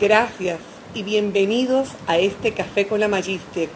Gracias 0.00 0.58
y 0.94 1.04
bienvenidos 1.04 1.88
a 2.06 2.18
este 2.18 2.52
Café 2.52 2.86
con 2.86 3.00
la 3.00 3.08
Magister. 3.08 3.70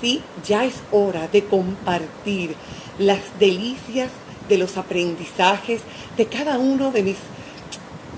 Sí, 0.00 0.22
ya 0.46 0.64
es 0.64 0.74
hora 0.92 1.26
de 1.26 1.42
compartir 1.44 2.54
las 2.98 3.18
delicias 3.40 4.10
de 4.48 4.58
los 4.58 4.76
aprendizajes 4.76 5.80
de 6.16 6.26
cada 6.26 6.58
uno 6.58 6.92
de 6.92 7.02
mis 7.02 7.16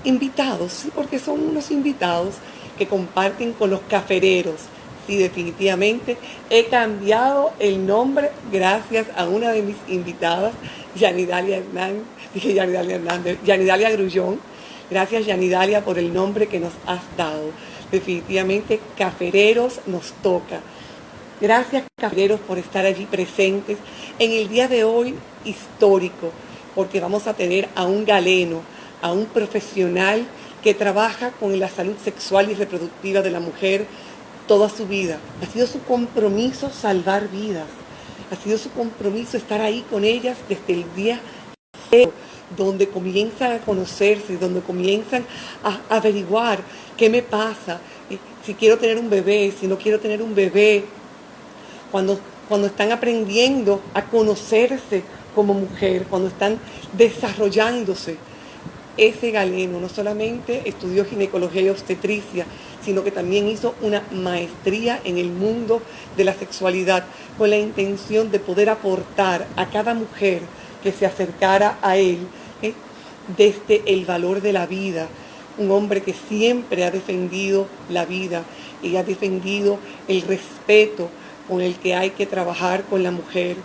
invitados, 0.03 0.71
sí, 0.71 0.91
porque 0.93 1.17
son 1.17 1.39
unos 1.39 1.71
invitados 1.71 2.35
que 2.77 2.85
comparten 2.85 3.53
con 3.53 3.71
los 3.71 3.79
cafereros. 3.89 4.61
Sí, 5.07 5.15
definitivamente 5.15 6.17
he 6.51 6.65
cambiado 6.65 7.53
el 7.57 7.87
nombre 7.87 8.29
gracias 8.51 9.07
a 9.15 9.25
una 9.25 9.49
de 9.49 9.63
mis 9.63 9.77
invitadas, 9.87 10.53
Yanidalia 10.95 11.57
Hernández, 11.57 12.03
dije 12.35 12.53
Yanidalia 12.53 12.97
Hernández, 12.97 13.39
Yanidalia 13.43 13.89
Grullón 13.89 14.39
Gracias, 14.89 15.25
Yanidalia, 15.25 15.83
por 15.83 15.99
el 15.99 16.13
nombre 16.13 16.47
que 16.47 16.61
nos 16.61 16.71
has 16.85 17.01
dado. 17.17 17.51
Definitivamente, 17.91 18.79
Cafereros 18.97 19.81
nos 19.85 20.13
toca. 20.23 20.61
Gracias, 21.41 21.83
Cafereros, 21.99 22.39
por 22.39 22.57
estar 22.57 22.85
allí 22.85 23.05
presentes 23.05 23.77
en 24.17 24.31
el 24.31 24.47
día 24.47 24.69
de 24.69 24.85
hoy 24.85 25.15
histórico, 25.43 26.31
porque 26.73 27.01
vamos 27.01 27.27
a 27.27 27.33
tener 27.33 27.67
a 27.75 27.85
un 27.85 28.05
galeno, 28.05 28.61
a 29.01 29.11
un 29.11 29.25
profesional 29.25 30.25
que 30.63 30.73
trabaja 30.73 31.31
con 31.31 31.59
la 31.59 31.67
salud 31.67 31.95
sexual 32.01 32.49
y 32.49 32.53
reproductiva 32.53 33.21
de 33.21 33.31
la 33.31 33.41
mujer 33.41 33.85
toda 34.47 34.69
su 34.69 34.87
vida. 34.87 35.19
Ha 35.43 35.51
sido 35.51 35.67
su 35.67 35.83
compromiso 35.83 36.71
salvar 36.71 37.29
vidas. 37.29 37.67
Ha 38.31 38.35
sido 38.41 38.57
su 38.57 38.71
compromiso 38.71 39.35
estar 39.35 39.59
ahí 39.59 39.85
con 39.89 40.05
ellas 40.05 40.37
desde 40.47 40.73
el 40.73 40.85
día 40.95 41.19
cero 41.89 42.11
donde 42.55 42.87
comienzan 42.87 43.53
a 43.53 43.59
conocerse, 43.59 44.37
donde 44.37 44.61
comienzan 44.61 45.25
a 45.63 45.95
averiguar 45.95 46.59
qué 46.95 47.09
me 47.09 47.21
pasa, 47.21 47.79
eh, 48.09 48.17
si 48.43 48.53
quiero 48.53 48.77
tener 48.77 48.97
un 48.97 49.09
bebé, 49.09 49.53
si 49.57 49.67
no 49.67 49.77
quiero 49.77 49.99
tener 49.99 50.21
un 50.21 50.33
bebé, 50.33 50.85
cuando, 51.91 52.19
cuando 52.47 52.67
están 52.67 52.91
aprendiendo 52.91 53.81
a 53.93 54.03
conocerse 54.03 55.03
como 55.35 55.53
mujer, 55.53 56.05
cuando 56.09 56.29
están 56.29 56.59
desarrollándose. 56.93 58.17
Ese 58.97 59.29
galeno 59.29 59.79
no 59.79 59.89
solamente 59.89 60.63
estudió 60.65 61.05
ginecología 61.05 61.61
y 61.61 61.69
obstetricia, 61.69 62.45
sino 62.83 63.03
que 63.03 63.11
también 63.11 63.47
hizo 63.47 63.75
una 63.81 64.01
maestría 64.11 64.99
en 65.03 65.17
el 65.17 65.29
mundo 65.29 65.81
de 66.15 66.23
la 66.23 66.33
sexualidad 66.33 67.05
con 67.37 67.49
la 67.49 67.57
intención 67.57 68.31
de 68.31 68.39
poder 68.39 68.69
aportar 68.69 69.45
a 69.55 69.67
cada 69.67 69.93
mujer 69.93 70.41
que 70.81 70.91
se 70.91 71.05
acercara 71.05 71.77
a 71.81 71.97
él. 71.97 72.17
Desde 73.35 73.83
el 73.85 74.05
valor 74.05 74.41
de 74.41 74.53
la 74.53 74.65
vida. 74.65 75.07
Un 75.57 75.71
hombre 75.71 76.01
que 76.01 76.13
siempre 76.13 76.85
ha 76.85 76.91
defendido 76.91 77.67
la 77.89 78.05
vida 78.05 78.43
y 78.81 78.95
ha 78.95 79.03
defendido 79.03 79.79
el 80.07 80.21
respeto 80.21 81.09
con 81.47 81.61
el 81.61 81.75
que 81.75 81.95
hay 81.95 82.11
que 82.11 82.25
trabajar 82.25 82.83
con 82.83 83.03
la 83.03 83.11
mujer, 83.11 83.57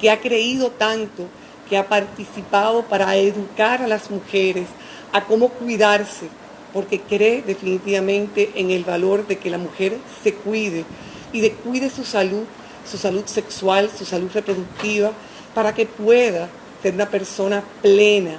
que 0.00 0.10
ha 0.10 0.20
creído 0.20 0.70
tanto, 0.70 1.24
que 1.68 1.76
ha 1.76 1.88
participado 1.88 2.82
para 2.82 3.16
educar 3.16 3.82
a 3.82 3.88
las 3.88 4.10
mujeres 4.10 4.66
a 5.12 5.24
cómo 5.24 5.48
cuidarse, 5.48 6.26
porque 6.72 7.00
cree 7.00 7.42
definitivamente 7.42 8.50
en 8.54 8.70
el 8.70 8.84
valor 8.84 9.26
de 9.26 9.38
que 9.38 9.50
la 9.50 9.58
mujer 9.58 9.96
se 10.22 10.34
cuide 10.34 10.84
y 11.32 11.40
de 11.40 11.52
cuide 11.52 11.90
su 11.90 12.04
salud, 12.04 12.44
su 12.90 12.98
salud 12.98 13.24
sexual, 13.26 13.90
su 13.96 14.04
salud 14.04 14.30
reproductiva, 14.32 15.12
para 15.54 15.74
que 15.74 15.86
pueda 15.86 16.48
ser 16.82 16.94
una 16.94 17.08
persona 17.08 17.62
plena. 17.82 18.38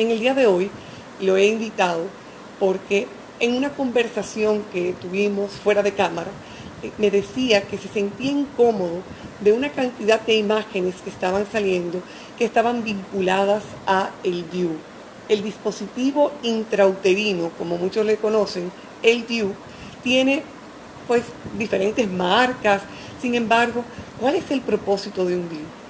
En 0.00 0.10
el 0.10 0.18
día 0.18 0.32
de 0.32 0.46
hoy 0.46 0.70
lo 1.20 1.36
he 1.36 1.44
invitado 1.44 2.06
porque 2.58 3.06
en 3.38 3.54
una 3.54 3.68
conversación 3.68 4.64
que 4.72 4.94
tuvimos 4.94 5.50
fuera 5.50 5.82
de 5.82 5.92
cámara, 5.92 6.30
eh, 6.82 6.90
me 6.96 7.10
decía 7.10 7.64
que 7.64 7.76
se 7.76 7.88
sentía 7.88 8.30
incómodo 8.30 9.02
de 9.42 9.52
una 9.52 9.68
cantidad 9.68 10.18
de 10.22 10.36
imágenes 10.36 10.94
que 11.04 11.10
estaban 11.10 11.44
saliendo 11.52 12.00
que 12.38 12.46
estaban 12.46 12.82
vinculadas 12.82 13.62
a 13.86 14.08
el 14.24 14.50
DIU. 14.50 14.70
El 15.28 15.42
dispositivo 15.42 16.32
intrauterino, 16.44 17.50
como 17.58 17.76
muchos 17.76 18.06
le 18.06 18.16
conocen, 18.16 18.72
el 19.02 19.26
DIU, 19.26 19.52
tiene 20.02 20.42
pues 21.06 21.24
diferentes 21.58 22.10
marcas. 22.10 22.80
Sin 23.20 23.34
embargo, 23.34 23.84
¿cuál 24.18 24.36
es 24.36 24.50
el 24.50 24.62
propósito 24.62 25.26
de 25.26 25.36
un 25.36 25.46
DIU? 25.50 25.80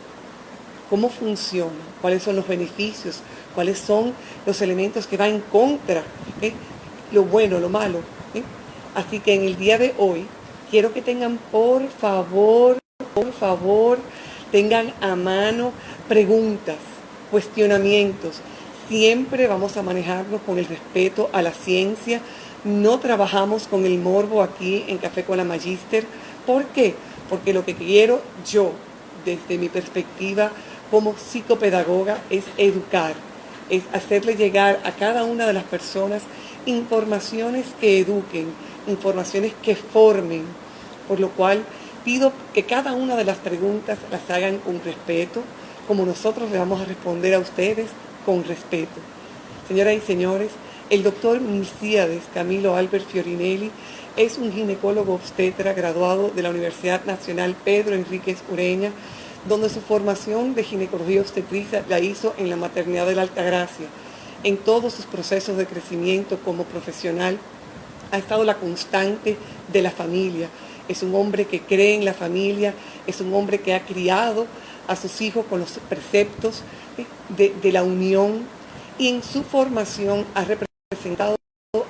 cómo 0.90 1.08
funciona, 1.08 1.70
cuáles 2.02 2.24
son 2.24 2.34
los 2.34 2.48
beneficios, 2.48 3.20
cuáles 3.54 3.78
son 3.78 4.12
los 4.46 4.60
elementos 4.62 5.06
que 5.06 5.16
van 5.16 5.30
en 5.30 5.40
contra, 5.40 6.02
lo 7.12 7.24
bueno, 7.24 7.58
lo 7.58 7.68
malo. 7.68 7.98
Así 8.94 9.20
que 9.20 9.34
en 9.34 9.44
el 9.44 9.56
día 9.56 9.78
de 9.78 9.94
hoy 9.98 10.26
quiero 10.70 10.92
que 10.92 11.02
tengan 11.02 11.38
por 11.50 11.88
favor, 11.88 12.78
por 13.14 13.32
favor, 13.32 13.98
tengan 14.50 14.92
a 15.00 15.14
mano 15.14 15.72
preguntas, 16.08 16.76
cuestionamientos. 17.30 18.40
Siempre 18.88 19.46
vamos 19.46 19.76
a 19.76 19.82
manejarnos 19.82 20.40
con 20.42 20.58
el 20.58 20.66
respeto 20.66 21.30
a 21.32 21.42
la 21.42 21.52
ciencia. 21.52 22.20
No 22.64 22.98
trabajamos 22.98 23.68
con 23.68 23.86
el 23.86 23.98
morbo 23.98 24.42
aquí 24.42 24.84
en 24.88 24.98
Café 24.98 25.24
con 25.24 25.36
la 25.36 25.44
Magister. 25.44 26.04
¿Por 26.44 26.64
qué? 26.66 26.94
Porque 27.28 27.52
lo 27.52 27.64
que 27.64 27.76
quiero 27.76 28.20
yo, 28.50 28.72
desde 29.24 29.58
mi 29.58 29.68
perspectiva 29.68 30.50
como 30.90 31.14
psicopedagoga 31.16 32.18
es 32.30 32.44
educar, 32.56 33.14
es 33.70 33.84
hacerle 33.92 34.34
llegar 34.34 34.80
a 34.84 34.92
cada 34.92 35.24
una 35.24 35.46
de 35.46 35.52
las 35.52 35.64
personas 35.64 36.22
informaciones 36.66 37.66
que 37.80 38.00
eduquen, 38.00 38.46
informaciones 38.86 39.52
que 39.62 39.76
formen, 39.76 40.44
por 41.08 41.20
lo 41.20 41.30
cual 41.30 41.64
pido 42.04 42.32
que 42.52 42.64
cada 42.64 42.92
una 42.92 43.16
de 43.16 43.24
las 43.24 43.38
preguntas 43.38 43.98
las 44.10 44.28
hagan 44.30 44.58
con 44.58 44.82
respeto, 44.84 45.42
como 45.86 46.04
nosotros 46.04 46.50
le 46.50 46.58
vamos 46.58 46.80
a 46.80 46.84
responder 46.84 47.34
a 47.34 47.38
ustedes 47.38 47.88
con 48.24 48.44
respeto. 48.44 49.00
Señoras 49.68 49.94
y 49.94 50.00
señores, 50.00 50.50
el 50.90 51.02
doctor 51.02 51.40
Milcíades 51.40 52.22
Camilo 52.34 52.74
Albert 52.74 53.06
Fiorinelli 53.08 53.70
es 54.16 54.38
un 54.38 54.52
ginecólogo 54.52 55.14
obstetra 55.14 55.72
graduado 55.72 56.30
de 56.30 56.42
la 56.42 56.50
Universidad 56.50 57.04
Nacional 57.04 57.54
Pedro 57.64 57.94
Enríquez 57.94 58.38
Ureña 58.50 58.90
donde 59.48 59.68
su 59.68 59.80
formación 59.80 60.54
de 60.54 60.64
ginecología 60.64 61.20
obstetricia 61.20 61.84
la 61.88 62.00
hizo 62.00 62.34
en 62.38 62.50
la 62.50 62.56
maternidad 62.56 63.06
de 63.06 63.14
la 63.14 63.22
Altagracia. 63.22 63.86
En 64.42 64.56
todos 64.56 64.94
sus 64.94 65.06
procesos 65.06 65.56
de 65.56 65.66
crecimiento 65.66 66.38
como 66.38 66.64
profesional 66.64 67.38
ha 68.10 68.18
estado 68.18 68.44
la 68.44 68.56
constante 68.56 69.36
de 69.72 69.82
la 69.82 69.90
familia. 69.90 70.48
Es 70.88 71.02
un 71.02 71.14
hombre 71.14 71.46
que 71.46 71.60
cree 71.60 71.94
en 71.94 72.04
la 72.04 72.14
familia, 72.14 72.74
es 73.06 73.20
un 73.20 73.32
hombre 73.34 73.60
que 73.60 73.74
ha 73.74 73.84
criado 73.84 74.46
a 74.88 74.96
sus 74.96 75.20
hijos 75.20 75.46
con 75.46 75.60
los 75.60 75.78
preceptos 75.88 76.62
de, 77.28 77.72
la 77.72 77.84
unión 77.84 78.46
y 78.98 79.08
en 79.08 79.22
su 79.22 79.42
formación 79.42 80.26
ha 80.34 80.44
representado 80.44 81.36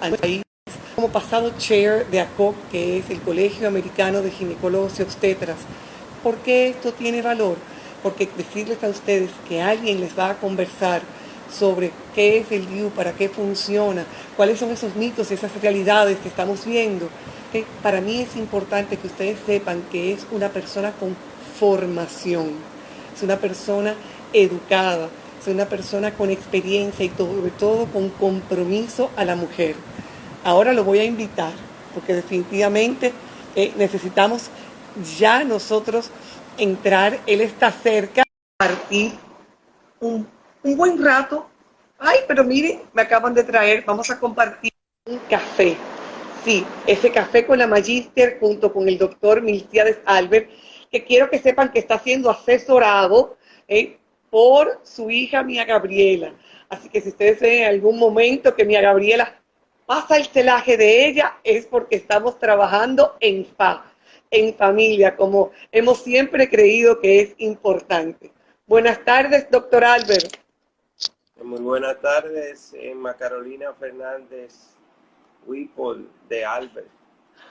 al 0.01 0.17
país 0.19 0.43
como 0.95 1.09
pasado 1.09 1.51
chair 1.57 2.07
de 2.11 2.21
ACOC, 2.21 2.55
que 2.71 2.99
es 2.99 3.09
el 3.09 3.21
Colegio 3.23 3.67
Americano 3.69 4.21
de 4.21 4.31
Ginecólogos 4.31 4.99
y 4.99 5.03
Obstetras, 5.03 5.57
¿Por 6.23 6.37
qué 6.39 6.69
esto 6.69 6.93
tiene 6.93 7.23
valor? 7.23 7.57
Porque 8.03 8.29
decirles 8.37 8.83
a 8.85 8.89
ustedes 8.89 9.31
que 9.49 9.63
alguien 9.63 10.01
les 10.01 10.19
va 10.19 10.31
a 10.31 10.39
conversar 10.39 11.03
sobre 11.51 11.91
qué 12.15 12.39
es 12.39 12.53
el 12.53 12.69
DIU, 12.69 12.91
para 12.91 13.13
qué 13.13 13.29
funciona, 13.29 14.05
cuáles 14.37 14.59
son 14.59 14.71
esos 14.71 14.95
mitos, 14.97 15.31
esas 15.31 15.51
realidades 15.61 16.19
que 16.19 16.29
estamos 16.29 16.65
viendo. 16.65 17.09
Para 17.83 18.01
mí 18.01 18.21
es 18.21 18.37
importante 18.37 18.97
que 18.97 19.09
ustedes 19.09 19.39
sepan 19.45 19.83
que 19.91 20.13
es 20.13 20.27
una 20.31 20.51
persona 20.51 20.93
con 20.93 21.17
formación, 21.59 22.53
es 23.15 23.23
una 23.23 23.37
persona 23.37 23.95
educada, 24.33 25.09
es 25.41 25.49
una 25.49 25.65
persona 25.65 26.13
con 26.13 26.31
experiencia 26.31 27.05
y 27.05 27.11
sobre 27.17 27.51
todo 27.51 27.87
con 27.87 28.11
compromiso 28.11 29.11
a 29.17 29.25
la 29.25 29.35
mujer. 29.37 29.75
Ahora 30.45 30.73
lo 30.73 30.85
voy 30.85 31.01
a 31.01 31.05
invitar, 31.05 31.53
porque 31.95 32.15
definitivamente 32.15 33.13
eh, 33.57 33.73
necesitamos 33.77 34.51
ya 35.19 35.45
nosotros 35.45 36.11
entrar, 36.59 37.21
Él 37.27 37.41
está 37.41 37.71
cerca, 37.71 38.23
partir 38.57 39.13
un, 40.01 40.29
buen 40.63 41.03
rato. 41.03 41.49
Ay, 41.99 42.19
pero 42.27 42.45
miren, 42.45 42.83
me 42.93 43.03
acaban 43.03 43.35
de 43.35 43.45
traer, 43.45 43.85
vamos 43.87 44.11
a 44.11 44.19
compartir 44.19 44.73
Un 45.07 45.19
café. 45.31 45.77
Sí, 46.45 46.65
ese 46.87 47.11
café 47.11 47.47
con 47.47 47.59
la 47.59 47.67
Magister 47.67 48.39
junto 48.41 48.73
con 48.73 48.89
el 48.89 48.97
doctor 48.97 49.43
Milciades 49.43 49.99
Albert, 50.07 50.51
que 50.91 51.05
quiero 51.05 51.29
que 51.29 51.39
sepan 51.39 51.71
que 51.71 51.79
está 51.79 51.99
siendo 51.99 52.31
asesorado 52.31 53.37
eh, 53.69 53.99
por 54.31 54.81
su 54.83 55.11
hija 55.11 55.43
Mía 55.43 55.65
Gabriela. 55.65 56.35
Así 56.69 56.89
que 56.89 57.01
si 57.01 57.11
ustedes 57.11 57.41
ven 57.41 57.63
en 57.63 57.69
algún 57.69 57.99
momento 57.99 58.55
que 58.55 58.65
Mía 58.65 58.81
Gabriela 58.81 59.41
pasa 59.87 60.17
el 60.17 60.27
celaje 60.27 60.77
de 60.77 61.07
ella, 61.07 61.39
es 61.45 61.67
porque 61.67 61.97
estamos 61.97 62.39
trabajando 62.39 63.17
en 63.21 63.45
fa, 63.45 63.90
en 64.31 64.55
familia, 64.55 65.17
como 65.17 65.51
hemos 65.73 66.03
siempre 66.03 66.49
creído 66.49 67.01
que 67.01 67.21
es 67.21 67.35
importante. 67.39 68.33
Buenas 68.67 69.05
tardes, 69.05 69.51
doctor 69.51 69.85
Albert. 69.85 70.37
Muy 71.43 71.61
buenas 71.61 72.01
tardes, 72.01 72.73
Emma 72.79 73.15
Carolina 73.15 73.73
Fernández 73.73 74.77
Whipple 75.47 76.05
de 76.29 76.45
Albert. 76.45 76.89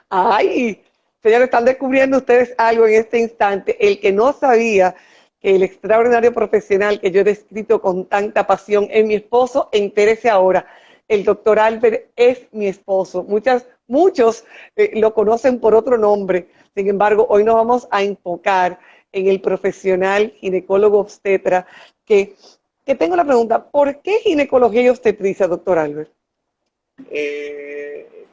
Ay, 0.10 0.82
señores, 1.22 1.46
están 1.46 1.66
descubriendo 1.66 2.18
ustedes 2.18 2.54
algo 2.58 2.88
en 2.88 2.96
este 2.96 3.20
instante. 3.20 3.76
El 3.86 4.00
que 4.00 4.12
no 4.12 4.32
sabía 4.32 4.96
que 5.42 5.56
el 5.56 5.64
extraordinario 5.64 6.34
profesional 6.34 7.00
que 7.00 7.12
yo 7.12 7.22
he 7.22 7.26
descrito 7.26 7.82
con 7.82 8.06
tanta 8.06 8.46
pasión 8.48 8.88
es 8.92 9.06
mi 9.06 9.16
esposo, 9.16 9.70
entérese 9.72 10.30
ahora. 10.30 10.66
El 11.08 11.24
doctor 11.24 11.60
Albert 11.60 12.12
es 12.16 12.48
mi 12.52 12.68
esposo. 12.68 13.24
Muchas, 13.24 13.68
muchos 13.88 14.46
eh, 14.76 14.92
lo 14.94 15.14
conocen 15.14 15.60
por 15.60 15.74
otro 15.74 15.98
nombre. 15.98 16.48
Sin 16.76 16.88
embargo, 16.88 17.26
hoy 17.30 17.44
nos 17.44 17.56
vamos 17.56 17.88
a 17.92 18.04
enfocar 18.04 18.80
en 19.12 19.28
el 19.28 19.42
profesional 19.42 20.32
ginecólogo 20.38 21.00
obstetra, 21.00 21.66
que, 22.06 22.36
que 22.86 22.96
tengo 22.96 23.16
la 23.16 23.26
pregunta, 23.26 23.70
¿por 23.70 24.02
qué 24.02 24.20
ginecología 24.20 24.84
y 24.84 24.90
obstetricia, 24.90 25.48
doctor 25.48 25.80
Albert? 25.80 26.12
Eh, 27.10 28.26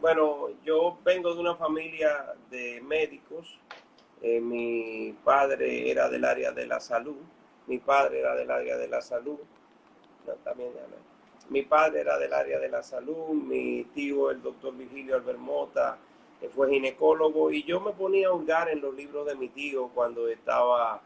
bueno, 0.00 0.48
yo 0.64 0.98
vengo 1.04 1.34
de 1.34 1.40
una 1.40 1.56
familia 1.56 2.34
de 2.50 2.80
médicos. 2.82 3.58
Eh, 4.22 4.40
mi 4.40 5.14
padre 5.24 5.90
era 5.90 6.08
del 6.08 6.24
área 6.24 6.52
de 6.52 6.66
la 6.66 6.80
salud. 6.80 7.16
Mi 7.66 7.78
padre 7.78 8.20
era 8.20 8.34
del 8.34 8.50
área 8.50 8.76
de 8.76 8.88
la 8.88 9.00
salud. 9.00 9.38
también, 10.44 10.70
mi 11.48 11.62
padre 11.62 12.00
era 12.00 12.18
del 12.18 12.32
área 12.32 12.58
de 12.58 12.68
la 12.68 12.82
salud. 12.82 13.30
Mi 13.30 13.84
tío, 13.94 14.30
el 14.30 14.42
doctor 14.42 14.76
Virgilio 14.76 15.16
Albermota, 15.16 15.98
fue 16.54 16.70
ginecólogo 16.70 17.50
y 17.50 17.62
yo 17.64 17.80
me 17.80 17.92
ponía 17.92 18.28
a 18.28 18.32
hurgar 18.32 18.68
en 18.68 18.80
los 18.80 18.94
libros 18.94 19.26
de 19.26 19.34
mi 19.34 19.48
tío 19.48 19.88
cuando 19.94 20.28
estaba, 20.28 21.00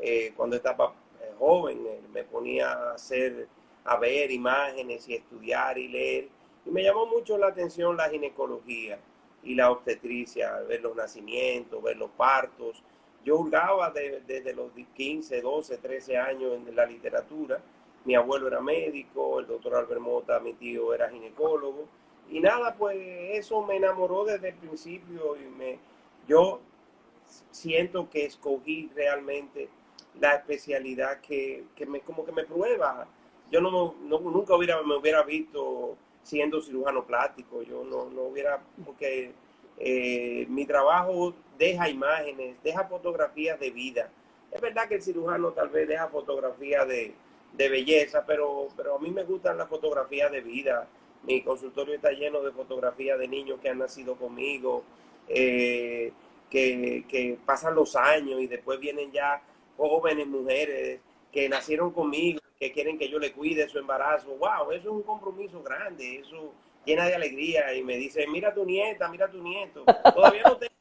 eh, 0.00 0.32
cuando 0.36 0.56
estaba 0.56 0.94
eh, 1.20 1.32
joven, 1.38 1.86
eh, 1.86 2.00
me 2.12 2.24
ponía 2.24 2.72
a 2.72 2.94
hacer, 2.94 3.48
a 3.84 3.96
ver 3.96 4.30
imágenes 4.30 5.08
y 5.08 5.14
estudiar 5.14 5.78
y 5.78 5.88
leer. 5.88 6.28
Y 6.64 6.70
me 6.70 6.82
llamó 6.82 7.06
mucho 7.06 7.36
la 7.36 7.48
atención 7.48 7.96
la 7.96 8.08
ginecología 8.08 8.98
y 9.42 9.54
la 9.54 9.70
obstetricia, 9.70 10.58
ver 10.68 10.82
los 10.82 10.96
nacimientos, 10.96 11.82
ver 11.82 11.96
los 11.96 12.10
partos. 12.10 12.82
Yo 13.24 13.38
hurgaba 13.38 13.90
desde 13.90 14.54
los 14.54 14.70
15, 14.94 15.42
12, 15.42 15.78
13 15.78 16.16
años 16.16 16.54
en 16.54 16.74
la 16.74 16.86
literatura. 16.86 17.60
Mi 18.06 18.14
abuelo 18.14 18.48
era 18.48 18.60
médico, 18.60 19.40
el 19.40 19.46
doctor 19.46 19.74
Albert 19.74 20.00
Mota, 20.00 20.40
mi 20.40 20.54
tío 20.54 20.94
era 20.94 21.10
ginecólogo 21.10 21.86
y 22.30 22.40
nada, 22.40 22.74
pues 22.76 22.96
eso 23.32 23.62
me 23.66 23.76
enamoró 23.76 24.24
desde 24.24 24.50
el 24.50 24.54
principio 24.54 25.36
y 25.36 25.48
me, 25.48 25.78
yo 26.28 26.60
siento 27.50 28.08
que 28.08 28.24
escogí 28.24 28.90
realmente 28.94 29.68
la 30.20 30.34
especialidad 30.34 31.20
que, 31.20 31.64
me, 31.86 32.00
como 32.00 32.24
que 32.24 32.32
me 32.32 32.44
prueba. 32.44 33.06
Yo 33.50 33.60
no, 33.60 33.94
nunca 34.00 34.54
hubiera, 34.54 34.80
me 34.82 34.96
hubiera 34.96 35.24
visto 35.24 35.96
siendo 36.22 36.60
cirujano 36.60 37.04
plástico, 37.04 37.62
yo 37.62 37.82
no, 37.82 38.08
no 38.10 38.22
hubiera, 38.22 38.62
porque 38.84 39.32
eh, 39.78 40.46
mi 40.48 40.66
trabajo 40.66 41.34
deja 41.58 41.88
imágenes, 41.88 42.56
deja 42.62 42.84
fotografías 42.84 43.58
de 43.58 43.70
vida. 43.70 44.10
Es 44.52 44.60
verdad 44.60 44.88
que 44.88 44.96
el 44.96 45.02
cirujano 45.02 45.50
tal 45.50 45.68
vez 45.70 45.88
deja 45.88 46.06
fotografías 46.08 46.86
de, 46.86 47.12
de 47.54 47.68
belleza, 47.68 48.24
pero, 48.24 48.68
pero 48.76 48.96
a 48.96 48.98
mí 49.00 49.10
me 49.10 49.24
gustan 49.24 49.58
las 49.58 49.68
fotografías 49.68 50.30
de 50.30 50.40
vida 50.42 50.86
mi 51.22 51.42
consultorio 51.42 51.94
está 51.94 52.10
lleno 52.12 52.40
de 52.40 52.52
fotografías 52.52 53.18
de 53.18 53.28
niños 53.28 53.60
que 53.60 53.68
han 53.68 53.78
nacido 53.78 54.16
conmigo, 54.16 54.84
eh, 55.28 56.12
que, 56.50 57.38
pasan 57.44 57.74
los 57.74 57.94
años 57.96 58.40
y 58.40 58.46
después 58.46 58.80
vienen 58.80 59.12
ya 59.12 59.42
jóvenes 59.76 60.26
mujeres 60.26 61.00
que 61.32 61.48
nacieron 61.48 61.92
conmigo, 61.92 62.40
que 62.58 62.72
quieren 62.72 62.98
que 62.98 63.08
yo 63.08 63.18
le 63.18 63.32
cuide 63.32 63.68
su 63.68 63.78
embarazo. 63.78 64.36
¡Wow! 64.36 64.72
Eso 64.72 64.88
es 64.88 64.94
un 64.94 65.02
compromiso 65.02 65.62
grande, 65.62 66.16
eso 66.16 66.52
llena 66.84 67.06
de 67.06 67.14
alegría. 67.14 67.72
Y 67.74 67.82
me 67.82 67.96
dice, 67.96 68.26
mira 68.26 68.52
tu 68.52 68.64
nieta, 68.64 69.08
mira 69.08 69.30
tu 69.30 69.42
nieto. 69.42 69.84
Todavía 69.84 70.42
no 70.42 70.56
tengo 70.56 70.74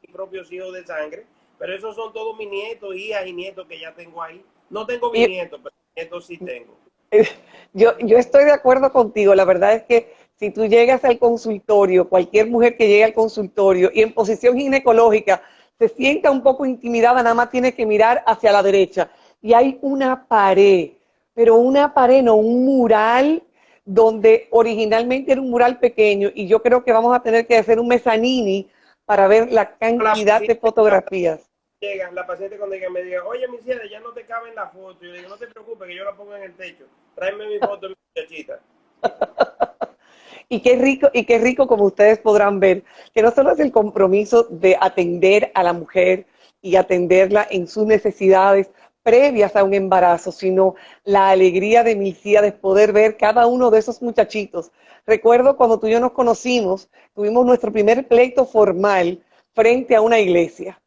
mis 0.00 0.10
propios 0.10 0.50
hijos 0.50 0.72
de 0.72 0.84
sangre, 0.86 1.26
pero 1.58 1.74
esos 1.74 1.94
son 1.94 2.12
todos 2.12 2.36
mis 2.36 2.48
nietos, 2.48 2.94
hijas 2.96 3.26
y 3.26 3.32
nietos 3.32 3.66
que 3.66 3.78
ya 3.78 3.94
tengo 3.94 4.22
ahí. 4.22 4.42
No 4.70 4.86
tengo 4.86 5.12
mis 5.12 5.28
nietos, 5.28 5.60
pero 5.62 5.76
nietos 5.94 6.26
sí 6.26 6.38
tengo. 6.38 6.76
Yo, 7.74 7.96
yo 8.00 8.18
estoy 8.18 8.44
de 8.44 8.52
acuerdo 8.52 8.92
contigo. 8.92 9.34
La 9.34 9.46
verdad 9.46 9.72
es 9.72 9.84
que 9.84 10.12
si 10.38 10.50
tú 10.50 10.66
llegas 10.66 11.04
al 11.04 11.18
consultorio, 11.18 12.06
cualquier 12.06 12.48
mujer 12.48 12.76
que 12.76 12.86
llegue 12.86 13.04
al 13.04 13.14
consultorio 13.14 13.90
y 13.94 14.02
en 14.02 14.12
posición 14.12 14.58
ginecológica 14.58 15.40
se 15.78 15.88
sienta 15.88 16.30
un 16.30 16.42
poco 16.42 16.66
intimidada, 16.66 17.22
nada 17.22 17.34
más 17.34 17.50
tiene 17.50 17.72
que 17.72 17.86
mirar 17.86 18.22
hacia 18.26 18.52
la 18.52 18.62
derecha. 18.62 19.10
Y 19.40 19.54
hay 19.54 19.78
una 19.80 20.26
pared, 20.26 20.90
pero 21.32 21.56
una 21.56 21.94
pared, 21.94 22.22
no 22.22 22.34
un 22.34 22.66
mural 22.66 23.42
donde 23.84 24.48
originalmente 24.50 25.32
era 25.32 25.40
un 25.40 25.50
mural 25.50 25.78
pequeño 25.78 26.30
y 26.34 26.46
yo 26.46 26.62
creo 26.62 26.84
que 26.84 26.92
vamos 26.92 27.16
a 27.16 27.22
tener 27.22 27.46
que 27.46 27.56
hacer 27.56 27.80
un 27.80 27.88
mezzanini 27.88 28.68
para 29.06 29.26
ver 29.28 29.50
la 29.50 29.76
cantidad 29.76 30.40
de 30.40 30.56
fotografías 30.56 31.51
llega 31.82 32.12
la 32.12 32.24
paciente 32.24 32.56
cuando 32.56 32.76
llega 32.76 32.88
me 32.90 33.02
diga, 33.02 33.24
oye, 33.24 33.46
mi 33.48 33.58
ya 33.90 34.00
no 34.00 34.12
te 34.12 34.24
cabe 34.24 34.50
en 34.50 34.54
la 34.54 34.68
foto. 34.68 35.04
Yo 35.04 35.12
digo, 35.12 35.28
no 35.28 35.36
te 35.36 35.48
preocupes, 35.48 35.88
que 35.88 35.96
yo 35.96 36.04
la 36.04 36.14
pongo 36.14 36.36
en 36.36 36.44
el 36.44 36.54
techo. 36.54 36.84
Tráeme 37.16 37.48
mi 37.48 37.58
foto, 37.58 37.88
mi 37.88 37.94
muchachita. 38.14 38.60
y 40.48 40.60
qué 40.60 40.76
rico, 40.76 41.10
y 41.12 41.24
qué 41.24 41.38
rico 41.38 41.66
como 41.66 41.84
ustedes 41.84 42.20
podrán 42.20 42.60
ver, 42.60 42.84
que 43.12 43.22
no 43.22 43.32
solo 43.32 43.50
es 43.50 43.58
el 43.58 43.72
compromiso 43.72 44.44
de 44.44 44.78
atender 44.80 45.50
a 45.54 45.64
la 45.64 45.72
mujer 45.72 46.26
y 46.60 46.76
atenderla 46.76 47.48
en 47.50 47.66
sus 47.66 47.84
necesidades 47.84 48.70
previas 49.02 49.56
a 49.56 49.64
un 49.64 49.74
embarazo, 49.74 50.30
sino 50.30 50.76
la 51.02 51.30
alegría 51.30 51.82
de 51.82 51.96
mi 51.96 52.12
tía 52.12 52.40
de 52.42 52.52
poder 52.52 52.92
ver 52.92 53.16
cada 53.16 53.48
uno 53.48 53.72
de 53.72 53.80
esos 53.80 54.00
muchachitos. 54.00 54.70
Recuerdo 55.04 55.56
cuando 55.56 55.80
tú 55.80 55.88
y 55.88 55.90
yo 55.90 55.98
nos 55.98 56.12
conocimos, 56.12 56.88
tuvimos 57.12 57.44
nuestro 57.44 57.72
primer 57.72 58.06
pleito 58.06 58.46
formal 58.46 59.24
frente 59.52 59.96
a 59.96 60.00
una 60.00 60.20
iglesia 60.20 60.78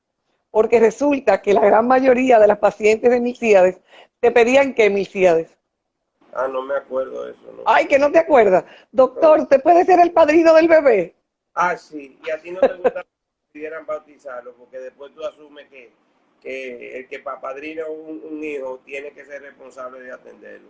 porque 0.55 0.79
resulta 0.79 1.41
que 1.41 1.53
la 1.53 1.59
gran 1.59 1.85
mayoría 1.85 2.39
de 2.39 2.47
las 2.47 2.59
pacientes 2.59 3.11
de 3.11 3.19
milciades 3.19 3.81
te 4.21 4.31
pedían 4.31 4.73
que 4.73 4.89
milciades. 4.89 5.49
Ah, 6.31 6.47
no 6.47 6.61
me 6.61 6.75
acuerdo 6.75 7.25
de 7.25 7.31
eso. 7.31 7.41
No. 7.57 7.63
Ay, 7.65 7.87
que 7.87 7.99
no 7.99 8.09
te 8.09 8.19
acuerdas. 8.19 8.63
Doctor, 8.89 9.41
¿usted 9.41 9.61
puede 9.61 9.83
ser 9.83 9.99
el 9.99 10.13
padrino 10.13 10.53
del 10.53 10.69
bebé? 10.69 11.13
Ah, 11.55 11.75
sí, 11.75 12.17
y 12.25 12.29
a 12.29 12.39
ti 12.39 12.51
no 12.51 12.61
te 12.61 12.73
gusta 12.73 13.03
que 13.03 13.09
pidieran 13.51 13.85
bautizarlo, 13.85 14.53
porque 14.53 14.79
después 14.79 15.13
tú 15.13 15.25
asumes 15.25 15.67
que, 15.67 15.91
el 16.99 17.05
que 17.09 17.19
padrina 17.19 17.87
un, 17.87 18.21
un 18.23 18.41
hijo 18.41 18.79
tiene 18.85 19.11
que 19.11 19.25
ser 19.25 19.41
responsable 19.41 19.99
de 20.03 20.13
atenderlo. 20.13 20.69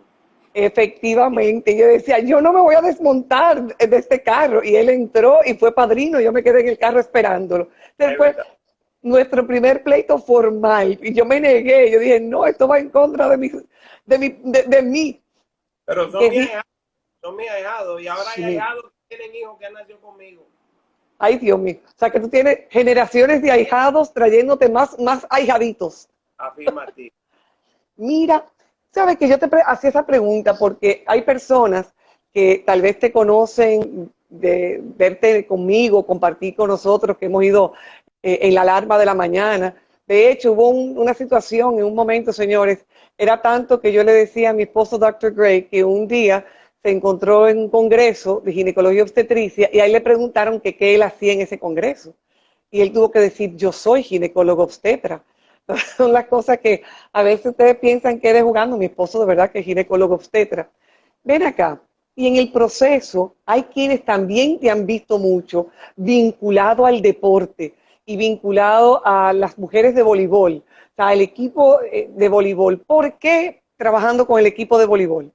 Efectivamente, 0.52 1.76
yo 1.76 1.86
decía, 1.86 2.18
yo 2.18 2.40
no 2.40 2.52
me 2.52 2.60
voy 2.60 2.74
a 2.74 2.80
desmontar 2.80 3.76
de 3.76 3.96
este 3.96 4.20
carro. 4.20 4.64
Y 4.64 4.74
él 4.74 4.88
entró 4.88 5.40
y 5.44 5.54
fue 5.54 5.72
padrino, 5.72 6.18
yo 6.18 6.32
me 6.32 6.42
quedé 6.42 6.62
en 6.62 6.68
el 6.70 6.78
carro 6.78 6.98
esperándolo. 6.98 7.68
Después, 7.98 8.34
nuestro 9.06 9.46
primer 9.46 9.82
pleito 9.82 10.18
formal 10.18 10.98
y 11.00 11.14
yo 11.14 11.24
me 11.24 11.40
negué, 11.40 11.90
yo 11.90 12.00
dije, 12.00 12.20
no, 12.20 12.44
esto 12.44 12.66
va 12.66 12.78
en 12.78 12.90
contra 12.90 13.28
de 13.28 13.36
mi, 13.36 13.50
de 14.04 14.18
mi, 14.18 14.28
de, 14.42 14.82
mí. 14.82 15.22
Pero 15.84 16.10
son 16.10 16.28
mis 16.28 16.40
ahijados, 16.40 16.64
son 17.22 17.36
mis 17.36 17.48
ahijados 17.48 18.02
y 18.02 18.08
ahora 18.08 18.30
hay 18.36 18.44
ahijados 18.44 18.84
que 19.08 19.16
tienen 19.16 19.36
hijos 19.36 19.58
que 19.58 19.66
han 19.66 19.74
nacido 19.74 20.00
conmigo. 20.00 20.44
Ay, 21.18 21.38
Dios 21.38 21.58
mío. 21.58 21.76
O 21.86 21.98
sea, 21.98 22.10
que 22.10 22.20
tú 22.20 22.28
tienes 22.28 22.60
generaciones 22.68 23.40
de 23.40 23.50
ahijados 23.50 24.12
trayéndote 24.12 24.68
más, 24.68 24.98
más 24.98 25.26
ahijaditos. 25.30 26.08
Afirmativo. 26.36 27.14
Mira, 27.96 28.44
sabes 28.90 29.16
que 29.16 29.28
yo 29.28 29.38
te 29.38 29.48
hacía 29.64 29.90
esa 29.90 30.04
pregunta 30.04 30.58
porque 30.58 31.04
hay 31.06 31.22
personas 31.22 31.94
que 32.34 32.62
tal 32.66 32.82
vez 32.82 32.98
te 32.98 33.12
conocen 33.12 34.12
de 34.28 34.80
verte 34.82 35.46
conmigo, 35.46 36.04
compartir 36.04 36.56
con 36.56 36.68
nosotros, 36.68 37.16
que 37.16 37.26
hemos 37.26 37.44
ido 37.44 37.72
eh, 38.26 38.40
en 38.42 38.54
la 38.54 38.62
alarma 38.62 38.98
de 38.98 39.06
la 39.06 39.14
mañana. 39.14 39.76
De 40.04 40.30
hecho, 40.32 40.52
hubo 40.52 40.70
una 40.70 41.14
situación 41.14 41.78
en 41.78 41.84
un 41.84 41.94
momento, 41.94 42.32
señores, 42.32 42.84
era 43.16 43.40
tanto 43.40 43.80
que 43.80 43.92
yo 43.92 44.02
le 44.02 44.12
decía 44.12 44.50
a 44.50 44.52
mi 44.52 44.64
esposo, 44.64 44.98
Dr. 44.98 45.32
Gray, 45.32 45.68
que 45.68 45.84
un 45.84 46.08
día 46.08 46.44
se 46.82 46.90
encontró 46.90 47.46
en 47.46 47.58
un 47.58 47.70
congreso 47.70 48.40
de 48.44 48.52
ginecología 48.52 49.04
obstetricia 49.04 49.70
y 49.72 49.78
ahí 49.78 49.92
le 49.92 50.00
preguntaron 50.00 50.60
qué 50.60 50.76
él 50.80 51.02
hacía 51.02 51.34
en 51.34 51.42
ese 51.42 51.60
congreso. 51.60 52.14
Y 52.68 52.80
él 52.80 52.92
tuvo 52.92 53.12
que 53.12 53.20
decir, 53.20 53.54
yo 53.54 53.70
soy 53.70 54.02
ginecólogo 54.02 54.64
obstetra. 54.64 55.22
Son 55.96 56.12
las 56.12 56.26
cosas 56.26 56.58
que 56.58 56.82
a 57.12 57.22
veces 57.22 57.46
ustedes 57.46 57.76
piensan 57.76 58.18
que 58.18 58.30
eres 58.30 58.42
jugando. 58.42 58.76
Mi 58.76 58.86
esposo 58.86 59.20
de 59.20 59.26
verdad 59.26 59.52
que 59.52 59.60
es 59.60 59.64
ginecólogo 59.64 60.16
obstetra. 60.16 60.68
Ven 61.22 61.44
acá, 61.44 61.80
Y 62.16 62.26
en 62.26 62.36
el 62.36 62.50
proceso 62.50 63.36
hay 63.46 63.62
quienes 63.64 64.04
también 64.04 64.58
te 64.58 64.68
han 64.68 64.84
visto 64.84 65.16
mucho 65.16 65.68
vinculado 65.94 66.86
al 66.86 67.00
deporte 67.00 67.74
y 68.06 68.16
vinculado 68.16 69.02
a 69.04 69.32
las 69.32 69.58
mujeres 69.58 69.94
de 69.94 70.02
voleibol, 70.02 70.62
o 70.64 70.94
sea, 70.94 71.12
el 71.12 71.20
equipo 71.20 71.80
eh, 71.82 72.08
de 72.08 72.28
voleibol. 72.28 72.78
¿Por 72.78 73.18
qué 73.18 73.62
trabajando 73.76 74.26
con 74.26 74.38
el 74.38 74.46
equipo 74.46 74.78
de 74.78 74.86
voleibol? 74.86 75.32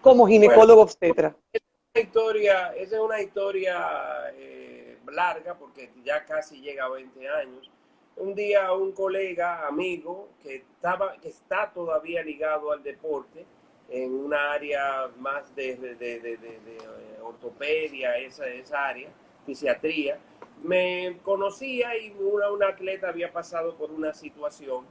Como 0.00 0.26
ginecólogo 0.26 0.80
obstetra. 0.80 1.36
Esa 1.52 1.62
es 1.62 1.94
una 1.94 2.02
historia, 2.02 2.74
esa 2.74 2.96
es 2.96 3.02
una 3.02 3.20
historia 3.20 3.86
eh, 4.34 4.98
larga 5.12 5.54
porque 5.54 5.90
ya 6.02 6.24
casi 6.24 6.62
llega 6.62 6.86
a 6.86 6.88
20 6.88 7.28
años. 7.28 7.70
Un 8.16 8.34
día 8.34 8.72
un 8.72 8.92
colega, 8.92 9.66
amigo, 9.66 10.28
que, 10.42 10.56
estaba, 10.56 11.16
que 11.18 11.28
está 11.28 11.70
todavía 11.72 12.22
ligado 12.22 12.72
al 12.72 12.82
deporte, 12.82 13.44
en 13.90 14.14
una 14.14 14.52
área 14.52 15.10
más 15.18 15.54
de, 15.54 15.76
de, 15.76 16.16
eh, 16.16 16.78
ortopedia, 17.22 18.16
esa, 18.18 18.46
esa 18.46 18.86
área, 18.86 19.10
fisiatría, 19.44 20.18
me 20.62 21.18
conocía 21.22 21.96
y 21.96 22.14
una, 22.18 22.68
atleta 22.68 23.08
había 23.08 23.32
pasado 23.32 23.76
por 23.76 23.90
una 23.90 24.12
situación 24.12 24.84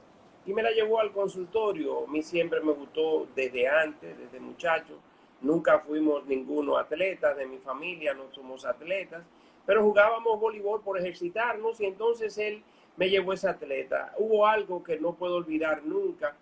y 0.46 0.52
me 0.52 0.62
la 0.62 0.70
llevó 0.70 1.00
al 1.00 1.12
consultorio. 1.12 2.04
A 2.04 2.10
mí 2.10 2.22
siempre 2.22 2.60
me 2.60 2.72
gustó 2.72 3.26
desde 3.34 3.68
antes, 3.68 4.18
desde 4.18 4.40
muchacho. 4.40 4.98
Nunca 5.40 5.80
fuimos 5.80 6.26
ninguno 6.26 6.76
atletas 6.76 7.36
de 7.36 7.46
mi 7.46 7.58
familia, 7.58 8.14
no 8.14 8.30
somos 8.32 8.64
atletas, 8.64 9.22
pero 9.64 9.82
jugábamos 9.82 10.40
voleibol 10.40 10.82
por 10.82 10.98
ejercitarnos 10.98 11.80
y 11.80 11.86
entonces 11.86 12.36
él 12.38 12.62
me 12.96 13.08
llevó 13.08 13.32
esa 13.32 13.50
atleta. 13.50 14.14
Hubo 14.18 14.46
algo 14.46 14.82
que 14.82 14.98
no 14.98 15.14
puedo 15.14 15.36
olvidar 15.36 15.82
nunca 15.84 16.36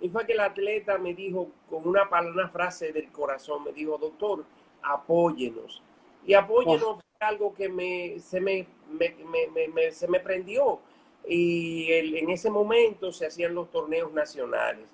y 0.00 0.08
fue 0.08 0.26
que 0.26 0.34
el 0.34 0.40
atleta 0.40 0.98
me 0.98 1.14
dijo 1.14 1.48
con 1.68 1.86
una, 1.88 2.08
una 2.20 2.48
frase 2.48 2.92
del 2.92 3.10
corazón, 3.10 3.64
me 3.64 3.72
dijo, 3.72 3.96
doctor, 3.98 4.44
apóyenos. 4.82 5.82
Y 6.26 6.34
apóyenos 6.34 6.98
algo 7.28 7.54
que 7.54 7.68
me, 7.68 8.18
se, 8.20 8.40
me, 8.40 8.66
se 9.92 10.08
me 10.08 10.20
prendió. 10.20 10.80
Y 11.26 11.90
en 11.90 12.30
ese 12.30 12.50
momento 12.50 13.10
se 13.12 13.26
hacían 13.26 13.54
los 13.54 13.70
torneos 13.70 14.12
nacionales. 14.12 14.86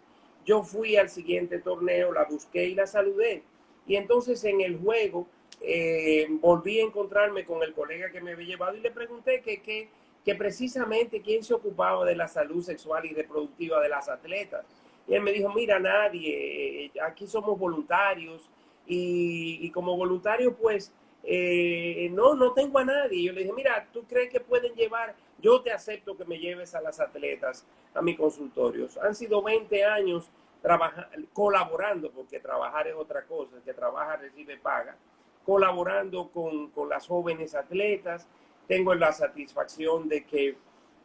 Yo 0.46 0.62
fui 0.62 0.96
al 0.96 1.08
siguiente 1.08 1.58
torneo, 1.58 2.12
la 2.12 2.24
busqué 2.24 2.66
y 2.66 2.74
la 2.74 2.86
saludé. 2.86 3.42
Y 3.86 3.96
entonces 3.96 4.42
en 4.44 4.60
el 4.60 4.78
juego 4.78 5.26
eh, 5.60 6.26
volví 6.40 6.80
a 6.80 6.84
encontrarme 6.84 7.44
con 7.44 7.62
el 7.62 7.74
colega 7.74 8.10
que 8.10 8.20
me 8.20 8.32
había 8.32 8.46
llevado 8.46 8.76
y 8.76 8.80
le 8.80 8.90
pregunté 8.90 9.42
que, 9.42 9.60
que, 9.60 9.88
que 10.24 10.34
precisamente 10.34 11.20
quién 11.20 11.42
se 11.42 11.54
ocupaba 11.54 12.04
de 12.04 12.16
la 12.16 12.28
salud 12.28 12.62
sexual 12.62 13.04
y 13.06 13.12
reproductiva 13.12 13.80
de 13.80 13.88
las 13.88 14.08
atletas. 14.08 14.64
Y 15.08 15.14
él 15.14 15.22
me 15.22 15.32
dijo, 15.32 15.52
mira, 15.52 15.78
nadie, 15.78 16.84
eh, 16.84 16.92
aquí 17.02 17.26
somos 17.26 17.58
voluntarios 17.58 18.48
y, 18.86 19.70
como 19.70 19.96
voluntario, 19.96 20.54
pues, 20.54 20.92
eh, 21.24 22.08
no, 22.12 22.34
no 22.34 22.52
tengo 22.52 22.78
a 22.78 22.84
nadie. 22.84 23.24
Yo 23.24 23.32
le 23.32 23.42
dije, 23.42 23.52
mira, 23.52 23.86
¿tú 23.92 24.04
crees 24.04 24.30
que 24.30 24.40
pueden 24.40 24.74
llevar? 24.74 25.14
Yo 25.38 25.60
te 25.62 25.72
acepto 25.72 26.16
que 26.16 26.24
me 26.24 26.38
lleves 26.38 26.74
a 26.74 26.80
las 26.80 27.00
atletas 27.00 27.66
a 27.94 28.02
mis 28.02 28.16
consultorios. 28.16 28.98
Han 28.98 29.14
sido 29.14 29.42
20 29.42 29.84
años 29.84 30.30
colaborando, 31.32 32.10
porque 32.10 32.38
trabajar 32.38 32.86
es 32.88 32.94
otra 32.94 33.24
cosa, 33.24 33.56
el 33.56 33.62
que 33.62 33.72
trabaja 33.72 34.16
recibe 34.16 34.58
paga, 34.58 34.96
colaborando 35.44 36.28
con, 36.30 36.70
con 36.70 36.88
las 36.88 37.06
jóvenes 37.06 37.54
atletas. 37.54 38.26
Tengo 38.68 38.94
la 38.94 39.12
satisfacción 39.12 40.08
de 40.08 40.24
que 40.24 40.56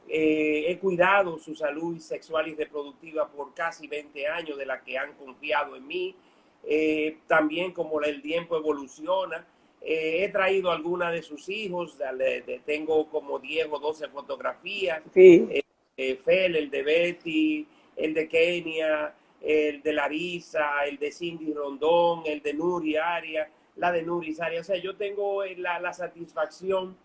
eh, 0.07 0.65
he 0.67 0.77
cuidado 0.77 1.39
su 1.39 1.55
salud 1.55 1.97
sexual 1.99 2.47
y 2.47 2.55
reproductiva 2.55 3.27
por 3.27 3.53
casi 3.53 3.87
20 3.87 4.27
años 4.27 4.57
de 4.57 4.65
la 4.65 4.83
que 4.83 4.97
han 4.97 5.13
confiado 5.13 5.75
en 5.75 5.87
mí. 5.87 6.15
Eh, 6.63 7.19
también 7.27 7.71
como 7.71 8.01
el 8.01 8.21
tiempo 8.21 8.57
evoluciona, 8.57 9.45
eh, 9.85 10.23
he 10.23 10.29
traído 10.29 10.71
algunas 10.71 11.13
de 11.13 11.21
sus 11.21 11.47
hijos, 11.47 11.97
tengo 12.65 13.07
como 13.09 13.39
10 13.39 13.67
o 13.71 13.79
12 13.79 14.09
fotografías. 14.09 15.01
Sí. 15.13 15.47
Fel, 16.23 16.55
el 16.57 16.69
de 16.69 16.83
Betty, 16.83 17.67
el 17.95 18.13
de 18.13 18.27
Kenia, 18.27 19.13
el 19.41 19.81
de 19.81 19.93
Larisa, 19.93 20.83
el 20.85 20.97
de 20.97 21.11
Cindy 21.11 21.53
Rondón, 21.53 22.23
el 22.25 22.41
de 22.41 22.53
Nuri 22.53 22.97
Aria, 22.97 23.49
la 23.77 23.91
de 23.91 24.01
Nuri 24.01 24.35
Aria. 24.39 24.59
O 24.59 24.63
sea, 24.63 24.77
yo 24.77 24.97
tengo 24.97 25.45
la, 25.45 25.79
la 25.79 25.93
satisfacción 25.93 26.97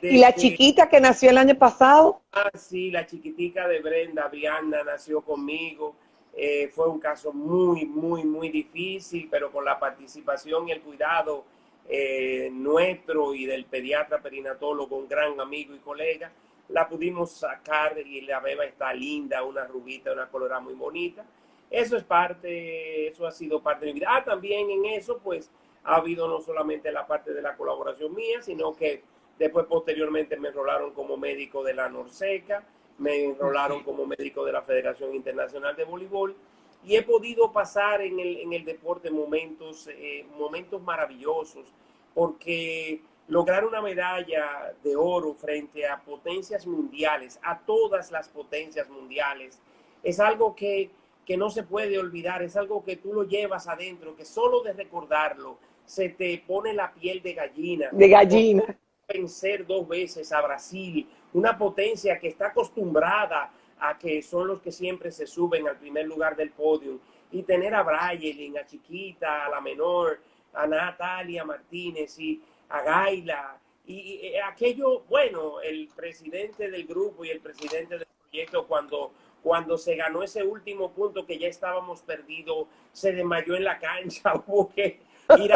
¿Y 0.00 0.18
la 0.18 0.34
chiquita 0.34 0.88
que 0.88 1.00
nació 1.00 1.30
el 1.30 1.38
año 1.38 1.54
pasado? 1.56 2.22
Ah, 2.32 2.50
sí, 2.54 2.90
la 2.90 3.06
chiquitica 3.06 3.68
de 3.68 3.80
Brenda, 3.80 4.28
Brianna, 4.28 4.82
nació 4.84 5.20
conmigo. 5.20 5.94
Eh, 6.34 6.70
fue 6.74 6.88
un 6.88 6.98
caso 6.98 7.32
muy, 7.32 7.84
muy, 7.84 8.24
muy 8.24 8.48
difícil, 8.48 9.28
pero 9.30 9.52
con 9.52 9.64
la 9.64 9.78
participación 9.78 10.68
y 10.68 10.72
el 10.72 10.80
cuidado 10.80 11.44
eh, 11.88 12.48
nuestro 12.52 13.34
y 13.34 13.46
del 13.46 13.64
pediatra 13.66 14.20
perinatólogo, 14.20 14.96
un 14.96 15.08
gran 15.08 15.38
amigo 15.40 15.74
y 15.74 15.78
colega, 15.78 16.32
la 16.68 16.88
pudimos 16.88 17.32
sacar 17.32 17.98
y 17.98 18.22
la 18.22 18.40
beba 18.40 18.64
está 18.64 18.94
linda, 18.94 19.42
una 19.42 19.66
rubita, 19.66 20.12
una 20.12 20.28
colorada 20.28 20.60
muy 20.60 20.74
bonita. 20.74 21.24
Eso 21.70 21.96
es 21.96 22.04
parte, 22.04 23.08
eso 23.08 23.26
ha 23.26 23.32
sido 23.32 23.62
parte 23.62 23.86
de 23.86 23.92
mi 23.92 24.00
vida. 24.00 24.10
Ah, 24.10 24.24
también 24.24 24.70
en 24.70 24.84
eso, 24.86 25.18
pues, 25.18 25.50
ha 25.84 25.96
habido 25.96 26.28
no 26.28 26.40
solamente 26.40 26.92
la 26.92 27.06
parte 27.06 27.32
de 27.32 27.42
la 27.42 27.56
colaboración 27.56 28.14
mía, 28.14 28.40
sino 28.42 28.74
que 28.74 29.02
Después, 29.38 29.66
posteriormente, 29.66 30.36
me 30.36 30.48
enrolaron 30.48 30.92
como 30.92 31.16
médico 31.16 31.64
de 31.64 31.74
la 31.74 31.88
Norseca, 31.88 32.62
me 32.98 33.24
enrolaron 33.24 33.82
como 33.82 34.06
médico 34.06 34.44
de 34.44 34.52
la 34.52 34.62
Federación 34.62 35.14
Internacional 35.14 35.74
de 35.74 35.84
Voleibol 35.84 36.36
y 36.84 36.96
he 36.96 37.02
podido 37.02 37.52
pasar 37.52 38.00
en 38.02 38.18
el, 38.18 38.38
en 38.38 38.52
el 38.52 38.64
deporte 38.64 39.10
momentos, 39.10 39.88
eh, 39.88 40.26
momentos 40.38 40.82
maravillosos 40.82 41.72
porque 42.14 43.00
lograr 43.28 43.64
una 43.64 43.80
medalla 43.80 44.74
de 44.82 44.96
oro 44.96 45.34
frente 45.34 45.86
a 45.86 46.00
potencias 46.00 46.66
mundiales, 46.66 47.38
a 47.42 47.58
todas 47.58 48.10
las 48.10 48.28
potencias 48.28 48.88
mundiales, 48.90 49.60
es 50.02 50.20
algo 50.20 50.54
que, 50.54 50.90
que 51.24 51.36
no 51.36 51.48
se 51.50 51.62
puede 51.62 51.98
olvidar, 51.98 52.42
es 52.42 52.56
algo 52.56 52.84
que 52.84 52.96
tú 52.96 53.12
lo 53.12 53.24
llevas 53.24 53.68
adentro, 53.68 54.16
que 54.16 54.24
solo 54.24 54.62
de 54.62 54.72
recordarlo 54.72 55.58
se 55.84 56.10
te 56.10 56.42
pone 56.46 56.74
la 56.74 56.92
piel 56.92 57.22
de 57.22 57.34
gallina. 57.34 57.88
De 57.92 58.08
gallina 58.08 58.76
vencer 59.08 59.66
dos 59.66 59.86
veces 59.86 60.32
a 60.32 60.40
Brasil, 60.40 61.08
una 61.32 61.56
potencia 61.56 62.18
que 62.18 62.28
está 62.28 62.48
acostumbrada 62.48 63.50
a 63.84 63.98
que 63.98 64.22
son 64.22 64.46
los 64.46 64.60
que 64.60 64.70
siempre 64.70 65.10
se 65.10 65.26
suben 65.26 65.66
al 65.66 65.76
primer 65.76 66.06
lugar 66.06 66.36
del 66.36 66.50
podio, 66.50 67.00
y 67.32 67.42
tener 67.42 67.74
a 67.74 67.82
Brayelin, 67.82 68.58
a 68.58 68.64
Chiquita, 68.64 69.46
a 69.46 69.50
la 69.50 69.60
menor, 69.60 70.20
a 70.52 70.66
Natalia 70.66 71.44
Martínez 71.44 72.16
y 72.18 72.40
a 72.68 72.82
Gaila, 72.82 73.58
y, 73.84 74.36
aquello, 74.36 75.00
bueno, 75.08 75.60
el 75.60 75.88
presidente 75.88 76.70
del 76.70 76.86
grupo 76.86 77.24
y 77.24 77.30
el 77.30 77.40
presidente 77.40 77.98
del 77.98 78.06
proyecto 78.22 78.66
cuando 78.66 79.12
cuando 79.42 79.76
se 79.76 79.96
ganó 79.96 80.22
ese 80.22 80.44
último 80.44 80.92
punto 80.92 81.26
que 81.26 81.36
ya 81.36 81.48
estábamos 81.48 82.00
perdidos, 82.02 82.68
se 82.92 83.12
desmayó 83.12 83.56
en 83.56 83.64
la 83.64 83.80
cancha, 83.80 84.34
hubo 84.46 84.72
que 84.72 85.00
ir 85.36 85.52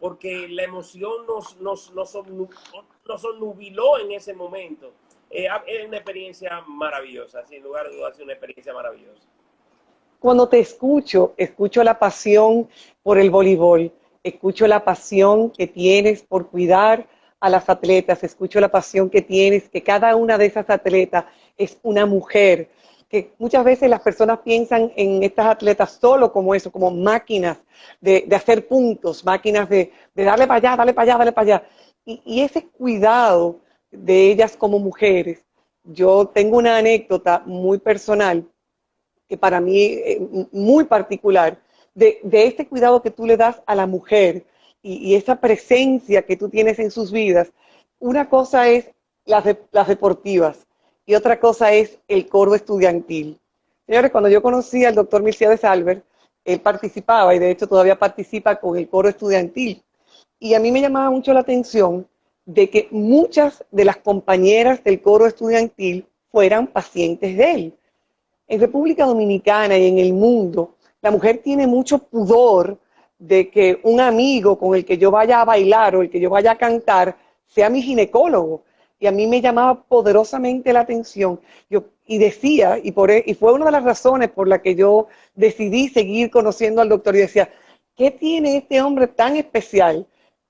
porque 0.00 0.48
la 0.48 0.64
emoción 0.64 1.24
nos, 1.24 1.56
nos, 1.60 1.92
nos, 1.92 2.14
nos 2.14 3.24
nubiló 3.38 4.00
en 4.00 4.10
ese 4.10 4.34
momento. 4.34 4.92
Eh, 5.30 5.48
es 5.66 5.86
una 5.86 5.96
experiencia 5.96 6.62
maravillosa, 6.66 7.44
sin 7.46 7.62
lugar 7.62 7.86
a 7.86 7.90
dudas, 7.90 8.14
es 8.16 8.24
una 8.24 8.32
experiencia 8.32 8.72
maravillosa. 8.72 9.22
Cuando 10.18 10.48
te 10.48 10.58
escucho, 10.58 11.34
escucho 11.36 11.84
la 11.84 11.98
pasión 11.98 12.68
por 13.02 13.18
el 13.18 13.30
voleibol, 13.30 13.92
escucho 14.22 14.66
la 14.66 14.84
pasión 14.84 15.50
que 15.50 15.66
tienes 15.66 16.22
por 16.22 16.48
cuidar 16.48 17.06
a 17.40 17.48
las 17.48 17.68
atletas, 17.68 18.24
escucho 18.24 18.60
la 18.60 18.68
pasión 18.68 19.10
que 19.10 19.22
tienes, 19.22 19.68
que 19.68 19.82
cada 19.82 20.16
una 20.16 20.38
de 20.38 20.46
esas 20.46 20.68
atletas 20.70 21.26
es 21.56 21.78
una 21.82 22.04
mujer, 22.04 22.68
que 23.08 23.32
muchas 23.38 23.64
veces 23.64 23.88
las 23.88 24.00
personas 24.00 24.40
piensan 24.40 24.92
en 24.96 25.22
estas 25.22 25.46
atletas 25.46 25.98
solo 26.00 26.32
como 26.32 26.54
eso, 26.54 26.70
como 26.70 26.90
máquinas 26.90 27.58
de, 28.00 28.26
hacer 28.34 28.66
puntos, 28.66 29.24
máquinas 29.24 29.68
de, 29.68 29.92
darle 30.14 30.46
para 30.46 30.56
allá, 30.56 30.76
darle 30.76 30.94
para 30.94 31.04
allá, 31.04 31.18
darle 31.18 31.32
para 31.32 31.44
allá. 31.44 31.68
Y, 32.04 32.40
ese 32.40 32.66
cuidado 32.66 33.60
de 33.90 34.30
ellas 34.30 34.56
como 34.56 34.78
mujeres, 34.78 35.44
yo 35.84 36.26
tengo 36.26 36.58
una 36.58 36.76
anécdota 36.76 37.42
muy 37.46 37.78
personal, 37.78 38.46
que 39.28 39.36
para 39.36 39.60
mí 39.60 39.98
es 40.04 40.18
muy 40.52 40.84
particular, 40.84 41.58
de, 41.94 42.20
este 42.32 42.66
cuidado 42.66 43.02
que 43.02 43.10
tú 43.10 43.26
le 43.26 43.36
das 43.36 43.62
a 43.66 43.74
la 43.74 43.86
mujer 43.86 44.44
y, 44.82 45.14
esa 45.14 45.40
presencia 45.40 46.22
que 46.22 46.36
tú 46.36 46.48
tienes 46.48 46.78
en 46.78 46.90
sus 46.90 47.10
vidas. 47.10 47.52
Una 47.98 48.28
cosa 48.28 48.68
es 48.68 48.90
las, 49.24 49.44
las 49.72 49.88
deportivas, 49.88 50.66
y 51.04 51.14
otra 51.14 51.40
cosa 51.40 51.72
es 51.72 51.98
el 52.06 52.28
coro 52.28 52.54
estudiantil. 52.54 53.40
Señores, 53.86 54.10
cuando 54.10 54.28
yo 54.28 54.42
conocí 54.42 54.84
al 54.84 54.94
doctor 54.94 55.22
Milciades 55.22 55.64
Albert, 55.64 56.04
él 56.44 56.60
participaba 56.60 57.34
y 57.34 57.38
de 57.38 57.50
hecho 57.50 57.66
todavía 57.66 57.98
participa 57.98 58.56
con 58.56 58.76
el 58.76 58.88
coro 58.88 59.08
estudiantil. 59.08 59.82
Y 60.38 60.54
a 60.54 60.60
mí 60.60 60.70
me 60.70 60.82
llamaba 60.82 61.10
mucho 61.10 61.32
la 61.32 61.40
atención 61.40 62.06
de 62.48 62.70
que 62.70 62.88
muchas 62.90 63.62
de 63.70 63.84
las 63.84 63.98
compañeras 63.98 64.82
del 64.82 65.02
coro 65.02 65.26
estudiantil 65.26 66.06
fueran 66.32 66.66
pacientes 66.66 67.36
de 67.36 67.52
él. 67.52 67.74
En 68.46 68.58
República 68.58 69.04
Dominicana 69.04 69.76
y 69.76 69.86
en 69.86 69.98
el 69.98 70.14
mundo, 70.14 70.76
la 71.02 71.10
mujer 71.10 71.42
tiene 71.44 71.66
mucho 71.66 71.98
pudor 71.98 72.78
de 73.18 73.50
que 73.50 73.80
un 73.82 74.00
amigo 74.00 74.58
con 74.58 74.74
el 74.74 74.86
que 74.86 74.96
yo 74.96 75.10
vaya 75.10 75.42
a 75.42 75.44
bailar 75.44 75.94
o 75.94 76.00
el 76.00 76.08
que 76.08 76.20
yo 76.20 76.30
vaya 76.30 76.52
a 76.52 76.56
cantar 76.56 77.18
sea 77.46 77.68
mi 77.68 77.82
ginecólogo. 77.82 78.62
Y 78.98 79.06
a 79.06 79.12
mí 79.12 79.26
me 79.26 79.42
llamaba 79.42 79.82
poderosamente 79.82 80.72
la 80.72 80.80
atención. 80.80 81.38
Yo, 81.68 81.84
y 82.06 82.16
decía, 82.16 82.78
y, 82.82 82.92
por, 82.92 83.10
e, 83.10 83.22
y 83.26 83.34
fue 83.34 83.52
una 83.52 83.66
de 83.66 83.72
las 83.72 83.84
razones 83.84 84.30
por 84.30 84.48
la 84.48 84.62
que 84.62 84.74
yo 84.74 85.08
decidí 85.34 85.88
seguir 85.90 86.30
conociendo 86.30 86.80
al 86.80 86.88
doctor, 86.88 87.14
y 87.14 87.20
decía, 87.20 87.50
¿qué 87.94 88.10
tiene 88.10 88.56
este 88.56 88.80
hombre 88.80 89.06
tan 89.06 89.36
especial 89.36 90.06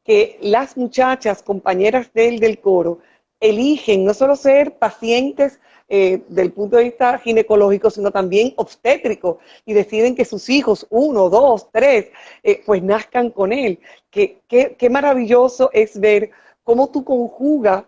que 0.09 0.39
las 0.41 0.75
muchachas, 0.79 1.43
compañeras 1.43 2.11
de 2.15 2.29
él 2.29 2.39
del 2.39 2.61
coro, 2.61 3.01
eligen 3.41 4.07
no 4.07 4.15
solo 4.15 4.37
ser 4.37 4.79
pacientes 4.79 5.61
eh, 5.87 6.23
del 6.29 6.51
punto 6.51 6.79
de 6.79 6.85
vista 6.85 7.19
ginecológico, 7.19 7.91
sino 7.91 8.11
también 8.11 8.55
obstétrico, 8.57 9.39
y 9.67 9.75
deciden 9.75 10.15
que 10.15 10.25
sus 10.25 10.49
hijos, 10.49 10.87
uno, 10.89 11.29
dos, 11.29 11.71
tres, 11.71 12.07
eh, 12.43 12.63
pues 12.65 12.83
nazcan 12.83 13.29
con 13.29 13.53
él. 13.53 13.81
Qué, 14.11 14.41
maravilloso 14.91 15.69
es 15.75 16.01
ver 16.01 16.31
cómo 16.65 16.89
tú 16.89 17.05
conjugas, 17.05 17.85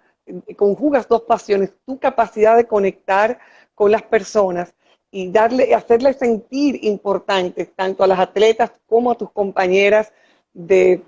conjugas 0.58 1.08
dos 1.08 1.22
pasiones, 1.22 1.72
tu 1.86 1.98
capacidad 1.98 2.54
de 2.54 2.66
conectar 2.66 3.38
con 3.74 3.90
las 3.90 4.02
personas 4.02 4.74
y 5.10 5.30
darle, 5.30 5.74
hacerles 5.74 6.16
sentir 6.18 6.84
importantes 6.84 7.74
tanto 7.74 8.04
a 8.04 8.06
las 8.06 8.18
atletas 8.18 8.72
como 8.86 9.10
a 9.10 9.16
tus 9.16 9.30
compañeras 9.30 10.12
de, 10.52 11.02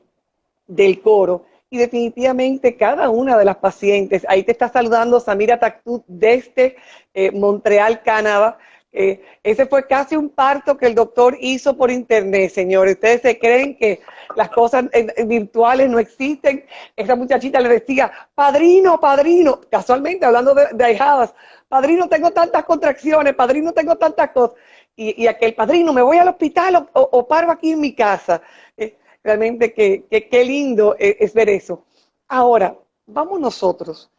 del 0.75 1.01
coro 1.01 1.45
y 1.71 1.79
definitivamente 1.79 2.77
cada 2.77 3.09
una 3.09 3.39
de 3.39 3.47
las 3.47 3.57
pacientes, 3.57 4.27
ahí 4.29 4.43
te 4.43 4.53
está 4.53 4.69
saludando 4.69 5.21
Samira 5.21 5.59
Tactut 5.59 6.05
desde 6.07 6.77
eh, 7.15 7.31
Montreal, 7.31 8.03
Canadá. 8.03 8.59
Eh, 8.93 9.23
ese 9.43 9.65
fue 9.65 9.87
casi 9.87 10.15
un 10.15 10.29
parto 10.29 10.77
que 10.77 10.85
el 10.85 10.95
doctor 10.95 11.35
hizo 11.41 11.75
por 11.75 11.91
internet, 11.91 12.51
señores. 12.51 12.97
Ustedes 12.97 13.23
se 13.23 13.39
creen 13.39 13.75
que 13.79 14.01
las 14.37 14.51
cosas 14.51 14.85
virtuales 15.27 15.89
no 15.89 15.99
existen. 15.99 16.67
Esa 16.95 17.17
muchachita 17.17 17.59
le 17.59 17.71
decía, 17.71 18.13
padrino, 18.35 19.01
padrino, 19.01 19.63
casualmente 19.71 20.27
hablando 20.27 20.55
de, 20.55 20.67
de 20.75 21.31
padrino, 21.69 22.07
tengo 22.07 22.33
tantas 22.33 22.65
contracciones, 22.67 23.35
padrino, 23.35 23.73
tengo 23.73 23.97
tantas 23.97 24.31
cosas. 24.33 24.59
Y, 24.95 25.23
y 25.23 25.27
aquel 25.27 25.55
padrino, 25.55 25.95
me 25.95 26.03
voy 26.03 26.19
al 26.19 26.29
hospital 26.29 26.87
o, 26.93 27.27
paro 27.27 27.51
aquí 27.51 27.71
en 27.71 27.81
mi 27.81 27.95
casa. 27.95 28.43
Eh, 28.77 28.99
realmente 29.23 29.73
qué 29.73 30.45
lindo 30.45 30.97
e, 30.99 31.17
es, 31.21 31.35
ver 31.35 31.49
eso. 31.49 31.85
Ahora, 32.29 32.77
vamos 33.07 33.41
nosotros. 33.41 34.11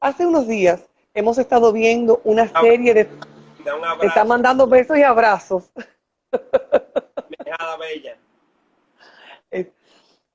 Hace 0.00 0.26
unos 0.26 0.46
días 0.46 0.82
hemos 1.14 1.38
estado 1.38 1.72
viendo 1.72 2.20
una 2.24 2.48
serie 2.60 2.94
de... 2.94 3.04
Te 3.04 4.06
está 4.06 4.24
mandando 4.24 4.66
besos 4.66 4.98
y 4.98 5.02
abrazos. 5.02 5.70
bella. 7.78 8.18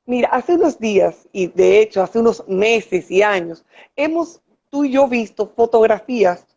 Mira, 0.05 0.29
hace 0.29 0.55
unos 0.55 0.79
días, 0.79 1.27
y 1.31 1.45
de 1.45 1.81
hecho 1.81 2.01
hace 2.01 2.17
unos 2.17 2.43
meses 2.47 3.11
y 3.11 3.21
años, 3.21 3.63
hemos 3.95 4.41
tú 4.71 4.83
y 4.85 4.93
yo 4.93 5.07
visto 5.07 5.53
fotografías 5.55 6.47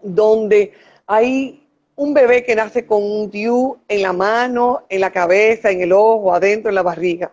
donde 0.00 0.72
hay 1.04 1.63
un 1.96 2.14
bebé 2.14 2.44
que 2.44 2.56
nace 2.56 2.86
con 2.86 3.02
un 3.02 3.30
DIU 3.30 3.78
en 3.88 4.02
la 4.02 4.12
mano, 4.12 4.84
en 4.88 5.00
la 5.00 5.12
cabeza, 5.12 5.70
en 5.70 5.80
el 5.80 5.92
ojo, 5.92 6.34
adentro, 6.34 6.68
en 6.70 6.74
la 6.74 6.82
barriga. 6.82 7.32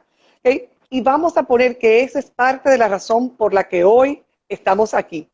Y 0.89 1.01
vamos 1.01 1.37
a 1.37 1.43
poner 1.43 1.77
que 1.77 2.01
esa 2.01 2.19
es 2.19 2.29
parte 2.29 2.69
de 2.69 2.77
la 2.77 2.89
razón 2.89 3.29
por 3.37 3.53
la 3.53 3.67
que 3.67 3.83
hoy 3.83 4.23
estamos 4.49 4.93
aquí. 4.93 5.29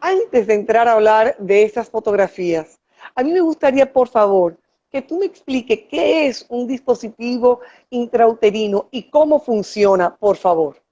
Antes 0.00 0.46
de 0.46 0.54
entrar 0.54 0.88
a 0.88 0.92
hablar 0.92 1.36
de 1.38 1.64
esas 1.64 1.90
fotografías, 1.90 2.80
a 3.14 3.22
mí 3.22 3.32
me 3.32 3.40
gustaría, 3.40 3.92
por 3.92 4.08
favor, 4.08 4.56
que 4.90 5.02
tú 5.02 5.18
me 5.18 5.26
expliques 5.26 5.80
qué 5.90 6.26
es 6.26 6.46
un 6.48 6.66
dispositivo 6.66 7.60
intrauterino 7.90 8.88
y 8.90 9.04
cómo 9.04 9.38
funciona, 9.38 10.16
por 10.16 10.36
favor. 10.36 10.82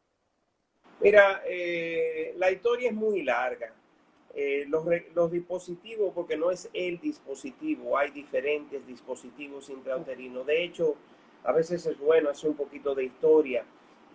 Mira, 1.01 1.43
eh, 1.47 2.35
la 2.37 2.51
historia 2.51 2.91
es 2.91 2.95
muy 2.95 3.23
larga. 3.23 3.73
Eh, 4.41 4.67
los, 4.69 5.33
dispositivos, 5.33 6.13
porque 6.15 6.37
no 6.37 6.53
es 6.53 6.71
el 6.73 7.01
dispositivo, 7.01 7.99
hay 7.99 8.13
diferentes 8.13 8.87
dispositivos 8.87 9.69
intrauterinos. 9.69 10.47
De 10.47 10.63
hecho, 10.63 10.95
a 11.43 11.51
veces 11.51 11.85
es 11.87 11.99
bueno 11.99 12.31
hacer 12.31 12.51
un 12.51 12.55
poquito 12.55 12.95
de 12.95 13.03
historia. 13.03 13.65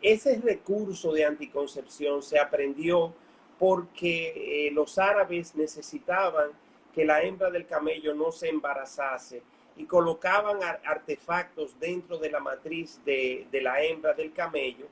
Ese 0.01 0.39
recurso 0.39 1.12
de 1.12 1.25
anticoncepción 1.25 2.23
se 2.23 2.39
aprendió 2.39 3.13
porque 3.59 4.67
eh, 4.67 4.71
los 4.71 4.97
árabes 4.97 5.55
necesitaban 5.55 6.51
que 6.95 7.03
la 7.03 7.21
hembra 7.21 7.51
del 7.51 7.65
camello 7.65 8.15
no 8.15 8.31
se 8.31 8.47
embarazase 8.47 9.41
y 9.75 9.83
colocaban 9.83 10.59
artefactos 10.86 11.77
dentro 11.81 12.17
de 12.17 12.31
la 12.31 12.39
matriz 12.39 13.01
de, 13.03 13.45
de 13.51 13.62
la 13.62 13.83
hembra 13.83 14.13
del 14.13 14.31
camello 14.31 14.88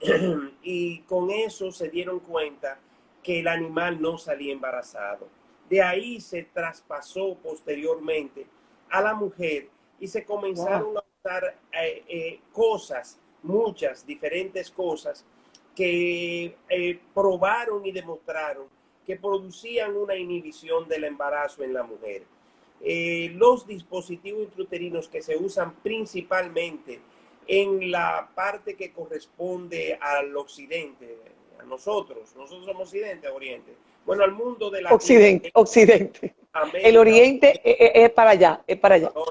y 0.64 0.98
con 1.02 1.30
eso 1.30 1.70
se 1.70 1.90
dieron 1.90 2.18
cuenta 2.18 2.80
que 3.24 3.40
el 3.40 3.48
animal 3.48 4.00
no 4.00 4.18
salía 4.18 4.52
embarazado. 4.52 5.26
De 5.68 5.82
ahí 5.82 6.20
se 6.20 6.44
traspasó 6.44 7.36
posteriormente 7.42 8.46
a 8.90 9.00
la 9.00 9.14
mujer 9.14 9.68
y 9.98 10.06
se 10.06 10.24
comenzaron 10.24 10.96
a 10.96 11.00
usar 11.00 11.58
eh, 11.72 12.04
eh, 12.06 12.40
cosas, 12.52 13.18
muchas 13.42 14.06
diferentes 14.06 14.70
cosas, 14.70 15.24
que 15.74 16.56
eh, 16.68 17.00
probaron 17.12 17.84
y 17.84 17.90
demostraron 17.90 18.66
que 19.04 19.16
producían 19.16 19.96
una 19.96 20.16
inhibición 20.16 20.86
del 20.86 21.04
embarazo 21.04 21.64
en 21.64 21.74
la 21.74 21.82
mujer. 21.82 22.22
los 23.34 23.66
dispositivos 23.66 24.42
intrauterinos 24.42 25.08
que 25.08 25.22
se 25.22 25.36
usan 25.36 25.74
principalmente 25.82 27.00
en 27.46 27.90
la 27.90 28.30
parte 28.34 28.76
que 28.76 28.92
corresponde 28.92 29.98
al 30.00 30.36
occidente, 30.36 31.18
nosotros, 31.66 32.34
nosotros 32.36 32.64
somos 32.64 32.82
Occidente, 32.88 33.28
Oriente. 33.28 33.74
Bueno, 34.04 34.24
al 34.24 34.32
mundo 34.32 34.70
de 34.70 34.82
la... 34.82 34.92
Occidente, 34.92 35.50
Occidente. 35.54 36.34
el 36.74 36.96
Oriente 36.96 37.60
es, 37.64 38.10
para 38.10 38.30
allá, 38.30 38.62
es 38.66 38.78
para 38.78 38.96
allá. 38.96 39.12
Los 39.14 39.28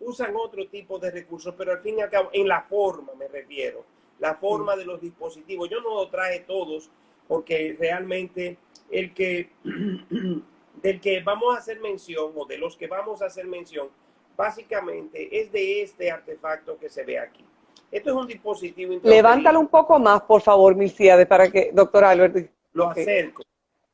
usan 0.00 0.34
otro 0.36 0.66
tipo 0.66 0.98
de 0.98 1.10
recursos, 1.10 1.54
pero 1.56 1.72
al 1.72 1.80
fin 1.80 1.98
y 1.98 2.02
al 2.02 2.10
cabo, 2.10 2.30
en 2.32 2.48
la 2.48 2.62
forma 2.62 3.14
me 3.14 3.28
refiero, 3.28 3.84
la 4.18 4.34
forma 4.34 4.76
de 4.76 4.84
los 4.84 5.00
dispositivos. 5.00 5.68
Yo 5.70 5.80
no 5.80 5.94
lo 5.94 6.08
traje 6.08 6.40
todos 6.40 6.90
porque 7.28 7.76
realmente 7.78 8.58
el 8.90 9.14
que 9.14 9.50
del 10.82 11.00
que 11.00 11.20
vamos 11.20 11.54
a 11.54 11.58
hacer 11.58 11.80
mención 11.80 12.32
o 12.34 12.44
de 12.44 12.58
los 12.58 12.76
que 12.76 12.86
vamos 12.86 13.22
a 13.22 13.26
hacer 13.26 13.46
mención 13.46 13.88
básicamente 14.36 15.40
es 15.40 15.52
de 15.52 15.82
este 15.82 16.10
artefacto 16.10 16.78
que 16.78 16.88
se 16.88 17.04
ve 17.04 17.18
aquí. 17.18 17.44
Esto 17.92 18.08
es 18.08 18.16
un 18.16 18.26
dispositivo 18.26 18.98
Levántalo 19.02 19.60
un 19.60 19.68
poco 19.68 19.98
más, 19.98 20.22
por 20.22 20.40
favor, 20.40 20.74
Milciades, 20.74 21.26
para 21.26 21.50
que, 21.50 21.70
doctor 21.74 22.04
Albert. 22.04 22.50
Lo 22.72 22.88
acerco. 22.88 23.42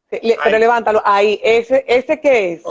pero 0.09 0.59
levántalo. 0.59 1.03
Ahí, 1.05 1.41
¿ese, 1.43 1.85
ese 1.87 2.21
qué 2.21 2.53
es? 2.53 2.63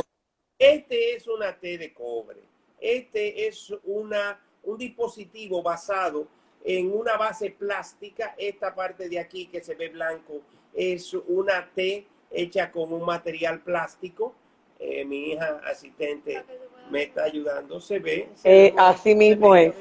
Este 0.57 1.15
es 1.15 1.27
una 1.27 1.53
T 1.53 1.77
de 1.77 1.93
cobre. 1.93 2.39
Este 2.79 3.45
es 3.45 3.73
una, 3.83 4.39
un 4.63 4.77
dispositivo 4.77 5.61
basado 5.61 6.27
en 6.63 6.95
una 6.95 7.17
base 7.17 7.51
plástica. 7.51 8.33
Esta 8.37 8.73
parte 8.73 9.09
de 9.09 9.19
aquí 9.19 9.47
que 9.47 9.61
se 9.61 9.75
ve 9.75 9.89
blanco 9.89 10.39
es 10.73 11.13
una 11.13 11.69
T 11.75 12.07
hecha 12.31 12.71
con 12.71 12.93
un 12.93 13.03
material 13.03 13.59
plástico. 13.59 14.33
Eh, 14.79 15.03
mi 15.03 15.31
hija 15.31 15.61
asistente 15.65 16.41
me 16.89 17.03
está 17.03 17.25
ayudando. 17.25 17.81
Se 17.81 17.99
ve. 17.99 18.29
Eh, 18.45 18.73
así 18.77 19.13
mismo 19.13 19.53
es. 19.53 19.75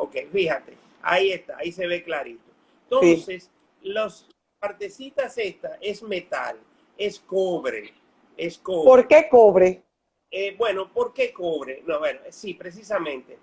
Ok, 0.00 0.16
fíjate, 0.32 0.76
ahí 1.02 1.32
está, 1.32 1.58
ahí 1.58 1.72
se 1.72 1.86
ve 1.86 2.04
clarito. 2.04 2.50
Entonces, 2.84 3.50
las 3.82 4.28
partecitas 4.60 5.36
esta 5.38 5.76
es 5.80 6.02
metal, 6.04 6.56
es 6.96 7.18
cobre, 7.18 7.92
es 8.36 8.58
cobre. 8.58 8.84
¿Por 8.84 9.08
qué 9.08 9.28
cobre? 9.28 9.82
Eh, 10.30 10.54
bueno, 10.56 10.92
¿por 10.92 11.12
qué 11.12 11.32
cobre? 11.32 11.82
No, 11.84 11.98
bueno, 11.98 12.20
sí, 12.30 12.54
precisamente. 12.54 13.38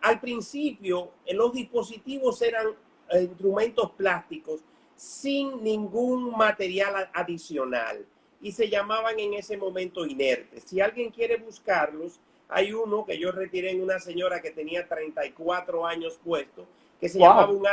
Al 0.00 0.18
principio, 0.20 1.10
los 1.32 1.52
dispositivos 1.52 2.40
eran 2.40 2.68
eh, 3.10 3.22
instrumentos 3.22 3.90
plásticos 3.90 4.62
sin 4.96 5.62
ningún 5.62 6.30
material 6.34 7.10
adicional 7.12 8.06
y 8.40 8.52
se 8.52 8.70
llamaban 8.70 9.20
en 9.20 9.34
ese 9.34 9.58
momento 9.58 10.06
inertes. 10.06 10.64
Si 10.64 10.80
alguien 10.80 11.10
quiere 11.10 11.36
buscarlos, 11.36 12.18
hay 12.50 12.72
uno 12.72 13.04
que 13.06 13.18
yo 13.18 13.30
retiré 13.30 13.70
en 13.70 13.80
una 13.80 14.00
señora 14.00 14.42
que 14.42 14.50
tenía 14.50 14.86
34 14.88 15.86
años 15.86 16.18
puesto, 16.22 16.66
que 17.00 17.08
se 17.08 17.18
llamaba 17.18 17.50
un 17.50 17.64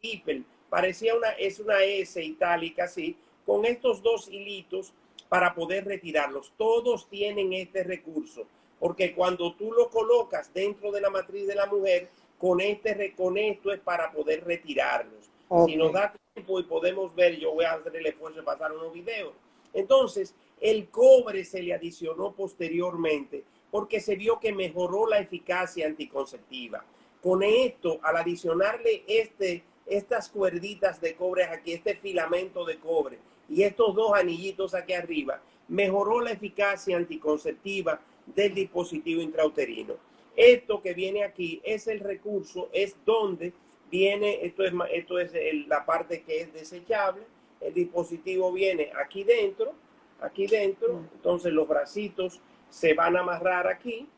hiper. 0.00 0.42
Parecía 0.68 1.14
una, 1.14 1.30
es 1.30 1.58
una 1.58 1.82
S 1.82 2.22
itálica, 2.22 2.84
así, 2.84 3.16
con 3.46 3.64
estos 3.64 4.02
dos 4.02 4.28
hilitos 4.28 4.92
para 5.30 5.54
poder 5.54 5.86
retirarlos. 5.86 6.52
Todos 6.58 7.08
tienen 7.08 7.54
este 7.54 7.82
recurso, 7.84 8.46
porque 8.78 9.14
cuando 9.14 9.54
tú 9.54 9.72
lo 9.72 9.88
colocas 9.88 10.52
dentro 10.52 10.92
de 10.92 11.00
la 11.00 11.08
matriz 11.08 11.46
de 11.46 11.54
la 11.54 11.66
mujer, 11.66 12.10
con 12.36 12.60
este 12.60 13.14
con 13.16 13.38
esto 13.38 13.72
es 13.72 13.80
para 13.80 14.12
poder 14.12 14.44
retirarlos. 14.44 15.30
Si 15.66 15.76
nos 15.76 15.92
da 15.92 16.14
tiempo 16.34 16.60
y 16.60 16.64
podemos 16.64 17.14
ver, 17.14 17.38
yo 17.38 17.54
voy 17.54 17.64
a 17.64 17.72
hacer 17.72 17.96
el 17.96 18.06
esfuerzo 18.06 18.40
de 18.40 18.44
pasar 18.44 18.72
unos 18.72 18.92
videos. 18.92 19.32
Entonces, 19.72 20.34
el 20.60 20.88
cobre 20.90 21.44
se 21.44 21.62
le 21.62 21.72
adicionó 21.72 22.32
posteriormente 22.32 23.44
porque 23.70 24.00
se 24.00 24.16
vio 24.16 24.38
que 24.40 24.52
mejoró 24.52 25.06
la 25.06 25.18
eficacia 25.18 25.86
anticonceptiva. 25.86 26.84
Con 27.22 27.42
esto, 27.42 27.98
al 28.02 28.16
adicionarle 28.16 29.04
este, 29.06 29.64
estas 29.86 30.28
cuerditas 30.28 31.00
de 31.00 31.14
cobre 31.14 31.44
aquí, 31.44 31.72
este 31.72 31.96
filamento 31.96 32.64
de 32.64 32.78
cobre 32.78 33.18
y 33.48 33.62
estos 33.62 33.94
dos 33.94 34.12
anillitos 34.14 34.74
aquí 34.74 34.92
arriba, 34.92 35.42
mejoró 35.68 36.20
la 36.20 36.30
eficacia 36.30 36.96
anticonceptiva 36.96 38.00
del 38.26 38.54
dispositivo 38.54 39.20
intrauterino. 39.20 39.94
Esto 40.36 40.80
que 40.80 40.94
viene 40.94 41.24
aquí 41.24 41.60
es 41.64 41.88
el 41.88 42.00
recurso, 42.00 42.68
es 42.72 42.96
donde 43.04 43.52
viene, 43.90 44.44
esto 44.44 44.64
es, 44.64 44.72
esto 44.92 45.18
es 45.18 45.32
la 45.66 45.84
parte 45.84 46.22
que 46.22 46.42
es 46.42 46.52
desechable, 46.52 47.22
el 47.60 47.74
dispositivo 47.74 48.52
viene 48.52 48.92
aquí 49.02 49.24
dentro, 49.24 49.72
aquí 50.20 50.46
dentro, 50.46 50.94
mm. 50.94 51.08
entonces 51.14 51.52
los 51.52 51.66
bracitos 51.66 52.40
se 52.70 52.94
van 52.94 53.16
a 53.16 53.20
amarrar 53.20 53.66
aquí 53.66 54.08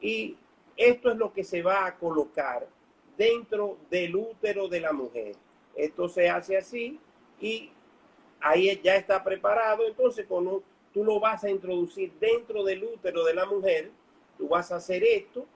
y 0.00 0.36
esto 0.76 1.10
es 1.10 1.16
lo 1.16 1.32
que 1.32 1.44
se 1.44 1.62
va 1.62 1.86
a 1.86 1.96
colocar 1.96 2.66
dentro 3.16 3.78
del 3.90 4.14
útero 4.14 4.68
de 4.68 4.80
la 4.80 4.92
mujer. 4.92 5.34
Esto 5.74 6.08
se 6.08 6.28
hace 6.28 6.56
así 6.56 7.00
y 7.40 7.70
ahí 8.40 8.78
ya 8.82 8.96
está 8.96 9.22
preparado. 9.24 9.86
Entonces, 9.86 10.26
cuando 10.28 10.62
tú 10.92 11.04
lo 11.04 11.18
vas 11.20 11.44
a 11.44 11.50
introducir 11.50 12.12
dentro 12.20 12.64
del 12.64 12.84
útero 12.84 13.24
de 13.24 13.34
la 13.34 13.46
mujer, 13.46 13.90
tú 14.38 14.48
vas 14.48 14.70
a 14.72 14.76
hacer 14.76 15.02
esto, 15.04 15.46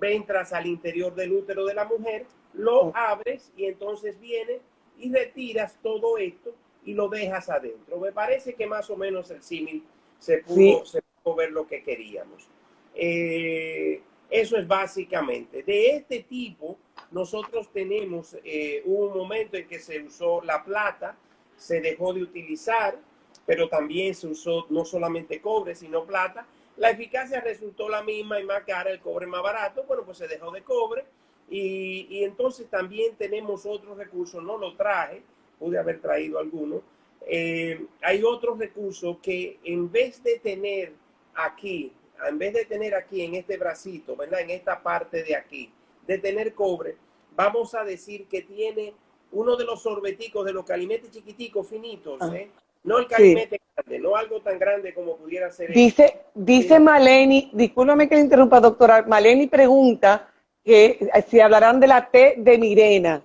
entras 0.00 0.52
al 0.52 0.66
interior 0.66 1.14
del 1.14 1.32
útero 1.32 1.64
de 1.64 1.74
la 1.74 1.84
mujer, 1.84 2.26
lo 2.54 2.92
abres 2.94 3.52
y 3.56 3.66
entonces 3.66 4.18
vienes 4.20 4.60
y 4.98 5.12
retiras 5.12 5.78
todo 5.82 6.18
esto 6.18 6.54
y 6.84 6.94
lo 6.94 7.08
dejas 7.08 7.48
adentro. 7.48 7.98
Me 7.98 8.12
parece 8.12 8.54
que 8.54 8.66
más 8.66 8.88
o 8.90 8.96
menos 8.96 9.30
el 9.30 9.42
símil 9.42 9.84
se 10.18 10.38
pudo, 10.38 10.84
se 10.84 11.02
pudo 11.02 11.07
ver 11.34 11.52
lo 11.52 11.66
que 11.66 11.82
queríamos. 11.82 12.48
Eh, 12.94 14.00
eso 14.30 14.56
es 14.56 14.66
básicamente. 14.66 15.62
De 15.62 15.90
este 15.96 16.20
tipo, 16.20 16.76
nosotros 17.10 17.70
tenemos 17.72 18.36
eh, 18.44 18.82
un 18.84 19.16
momento 19.16 19.56
en 19.56 19.66
que 19.66 19.78
se 19.78 20.02
usó 20.02 20.42
la 20.42 20.62
plata, 20.64 21.16
se 21.56 21.80
dejó 21.80 22.12
de 22.12 22.22
utilizar, 22.22 22.98
pero 23.46 23.68
también 23.68 24.14
se 24.14 24.26
usó 24.26 24.66
no 24.68 24.84
solamente 24.84 25.40
cobre, 25.40 25.74
sino 25.74 26.04
plata. 26.04 26.46
La 26.76 26.90
eficacia 26.90 27.40
resultó 27.40 27.88
la 27.88 28.02
misma 28.02 28.38
y 28.38 28.44
más 28.44 28.62
cara, 28.64 28.90
el 28.90 29.00
cobre 29.00 29.26
más 29.26 29.42
barato, 29.42 29.84
bueno, 29.84 30.04
pues 30.04 30.18
se 30.18 30.28
dejó 30.28 30.50
de 30.50 30.62
cobre. 30.62 31.04
Y, 31.50 32.24
entonces 32.24 32.68
también 32.68 33.16
tenemos 33.16 33.64
otros 33.64 33.96
recursos, 33.96 34.42
no 34.42 34.58
lo 34.58 34.76
traje, 34.76 35.22
pude 35.58 35.78
haber 35.78 36.00
traído 36.00 36.38
algunos. 36.38 36.82
Eh, 37.26 37.86
hay 38.02 38.22
otros 38.22 38.58
recursos 38.58 39.16
que 39.22 39.58
en 39.64 39.90
vez 39.90 40.22
de 40.22 40.38
tener 40.38 40.92
aquí 41.38 41.92
en 42.26 42.38
vez 42.38 42.52
de 42.52 42.64
tener 42.64 42.94
aquí 42.94 43.22
en 43.22 43.34
este 43.34 43.56
bracito, 43.56 44.16
¿verdad? 44.16 44.40
En 44.40 44.50
esta 44.50 44.82
parte 44.82 45.22
de 45.22 45.36
aquí, 45.36 45.70
de 46.06 46.18
tener 46.18 46.54
cobre, 46.54 46.96
vamos 47.36 47.74
a 47.74 47.84
decir 47.84 48.26
que 48.26 48.42
tiene 48.42 48.94
uno 49.32 49.56
de 49.56 49.64
los 49.64 49.82
sorbeticos 49.82 50.44
de 50.44 50.52
los 50.52 50.64
calimetes 50.64 51.10
chiquiticos, 51.10 51.68
finitos, 51.68 52.18
ah. 52.20 52.34
¿eh? 52.34 52.50
No 52.84 52.98
el 52.98 53.06
calimete 53.06 53.60
grande, 53.76 53.98
no 53.98 54.16
algo 54.16 54.40
tan 54.40 54.58
grande 54.58 54.94
como 54.94 55.16
pudiera 55.16 55.50
ser. 55.50 55.72
Dice, 55.72 56.22
dice 56.34 56.78
Maleni, 56.78 57.50
discúlpame 57.52 58.08
que 58.08 58.14
le 58.14 58.22
interrumpa, 58.22 58.60
doctora. 58.60 59.02
Maleni 59.02 59.46
pregunta 59.48 60.32
que 60.64 60.98
eh, 61.00 61.24
si 61.28 61.40
hablarán 61.40 61.80
de 61.80 61.86
la 61.86 62.08
T 62.08 62.36
de 62.38 62.56
Mirena. 62.56 63.22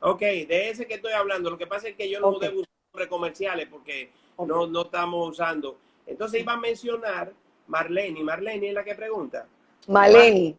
Ok, 0.00 0.20
de 0.20 0.70
ese 0.70 0.86
que 0.86 0.94
estoy 0.94 1.12
hablando. 1.12 1.50
Lo 1.50 1.56
que 1.56 1.66
pasa 1.66 1.88
es 1.88 1.94
que 1.94 2.10
yo 2.10 2.20
no 2.20 2.38
debo 2.38 2.62
usar 2.94 3.08
comerciales 3.08 3.68
porque 3.70 4.10
no, 4.44 4.66
no 4.66 4.82
estamos 4.82 5.30
usando. 5.30 5.78
Entonces 6.08 6.40
iba 6.40 6.54
a 6.54 6.58
mencionar 6.58 7.32
Marlene. 7.66 8.24
Marlene 8.24 8.68
es 8.68 8.74
la 8.74 8.82
que 8.82 8.94
pregunta. 8.94 9.46
Maleni. 9.86 10.56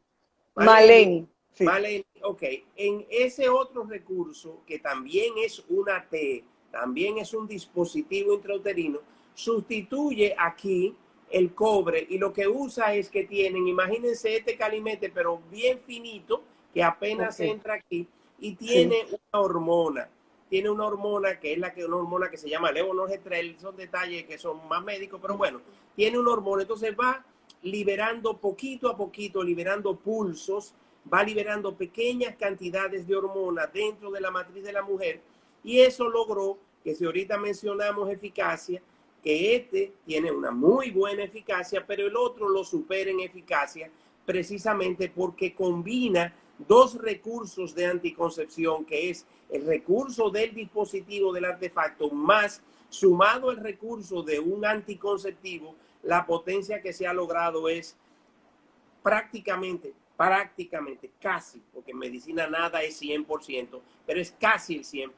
Maleni. 0.55 1.27
Maleni. 1.59 2.05
ok. 2.21 2.43
En 2.75 3.05
ese 3.09 3.49
otro 3.49 3.83
recurso, 3.83 4.61
que 4.65 4.79
también 4.79 5.33
es 5.43 5.63
una 5.67 6.07
T, 6.07 6.43
también 6.71 7.17
es 7.17 7.33
un 7.33 7.47
dispositivo 7.47 8.35
intrauterino, 8.35 8.99
sustituye 9.33 10.35
aquí 10.37 10.95
el 11.29 11.53
cobre 11.53 12.05
y 12.09 12.17
lo 12.17 12.31
que 12.31 12.47
usa 12.47 12.93
es 12.93 13.09
que 13.09 13.23
tienen, 13.23 13.67
imagínense 13.67 14.35
este 14.35 14.55
calimete, 14.55 15.09
pero 15.09 15.41
bien 15.51 15.79
finito, 15.79 16.43
que 16.73 16.83
apenas 16.83 17.39
entra 17.39 17.75
aquí 17.75 18.07
y 18.39 18.55
tiene 18.55 19.05
una 19.07 19.41
hormona. 19.41 20.09
Tiene 20.49 20.69
una 20.69 20.85
hormona 20.85 21.39
que 21.39 21.53
es 21.53 21.59
la 21.59 21.73
que 21.73 21.85
una 21.85 21.97
hormona 21.97 22.29
que 22.29 22.37
se 22.37 22.49
llama 22.49 22.71
levonorgestrel, 22.71 23.57
son 23.59 23.75
detalles 23.75 24.25
que 24.25 24.37
son 24.37 24.67
más 24.67 24.83
médicos, 24.83 25.19
pero 25.21 25.37
bueno, 25.37 25.61
tiene 25.95 26.17
un 26.17 26.27
hormona, 26.27 26.63
entonces 26.63 26.95
va 26.99 27.23
liberando 27.61 28.37
poquito 28.37 28.89
a 28.89 28.97
poquito, 28.97 29.43
liberando 29.43 29.95
pulsos, 29.95 30.73
va 31.11 31.23
liberando 31.23 31.75
pequeñas 31.75 32.35
cantidades 32.35 33.07
de 33.07 33.15
hormona 33.15 33.67
dentro 33.67 34.11
de 34.11 34.21
la 34.21 34.31
matriz 34.31 34.63
de 34.63 34.73
la 34.73 34.81
mujer 34.81 35.21
y 35.63 35.79
eso 35.79 36.09
logró 36.09 36.57
que 36.83 36.95
si 36.95 37.05
ahorita 37.05 37.37
mencionamos 37.37 38.09
eficacia, 38.09 38.81
que 39.23 39.55
este 39.55 39.93
tiene 40.05 40.31
una 40.31 40.51
muy 40.51 40.91
buena 40.91 41.23
eficacia, 41.23 41.85
pero 41.85 42.07
el 42.07 42.15
otro 42.15 42.47
lo 42.47 42.63
supera 42.63 43.11
en 43.11 43.19
eficacia 43.19 43.89
precisamente 44.25 45.09
porque 45.09 45.53
combina 45.53 46.33
dos 46.67 46.95
recursos 46.95 47.73
de 47.73 47.85
anticoncepción, 47.85 48.85
que 48.85 49.09
es 49.09 49.25
el 49.49 49.65
recurso 49.65 50.29
del 50.29 50.53
dispositivo 50.53 51.33
del 51.33 51.45
artefacto 51.45 52.09
más 52.11 52.61
sumado 52.89 53.51
el 53.51 53.57
recurso 53.57 54.23
de 54.23 54.39
un 54.39 54.65
anticonceptivo 54.65 55.75
la 56.03 56.25
potencia 56.25 56.81
que 56.81 56.93
se 56.93 57.05
ha 57.05 57.13
logrado 57.13 57.67
es 57.69 57.95
prácticamente, 59.03 59.93
prácticamente, 60.17 61.11
casi, 61.21 61.61
porque 61.73 61.91
en 61.91 61.99
medicina 61.99 62.47
nada 62.47 62.81
es 62.81 63.01
100%, 63.01 63.79
pero 64.05 64.19
es 64.19 64.31
casi 64.39 64.75
el 64.75 64.83
100%. 64.83 65.11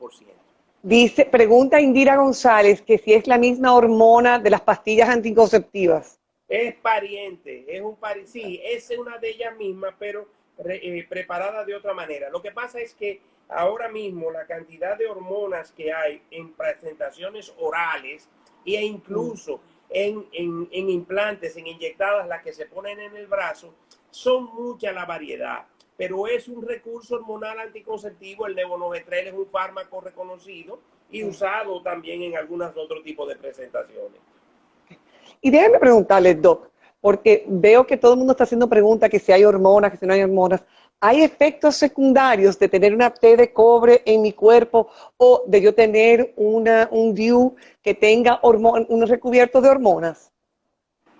Dice, 0.84 1.26
pregunta 1.26 1.80
Indira 1.80 2.16
González 2.16 2.82
que 2.82 2.98
si 2.98 3.14
es 3.14 3.28
la 3.28 3.38
misma 3.38 3.74
hormona 3.74 4.40
de 4.40 4.50
las 4.50 4.62
pastillas 4.62 5.10
anticonceptivas. 5.10 6.20
Es 6.48 6.76
pariente, 6.76 7.66
es 7.68 7.82
un 7.82 7.96
pariente, 7.96 8.32
sí, 8.32 8.60
es 8.64 8.90
una 8.98 9.18
de 9.20 9.30
ellas 9.30 9.56
mismas, 9.58 9.94
pero 10.00 10.28
eh, 10.66 11.06
preparada 11.10 11.66
de 11.66 11.76
otra 11.76 11.94
manera. 11.94 12.30
Lo 12.30 12.42
que 12.42 12.52
pasa 12.52 12.80
es 12.80 12.94
que 12.94 13.22
ahora 13.50 13.90
mismo 13.90 14.32
la 14.32 14.46
cantidad 14.46 14.98
de 14.98 15.08
hormonas 15.08 15.72
que 15.72 15.92
hay 15.92 16.22
en 16.32 16.54
presentaciones 16.54 17.54
orales 17.58 18.30
e 18.66 18.82
incluso 18.82 19.60
en, 19.90 20.28
en, 20.32 20.90
implantes, 20.90 21.58
en 21.58 21.68
inyectadas, 21.68 22.28
las 22.28 22.42
que 22.44 22.54
se 22.54 22.66
ponen 22.66 23.00
en 23.00 23.16
el 23.16 23.28
brazo, 23.28 23.74
son 24.10 24.46
mucha 24.56 24.92
la 24.92 25.06
variedad, 25.06 25.66
pero 25.98 26.28
es 26.28 26.48
un 26.48 26.66
recurso 26.66 27.16
hormonal 27.16 27.60
anticonceptivo, 27.60 28.48
el 28.48 28.56
levonorgestrel 28.56 29.28
es 29.28 29.34
un 29.34 29.48
fármaco 29.48 30.00
reconocido 30.00 30.80
y 31.10 31.24
usado 31.24 31.82
también 31.82 32.22
en 32.22 32.38
algunos 32.38 32.76
otros 32.78 33.04
tipos 33.04 33.28
de 33.28 33.36
presentaciones. 33.36 34.22
Y 35.42 35.52
déjenme 35.52 35.80
preguntarles, 35.80 36.42
Doc, 36.42 36.71
porque 37.02 37.44
veo 37.48 37.86
que 37.86 37.98
todo 37.98 38.14
el 38.14 38.20
mundo 38.20 38.32
está 38.32 38.46
haciendo 38.46 38.70
preguntas, 38.70 39.10
que 39.10 39.20
si 39.20 39.32
hay 39.32 39.44
hormonas, 39.44 39.92
que 39.92 39.98
si 39.98 40.06
no 40.06 40.14
hay 40.14 40.22
hormonas. 40.22 40.64
¿Hay 41.00 41.24
efectos 41.24 41.76
secundarios 41.76 42.60
de 42.60 42.70
tener 42.70 42.94
una 42.94 43.12
T 43.12 43.36
de 43.36 43.52
cobre 43.52 44.04
en 44.06 44.22
mi 44.22 44.34
cuerpo 44.34 44.90
o 45.18 45.44
de 45.48 45.60
yo 45.60 45.74
tener 45.74 46.32
una, 46.36 46.88
un 46.92 47.16
DIU 47.16 47.56
que 47.82 47.96
tenga 47.96 48.40
un 48.44 49.08
recubierto 49.08 49.60
de 49.62 49.70
hormonas? 49.70 50.32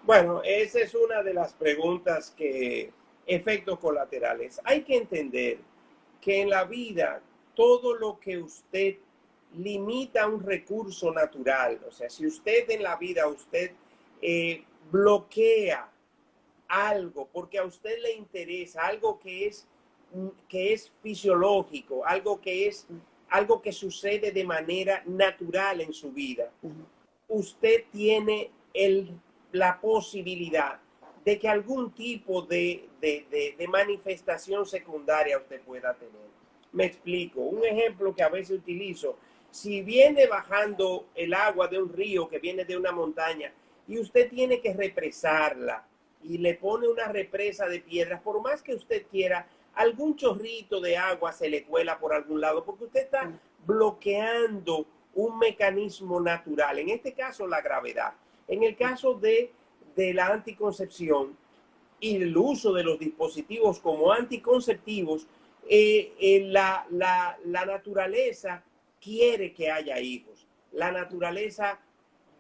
Bueno, 0.04 0.42
esa 0.44 0.80
es 0.80 0.94
una 0.94 1.24
de 1.24 1.34
las 1.34 1.54
preguntas 1.54 2.32
que, 2.38 2.92
efectos 3.26 3.80
colaterales. 3.80 4.60
Hay 4.64 4.82
que 4.82 4.98
entender 4.98 5.58
que 6.20 6.42
en 6.42 6.50
la 6.50 6.66
vida 6.66 7.22
todo 7.56 7.96
lo 7.96 8.20
que 8.20 8.38
usted 8.38 8.96
limita 9.58 10.28
un 10.28 10.42
recurso 10.42 11.12
natural, 11.12 11.80
o 11.88 11.92
sea, 11.92 12.10
si 12.10 12.26
usted 12.26 12.70
en 12.70 12.84
la 12.84 12.96
vida, 12.96 13.28
usted 13.28 13.72
eh, 14.22 14.64
bloquea 14.92 15.90
algo 16.68 17.28
porque 17.32 17.58
a 17.58 17.66
usted 17.66 17.98
le 18.02 18.14
interesa, 18.14 18.86
algo 18.86 19.20
que 19.20 19.48
es 19.48 19.68
que 20.50 20.74
es 20.74 20.92
fisiológico, 21.02 22.06
algo 22.06 22.42
que 22.42 22.68
es 22.68 22.86
algo 23.30 23.62
que 23.62 23.72
sucede 23.72 24.32
de 24.32 24.44
manera 24.44 25.04
natural 25.06 25.80
en 25.80 25.94
su 25.94 26.12
vida, 26.12 26.52
usted 27.30 27.86
tiene 27.90 28.52
el, 28.74 29.18
la 29.54 29.80
posibilidad 29.80 30.80
de 31.24 31.40
que 31.40 31.48
algún 31.48 31.92
tipo 31.92 32.42
de, 32.42 32.90
de, 33.00 33.68
manifestación 33.70 34.66
secundaria 34.66 35.38
usted 35.38 35.62
pueda 35.62 35.94
tener. 35.94 36.30
Me 36.74 36.86
explico. 36.86 37.40
Un 37.42 37.64
ejemplo 37.64 38.14
que 38.14 38.24
a 38.24 38.30
veces 38.30 38.58
utilizo. 38.58 39.18
Si 39.50 39.82
viene 39.82 40.28
bajando 40.28 41.08
el 41.16 41.34
agua 41.34 41.68
de 41.68 41.82
un 41.82 41.94
río 41.94 42.28
que 42.28 42.40
viene 42.40 42.66
de 42.66 42.76
una 42.76 42.92
montaña 42.92 43.54
y 43.92 44.00
usted 44.00 44.30
tiene 44.30 44.62
que 44.62 44.74
represarla 44.74 45.86
y 46.24 46.38
le 46.38 46.54
pone 46.54 46.88
una 46.88 47.10
represa 47.10 47.68
de 47.68 47.82
piedras, 47.82 48.22
por 48.22 48.42
más 48.42 48.62
que 48.62 48.74
usted 48.74 49.06
quiera, 49.12 49.50
algún 49.74 50.16
chorrito 50.16 50.80
de 50.80 50.96
agua 50.96 51.34
se 51.34 51.50
le 51.50 51.66
cuela 51.66 52.00
por 52.00 52.14
algún 52.14 52.40
lado, 52.40 52.64
porque 52.64 52.86
usted 52.86 53.02
está 53.02 53.30
bloqueando 53.66 54.86
un 55.14 55.38
mecanismo 55.38 56.22
natural, 56.22 56.80
en 56.80 56.88
este 56.88 57.12
caso 57.12 57.46
la 57.48 57.60
gravedad. 57.60 58.14
En 58.48 58.64
el 58.64 58.78
caso 58.78 59.16
de, 59.16 59.52
de 59.94 60.14
la 60.14 60.28
anticoncepción, 60.28 61.36
y 62.00 62.16
el 62.16 62.38
uso 62.38 62.72
de 62.72 62.86
los 62.86 62.98
dispositivos 62.98 63.80
como 63.80 64.14
anticonceptivos, 64.14 65.28
eh, 65.68 66.14
eh, 66.18 66.46
la, 66.46 66.88
la, 66.92 67.38
la 67.44 67.66
naturaleza 67.66 68.64
quiere 69.02 69.54
que 69.54 69.70
haya 69.70 70.00
hijos. 70.00 70.48
La 70.72 70.94
naturaleza 70.94 71.82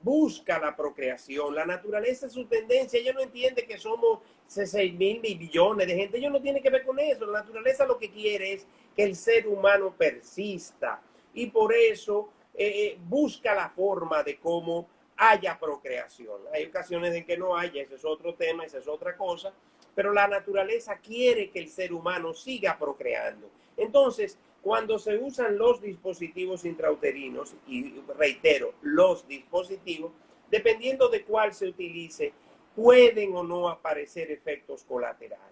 busca 0.03 0.59
la 0.59 0.75
procreación. 0.75 1.53
La 1.55 1.65
naturaleza 1.65 2.27
es 2.27 2.33
su 2.33 2.45
tendencia. 2.45 2.99
Ella 2.99 3.13
no 3.13 3.21
entiende 3.21 3.65
que 3.65 3.77
somos 3.77 4.19
6 4.47 4.93
mil 4.93 5.21
millones 5.21 5.87
de 5.87 5.95
gente. 5.95 6.17
Ella 6.17 6.29
no 6.29 6.41
tiene 6.41 6.61
que 6.61 6.69
ver 6.69 6.83
con 6.83 6.99
eso. 6.99 7.25
La 7.25 7.39
naturaleza 7.39 7.85
lo 7.85 7.97
que 7.97 8.09
quiere 8.09 8.53
es 8.53 8.67
que 8.95 9.03
el 9.03 9.15
ser 9.15 9.47
humano 9.47 9.93
persista. 9.97 11.01
Y 11.33 11.47
por 11.47 11.73
eso 11.73 12.29
eh, 12.53 12.97
busca 13.07 13.55
la 13.55 13.69
forma 13.69 14.23
de 14.23 14.37
cómo 14.37 14.87
haya 15.17 15.57
procreación. 15.59 16.41
Hay 16.53 16.65
ocasiones 16.65 17.13
en 17.13 17.25
que 17.25 17.37
no 17.37 17.55
haya, 17.55 17.81
ese 17.81 17.95
es 17.95 18.05
otro 18.05 18.33
tema, 18.33 18.65
esa 18.65 18.79
es 18.79 18.87
otra 18.87 19.15
cosa, 19.15 19.53
pero 19.93 20.13
la 20.13 20.27
naturaleza 20.27 20.97
quiere 20.97 21.49
que 21.51 21.59
el 21.59 21.69
ser 21.69 21.93
humano 21.93 22.33
siga 22.33 22.77
procreando. 22.77 23.49
Entonces, 23.77 24.37
cuando 24.61 24.99
se 24.99 25.17
usan 25.17 25.57
los 25.57 25.81
dispositivos 25.81 26.65
intrauterinos, 26.65 27.55
y 27.67 27.95
reitero, 28.17 28.73
los 28.81 29.27
dispositivos, 29.27 30.11
dependiendo 30.49 31.09
de 31.09 31.23
cuál 31.23 31.53
se 31.53 31.67
utilice, 31.67 32.33
pueden 32.75 33.35
o 33.35 33.43
no 33.43 33.69
aparecer 33.69 34.31
efectos 34.31 34.83
colaterales. 34.83 35.45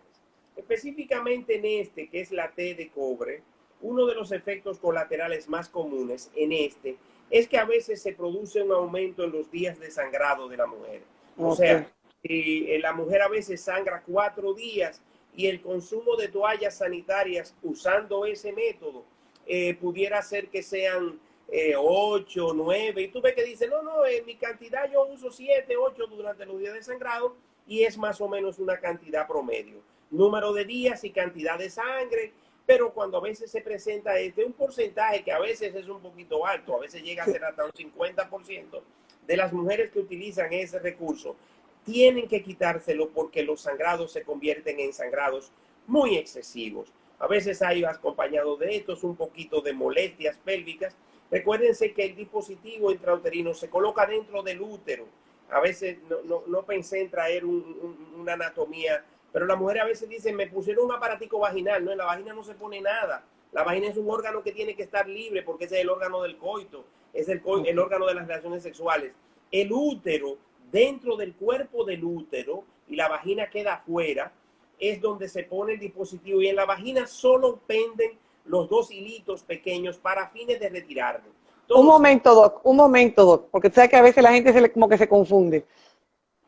Específicamente 0.55 1.55
en 1.55 1.65
este, 1.65 2.07
que 2.09 2.21
es 2.21 2.31
la 2.31 2.51
T 2.51 2.75
de 2.75 2.89
cobre, 2.89 3.41
uno 3.81 4.05
de 4.05 4.15
los 4.15 4.31
efectos 4.31 4.77
colaterales 4.77 5.47
más 5.47 5.69
comunes 5.69 6.29
en 6.35 6.51
este 6.51 6.97
es 7.29 7.47
que 7.47 7.57
a 7.57 7.65
veces 7.65 8.01
se 8.01 8.13
produce 8.13 8.61
un 8.61 8.71
aumento 8.71 9.23
en 9.23 9.31
los 9.31 9.49
días 9.51 9.79
de 9.79 9.89
sangrado 9.89 10.49
de 10.49 10.57
la 10.57 10.65
mujer. 10.65 11.01
O 11.37 11.55
sea, 11.55 11.89
si 12.21 12.77
la 12.79 12.91
mujer 12.91 13.21
a 13.21 13.29
veces 13.29 13.61
sangra 13.61 14.03
cuatro 14.05 14.53
días 14.53 15.01
y 15.39 15.47
el 15.47 15.61
consumo 15.61 16.17
de 16.17 16.27
toallas 16.27 16.79
sanitarias 16.79 17.55
usando 17.63 18.25
ese 18.25 18.51
método 18.51 19.05
eh, 19.47 19.73
pudiera 19.75 20.21
ser 20.21 20.49
que 20.49 20.61
sean 20.61 21.17
eh, 21.47 21.75
ocho, 21.77 22.51
nueve, 22.53 23.03
y 23.03 23.07
tú 23.07 23.21
ves 23.21 23.35
que 23.35 23.45
dice, 23.45 23.69
no, 23.69 23.81
no, 23.81 24.05
en 24.05 24.25
mi 24.25 24.35
cantidad 24.35 24.91
yo 24.91 25.05
uso 25.05 25.31
siete, 25.31 25.77
ocho 25.77 26.07
durante 26.07 26.45
los 26.45 26.59
días 26.59 26.73
de 26.73 26.83
sangrado 26.83 27.37
y 27.65 27.83
es 27.83 27.97
más 27.97 28.19
o 28.19 28.27
menos 28.27 28.59
una 28.59 28.81
cantidad 28.81 29.25
promedio. 29.25 29.77
Número 30.11 30.51
de 30.51 30.65
días 30.65 31.05
y 31.05 31.11
cantidad 31.11 31.57
de 31.57 31.69
sangre 31.69 32.33
pero 32.65 32.93
cuando 32.93 33.17
a 33.17 33.21
veces 33.21 33.49
se 33.49 33.61
presenta 33.61 34.19
este 34.19 34.45
un 34.45 34.53
porcentaje 34.53 35.23
que 35.23 35.31
a 35.31 35.39
veces 35.39 35.73
es 35.73 35.87
un 35.87 36.01
poquito 36.01 36.45
alto, 36.45 36.75
a 36.75 36.79
veces 36.81 37.01
llega 37.01 37.23
a 37.23 37.25
ser 37.25 37.43
hasta 37.43 37.65
un 37.65 37.71
50% 37.71 38.81
de 39.25 39.37
las 39.37 39.51
mujeres 39.53 39.89
que 39.89 39.97
utilizan 39.97 40.53
ese 40.53 40.77
recurso, 40.77 41.35
tienen 41.83 42.27
que 42.27 42.41
quitárselo 42.41 43.09
porque 43.09 43.43
los 43.43 43.61
sangrados 43.61 44.11
se 44.11 44.23
convierten 44.23 44.79
en 44.79 44.93
sangrados 44.93 45.51
muy 45.87 46.17
excesivos. 46.17 46.91
A 47.19 47.27
veces 47.27 47.61
hay 47.61 47.83
acompañado 47.83 48.55
de 48.57 48.75
estos 48.75 49.03
un 49.03 49.15
poquito 49.15 49.61
de 49.61 49.73
molestias 49.73 50.37
pélvicas. 50.43 50.95
Recuérdense 51.31 51.93
que 51.93 52.05
el 52.05 52.15
dispositivo 52.15 52.91
intrauterino 52.91 53.53
se 53.53 53.69
coloca 53.69 54.05
dentro 54.05 54.41
del 54.41 54.61
útero. 54.61 55.05
A 55.49 55.59
veces 55.59 55.97
no, 56.07 56.43
no, 56.47 56.63
pensé 56.63 57.01
en 57.01 57.09
traer 57.09 57.43
una 57.43 58.33
anatomía 58.33 59.03
pero 59.31 59.45
la 59.45 59.55
mujer 59.55 59.79
a 59.79 59.85
veces 59.85 60.09
dice, 60.09 60.33
me 60.33 60.47
pusieron 60.47 60.85
un 60.85 60.91
aparatico 60.91 61.39
vaginal, 61.39 61.83
no, 61.85 61.91
en 61.91 61.97
la 61.97 62.05
vagina 62.05 62.33
no 62.33 62.43
se 62.43 62.55
pone 62.55 62.81
nada. 62.81 63.23
La 63.51 63.63
vagina 63.63 63.87
es 63.87 63.97
un 63.97 64.09
órgano 64.09 64.43
que 64.43 64.51
tiene 64.51 64.75
que 64.75 64.83
estar 64.83 65.07
libre 65.07 65.43
porque 65.43 65.65
ese 65.65 65.75
es 65.77 65.81
el 65.81 65.89
órgano 65.89 66.21
del 66.21 66.37
coito, 66.37 66.85
es 67.13 67.29
el, 67.29 67.41
el 67.65 67.79
órgano 67.79 68.05
de 68.07 68.15
las 68.15 68.27
relaciones 68.27 68.63
sexuales. 68.63 69.13
El 69.51 69.71
útero, 69.71 70.37
dentro 70.71 71.15
del 71.15 71.33
cuerpo 71.35 71.83
del 71.83 72.03
útero, 72.03 72.63
y 72.87 72.95
la 72.95 73.07
vagina 73.07 73.49
queda 73.49 73.75
afuera, 73.75 74.31
es 74.79 75.01
donde 75.01 75.27
se 75.27 75.43
pone 75.43 75.73
el 75.73 75.79
dispositivo 75.79 76.41
y 76.41 76.47
en 76.47 76.55
la 76.55 76.65
vagina 76.65 77.05
solo 77.05 77.59
penden 77.67 78.11
los 78.45 78.69
dos 78.69 78.91
hilitos 78.91 79.43
pequeños 79.43 79.97
para 79.97 80.29
fines 80.29 80.59
de 80.59 80.69
retirarlo. 80.69 81.29
un 81.69 81.85
momento, 81.85 82.33
Doc, 82.33 82.61
un 82.63 82.77
momento, 82.77 83.25
Doc, 83.25 83.47
porque 83.51 83.69
sabe 83.69 83.89
que 83.89 83.97
a 83.97 84.01
veces 84.01 84.23
la 84.23 84.31
gente 84.31 84.51
se 84.51 84.61
le, 84.61 84.71
como 84.71 84.89
que 84.89 84.97
se 84.97 85.07
confunde. 85.07 85.65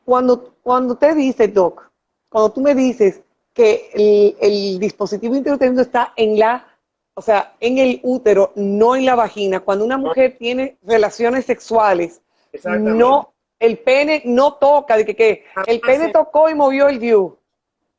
Cuando, 0.04 0.56
cuando 0.64 0.94
usted 0.94 1.16
dice, 1.16 1.48
Doc, 1.48 1.92
cuando 2.28 2.52
tú 2.52 2.62
me 2.62 2.74
dices 2.74 3.22
que 3.54 4.34
el, 4.40 4.80
dispositivo 4.80 5.36
intrauterino 5.36 5.82
está 5.82 6.14
en 6.16 6.40
la, 6.40 6.66
o 7.14 7.22
sea, 7.22 7.56
en 7.60 7.78
el 7.78 8.00
útero, 8.04 8.52
no 8.56 8.96
en 8.96 9.06
la 9.06 9.16
vagina, 9.16 9.60
cuando 9.60 9.86
una 9.86 9.98
mujer 9.98 10.38
tiene 10.40 10.78
relaciones 10.82 11.46
sexuales, 11.46 12.22
no, 12.64 13.34
el 13.62 13.80
pene 13.80 14.21
no 14.26 14.56
toca, 14.56 14.97
de 14.97 15.06
que, 15.06 15.15
que 15.15 15.45
el 15.67 15.80
pene 15.80 16.12
tocó 16.12 16.50
y 16.50 16.56
movió 16.56 16.89
el 16.89 17.00
view. 17.00 17.38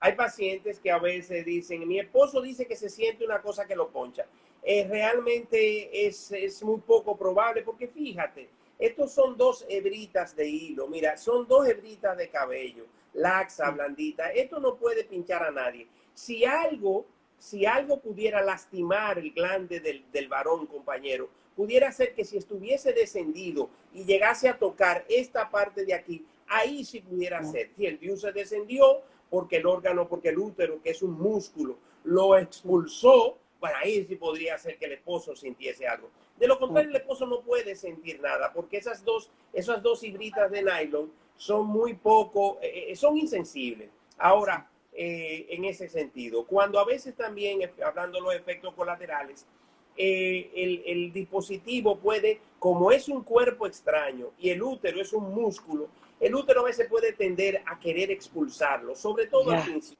Hay 0.00 0.14
pacientes 0.14 0.78
que 0.78 0.90
a 0.90 0.98
veces 0.98 1.44
dicen, 1.46 1.86
mi 1.88 1.98
esposo 1.98 2.42
dice 2.42 2.66
que 2.66 2.76
se 2.76 2.90
siente 2.90 3.24
una 3.24 3.40
cosa 3.40 3.66
que 3.66 3.76
lo 3.76 3.88
poncha. 3.88 4.26
Eh, 4.62 4.86
realmente 4.88 6.06
es, 6.06 6.30
es 6.32 6.62
muy 6.62 6.80
poco 6.80 7.16
probable 7.16 7.62
porque 7.62 7.88
fíjate, 7.88 8.50
estos 8.78 9.12
son 9.12 9.36
dos 9.36 9.64
hebritas 9.68 10.36
de 10.36 10.48
hilo, 10.48 10.88
mira, 10.88 11.16
son 11.16 11.46
dos 11.46 11.66
hebritas 11.66 12.16
de 12.16 12.28
cabello 12.28 12.84
laxa, 13.14 13.70
blandita. 13.70 14.30
Esto 14.30 14.60
no 14.60 14.76
puede 14.76 15.04
pinchar 15.04 15.42
a 15.42 15.50
nadie. 15.50 15.86
Si 16.14 16.44
algo, 16.44 17.06
si 17.38 17.66
algo 17.66 18.00
pudiera 18.00 18.42
lastimar 18.42 19.18
el 19.18 19.32
glande 19.32 19.80
del, 19.80 20.10
del 20.10 20.28
varón, 20.28 20.66
compañero, 20.66 21.28
pudiera 21.56 21.90
ser 21.92 22.14
que 22.14 22.24
si 22.24 22.36
estuviese 22.36 22.92
descendido 22.92 23.68
y 23.92 24.04
llegase 24.04 24.48
a 24.48 24.58
tocar 24.58 25.04
esta 25.08 25.50
parte 25.50 25.84
de 25.84 25.94
aquí, 25.94 26.24
ahí 26.48 26.84
sí 26.84 27.00
pudiera 27.00 27.42
ser. 27.44 27.70
Si 27.74 27.86
el 27.86 27.98
dios 27.98 28.20
se 28.20 28.32
descendió 28.32 29.02
porque 29.30 29.56
el 29.56 29.66
órgano, 29.66 30.08
porque 30.08 30.28
el 30.28 30.38
útero, 30.38 30.82
que 30.82 30.90
es 30.90 31.02
un 31.02 31.18
músculo, 31.18 31.78
lo 32.04 32.36
expulsó, 32.36 33.38
bueno, 33.60 33.76
ahí 33.80 34.04
sí 34.04 34.16
podría 34.16 34.58
ser 34.58 34.76
que 34.76 34.86
el 34.86 34.92
esposo 34.92 35.36
sintiese 35.36 35.86
algo. 35.86 36.10
De 36.36 36.46
lo 36.46 36.58
contrario, 36.58 36.90
el 36.90 36.96
esposo 36.96 37.26
no 37.26 37.40
puede 37.40 37.76
sentir 37.76 38.20
nada 38.20 38.52
porque 38.52 38.78
esas 38.78 39.04
dos, 39.04 39.30
esas 39.52 39.82
dos 39.82 40.02
hibritas 40.02 40.50
de 40.50 40.62
nylon 40.62 41.12
son 41.36 41.66
muy 41.66 41.94
poco, 41.94 42.58
eh, 42.60 42.86
eh, 42.88 42.96
son 42.96 43.16
insensibles. 43.16 43.88
Ahora, 44.18 44.68
eh, 44.92 45.46
en 45.50 45.64
ese 45.64 45.88
sentido, 45.88 46.44
cuando 46.44 46.78
a 46.78 46.84
veces 46.84 47.14
también, 47.14 47.60
hablando 47.84 48.18
de 48.18 48.24
los 48.24 48.34
efectos 48.34 48.74
colaterales, 48.74 49.46
el, 49.96 50.82
el, 50.86 51.12
dispositivo 51.12 51.98
puede, 51.98 52.40
como 52.58 52.90
es 52.90 53.08
un 53.08 53.22
cuerpo 53.22 53.66
extraño 53.66 54.30
y 54.38 54.50
el 54.50 54.62
útero 54.62 55.00
es 55.00 55.12
un 55.12 55.34
músculo, 55.34 55.88
el 56.20 56.34
útero 56.34 56.60
a 56.60 56.64
veces 56.64 56.88
puede 56.88 57.12
tender 57.12 57.62
a 57.66 57.78
querer 57.78 58.10
expulsarlo, 58.10 58.94
sobre 58.94 59.26
todo 59.26 59.50
al 59.50 59.62
principio. 59.64 59.98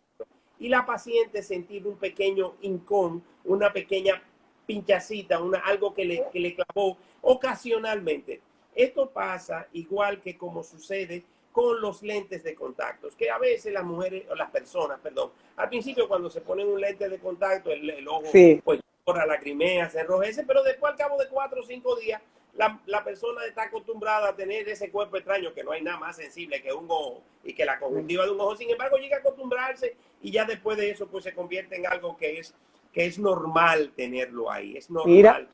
Y 0.59 0.69
la 0.69 0.87
paciente 0.87 1.43
sentir 1.43 1.87
un 1.87 1.97
pequeño 1.97 2.55
incón, 2.63 3.23
una 3.45 3.73
pequeña 3.73 4.23
pinchacita, 4.65 5.43
una, 5.43 5.59
algo 5.59 5.93
que 5.93 6.05
le, 6.05 6.25
que 6.33 6.39
le 6.39 6.55
clavó 6.55 6.97
ocasionalmente. 7.21 8.41
Esto 8.75 9.11
pasa 9.11 9.67
igual 9.73 10.21
que 10.21 10.37
como 10.37 10.63
sucede 10.63 11.25
con 11.53 11.81
los 11.81 12.03
lentes 12.03 12.43
de 12.43 12.55
contacto, 12.55 13.09
que 13.17 13.31
a 13.31 13.39
veces 13.39 13.73
las 13.73 13.85
mujeres 13.85 14.25
o 14.31 14.35
las 14.35 14.51
personas, 14.51 14.99
perdón, 15.01 15.31
al 15.57 15.69
principio 15.69 16.09
cuando 16.09 16.31
se 16.31 16.41
ponen 16.41 16.67
un 16.67 16.81
lente 16.81 17.09
de 17.09 17.19
contacto, 17.19 17.71
el, 17.71 18.09
ojo 18.09 18.31
pues 18.65 18.81
corra, 19.05 19.27
lagrimea, 19.27 19.91
se 19.91 20.01
enrojece, 20.01 20.45
pero 20.45 20.63
después 20.63 20.93
al 20.93 20.99
cabo 20.99 21.19
de 21.19 21.29
cuatro 21.29 21.61
o 21.61 21.65
cinco 21.65 21.97
días, 21.97 22.21
la, 22.55 22.81
la, 22.87 23.03
persona 23.03 23.45
está 23.47 23.65
acostumbrada 23.65 24.29
a 24.29 24.37
tener 24.37 24.69
ese 24.69 24.91
cuerpo 24.91 25.17
extraño, 25.17 25.55
que 25.55 25.65
no 25.65 25.73
hay 25.73 25.83
nada 25.83 25.99
más 25.99 26.17
sensible 26.17 26.61
que 26.61 26.73
un 26.73 26.85
ojo 26.89 27.23
y 27.43 27.55
que 27.55 27.65
la 27.65 27.79
conjuntiva 27.79 28.25
de 28.25 28.31
un 28.31 28.41
ojo, 28.41 28.57
sin 28.57 28.71
embargo 28.71 28.99
llega 28.99 29.17
a 29.17 29.21
acostumbrarse 29.21 29.97
y 30.21 30.31
ya 30.31 30.45
después 30.45 30.77
de 30.77 30.91
eso 30.91 31.07
pues 31.07 31.25
se 31.25 31.35
convierte 31.35 31.77
en 31.77 31.87
algo 31.87 32.17
que 32.17 32.39
es, 32.39 32.55
que 32.93 33.07
es 33.07 33.19
normal 33.19 33.93
tenerlo 33.97 34.51
ahí, 34.51 34.77
es 34.77 34.91
normal. 34.91 35.15
Mira, 35.15 35.49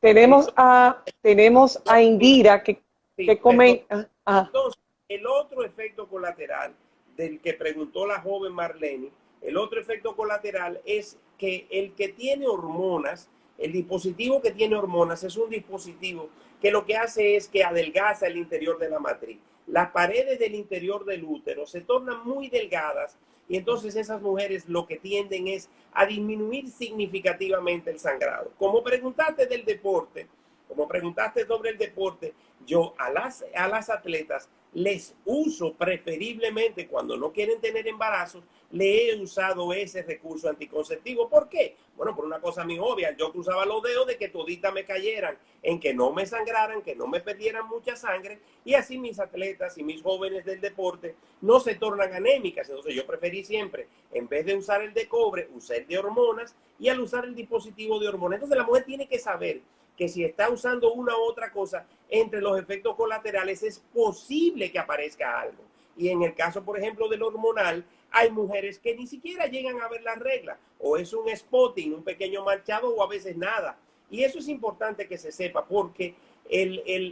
tenemos, 0.00 0.52
a, 0.56 1.02
tenemos 1.20 1.80
a 1.86 2.00
Indira 2.00 2.62
que, 2.62 2.82
que 3.16 3.38
come... 3.38 3.84
Entonces, 4.26 4.80
el 5.08 5.26
otro 5.26 5.64
efecto 5.64 6.08
colateral 6.08 6.74
del 7.16 7.40
que 7.40 7.54
preguntó 7.54 8.06
la 8.06 8.20
joven 8.20 8.52
Marlene, 8.52 9.10
el 9.42 9.56
otro 9.56 9.80
efecto 9.80 10.16
colateral 10.16 10.80
es 10.84 11.18
que 11.38 11.66
el 11.70 11.92
que 11.94 12.08
tiene 12.08 12.46
hormonas, 12.46 13.28
el 13.58 13.72
dispositivo 13.72 14.40
que 14.40 14.50
tiene 14.50 14.76
hormonas 14.76 15.24
es 15.24 15.36
un 15.36 15.50
dispositivo 15.50 16.28
que 16.60 16.70
lo 16.70 16.84
que 16.84 16.96
hace 16.96 17.36
es 17.36 17.48
que 17.48 17.64
adelgaza 17.64 18.26
el 18.26 18.36
interior 18.36 18.78
de 18.78 18.88
la 18.88 18.98
matriz. 18.98 19.38
Las 19.66 19.90
paredes 19.90 20.38
del 20.38 20.54
interior 20.54 21.04
del 21.04 21.24
útero 21.24 21.66
se 21.66 21.80
tornan 21.80 22.26
muy 22.26 22.48
delgadas 22.48 23.18
y 23.48 23.56
entonces 23.56 23.96
esas 23.96 24.20
mujeres 24.22 24.68
lo 24.68 24.86
que 24.86 24.96
tienden 24.96 25.48
es 25.48 25.68
a 25.92 26.06
disminuir 26.06 26.68
significativamente 26.68 27.90
el 27.90 27.98
sangrado. 27.98 28.52
Como 28.58 28.82
preguntaste 28.82 29.46
del 29.46 29.64
deporte, 29.64 30.26
como 30.68 30.88
preguntaste 30.88 31.46
sobre 31.46 31.70
el 31.70 31.78
deporte, 31.78 32.34
yo 32.66 32.94
a 32.98 33.10
las, 33.10 33.44
a 33.54 33.68
las 33.68 33.90
atletas 33.90 34.48
les 34.72 35.14
uso 35.24 35.72
preferiblemente 35.72 36.86
cuando 36.86 37.16
no 37.16 37.32
quieren 37.32 37.60
tener 37.60 37.88
embarazos, 37.88 38.44
le 38.72 39.08
he 39.08 39.16
usado 39.22 39.72
ese 39.72 40.02
recurso 40.02 40.50
anticonceptivo. 40.50 41.30
¿Por 41.30 41.48
qué? 41.48 41.76
Bueno, 41.96 42.14
por 42.14 42.26
una 42.26 42.40
cosa 42.40 42.62
muy 42.62 42.78
obvia, 42.78 43.16
yo 43.16 43.32
cruzaba 43.32 43.64
los 43.64 43.82
dedos 43.82 44.06
de 44.06 44.18
que 44.18 44.28
toditas 44.28 44.74
me 44.74 44.84
cayeran, 44.84 45.38
en 45.62 45.80
que 45.80 45.94
no 45.94 46.12
me 46.12 46.26
sangraran, 46.26 46.82
que 46.82 46.94
no 46.94 47.06
me 47.06 47.20
perdieran 47.20 47.66
mucha 47.68 47.96
sangre, 47.96 48.40
y 48.66 48.74
así 48.74 48.98
mis 48.98 49.18
atletas 49.18 49.78
y 49.78 49.82
mis 49.82 50.02
jóvenes 50.02 50.44
del 50.44 50.60
deporte 50.60 51.14
no 51.40 51.58
se 51.58 51.76
tornan 51.76 52.12
anémicas. 52.12 52.68
Entonces 52.68 52.94
yo 52.94 53.06
preferí 53.06 53.44
siempre, 53.44 53.88
en 54.12 54.28
vez 54.28 54.44
de 54.44 54.56
usar 54.56 54.82
el 54.82 54.92
de 54.92 55.08
cobre, 55.08 55.48
usar 55.54 55.78
el 55.78 55.86
de 55.86 55.98
hormonas, 55.98 56.54
y 56.78 56.88
al 56.88 57.00
usar 57.00 57.24
el 57.24 57.34
dispositivo 57.34 57.98
de 57.98 58.08
hormonas. 58.08 58.36
Entonces 58.36 58.58
la 58.58 58.64
mujer 58.64 58.84
tiene 58.84 59.08
que 59.08 59.18
saber 59.18 59.62
que 59.96 60.08
si 60.08 60.24
está 60.24 60.50
usando 60.50 60.92
una 60.92 61.16
u 61.16 61.22
otra 61.22 61.50
cosa, 61.50 61.86
entre 62.08 62.40
los 62.40 62.58
efectos 62.58 62.94
colaterales 62.96 63.62
es 63.62 63.78
posible 63.92 64.70
que 64.70 64.78
aparezca 64.78 65.40
algo. 65.40 65.62
Y 65.96 66.10
en 66.10 66.22
el 66.22 66.34
caso, 66.34 66.62
por 66.62 66.78
ejemplo, 66.78 67.08
del 67.08 67.22
hormonal, 67.22 67.84
hay 68.10 68.30
mujeres 68.30 68.78
que 68.78 68.94
ni 68.94 69.06
siquiera 69.06 69.46
llegan 69.46 69.80
a 69.80 69.88
ver 69.88 70.02
la 70.02 70.14
regla, 70.14 70.58
o 70.78 70.96
es 70.96 71.12
un 71.12 71.34
spotting, 71.34 71.94
un 71.94 72.04
pequeño 72.04 72.44
manchado, 72.44 72.94
o 72.94 73.02
a 73.02 73.08
veces 73.08 73.36
nada. 73.36 73.78
Y 74.10 74.22
eso 74.22 74.38
es 74.38 74.48
importante 74.48 75.08
que 75.08 75.18
se 75.18 75.32
sepa, 75.32 75.64
porque 75.66 76.14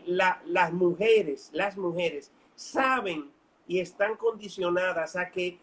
las 0.07 0.73
mujeres, 0.73 1.51
las 1.53 1.77
mujeres 1.77 2.31
saben 2.55 3.33
y 3.67 3.81
están 3.81 4.17
condicionadas 4.17 5.17
a 5.17 5.31
que 5.31 5.59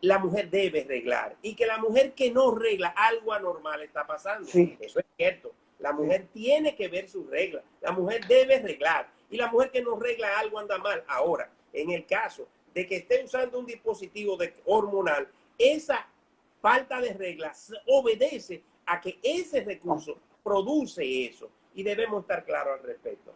la 0.00 0.18
mujer 0.18 0.50
debe 0.50 0.84
reglar 0.84 1.36
y 1.42 1.54
que 1.54 1.66
la 1.66 1.78
mujer 1.78 2.14
que 2.14 2.30
no 2.30 2.50
regla, 2.50 2.88
algo 2.88 3.32
anormal 3.32 3.82
está 3.82 4.06
pasando. 4.06 4.48
Eso 4.48 4.98
es 4.98 5.06
cierto. 5.16 5.52
La 5.78 5.92
mujer 5.92 6.28
tiene 6.32 6.74
que 6.74 6.88
ver 6.88 7.08
sus 7.08 7.28
reglas. 7.28 7.62
La 7.80 7.92
mujer 7.92 8.26
debe 8.26 8.58
reglar. 8.60 9.08
Y 9.30 9.36
la 9.36 9.50
mujer 9.50 9.70
que 9.70 9.82
no 9.82 9.96
regla 9.96 10.38
algo 10.38 10.58
anda 10.58 10.78
mal. 10.78 11.04
Ahora, 11.08 11.50
en 11.72 11.90
el 11.90 12.06
caso 12.06 12.46
de 12.74 12.86
que 12.86 12.96
esté 12.96 13.24
usando 13.24 13.58
un 13.58 13.66
dispositivo 13.66 14.36
de 14.36 14.54
hormonal, 14.64 15.28
esa 15.58 16.06
falta 16.60 17.00
de 17.00 17.12
reglas 17.12 17.72
obedece 17.86 18.62
a 18.86 19.00
que 19.00 19.18
ese 19.22 19.62
recurso 19.62 20.18
produce 20.42 21.26
eso. 21.26 21.48
Y 21.74 21.82
debemos 21.82 22.22
estar 22.22 22.44
claros 22.44 22.80
al 22.80 22.86
respecto. 22.86 23.32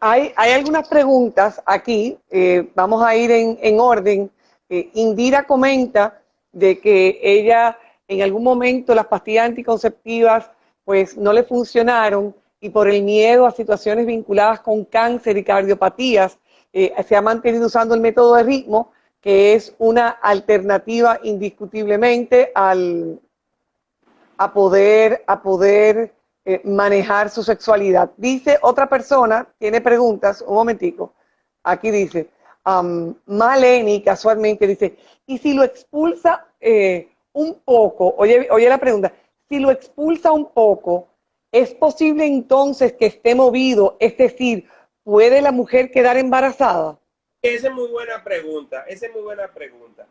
Hay, 0.00 0.32
hay 0.36 0.52
algunas 0.52 0.88
preguntas 0.88 1.62
aquí. 1.66 2.18
Eh, 2.30 2.70
vamos 2.74 3.04
a 3.04 3.14
ir 3.14 3.30
en, 3.30 3.78
orden. 3.78 4.30
Eh, 4.68 4.90
Indira 4.94 5.44
comenta 5.44 6.22
de 6.50 6.80
que 6.80 7.20
ella 7.22 7.78
en 8.08 8.22
algún 8.22 8.42
momento 8.42 8.94
las 8.94 9.06
pastillas 9.06 9.46
anticonceptivas 9.46 10.50
pues 10.84 11.16
no 11.16 11.32
le 11.32 11.44
funcionaron 11.44 12.34
y 12.60 12.70
por 12.70 12.88
el 12.88 13.02
miedo 13.02 13.46
a 13.46 13.50
situaciones 13.50 14.06
vinculadas 14.06 14.60
con 14.60 14.84
cáncer 14.84 15.36
y 15.36 15.44
cardiopatías, 15.44 16.38
eh, 16.72 16.94
se 17.06 17.16
ha 17.16 17.20
mantenido 17.20 17.66
usando 17.66 17.94
el 17.94 18.00
método 18.00 18.36
de 18.36 18.44
ritmo, 18.44 18.92
que 19.20 19.54
es 19.54 19.74
una 19.78 20.08
alternativa 20.08 21.18
indiscutiblemente 21.22 22.52
al, 22.54 23.20
a 24.36 24.52
poder, 24.52 25.22
a 25.26 25.42
poder 25.42 26.12
eh, 26.44 26.60
manejar 26.64 27.30
su 27.30 27.42
sexualidad. 27.42 28.10
Dice 28.16 28.58
otra 28.62 28.88
persona, 28.88 29.46
tiene 29.58 29.80
preguntas, 29.80 30.42
un 30.46 30.54
momentico, 30.54 31.12
aquí 31.62 31.90
dice, 31.90 32.28
um, 32.66 33.14
Maleni 33.26 34.02
casualmente 34.02 34.66
dice, 34.66 34.96
¿y 35.26 35.38
si 35.38 35.52
lo 35.52 35.62
expulsa 35.62 36.46
eh, 36.60 37.08
un 37.32 37.60
poco? 37.64 38.14
Oye, 38.18 38.48
oye 38.50 38.68
la 38.68 38.78
pregunta, 38.78 39.12
si 39.52 39.60
lo 39.60 39.70
expulsa 39.70 40.32
un 40.32 40.50
poco, 40.50 41.10
¿es 41.52 41.74
posible 41.74 42.24
entonces 42.24 42.94
que 42.94 43.04
esté 43.04 43.34
movido? 43.34 43.98
Es 44.00 44.16
decir, 44.16 44.66
¿puede 45.04 45.42
la 45.42 45.52
mujer 45.52 45.90
quedar 45.90 46.16
embarazada? 46.16 46.98
Esa 47.42 47.68
es 47.68 47.74
muy 47.74 47.88
buena 47.90 48.24
pregunta, 48.24 48.86
esa 48.88 49.08
es 49.08 49.12
muy 49.12 49.20
buena 49.20 49.52
pregunta. 49.52 50.06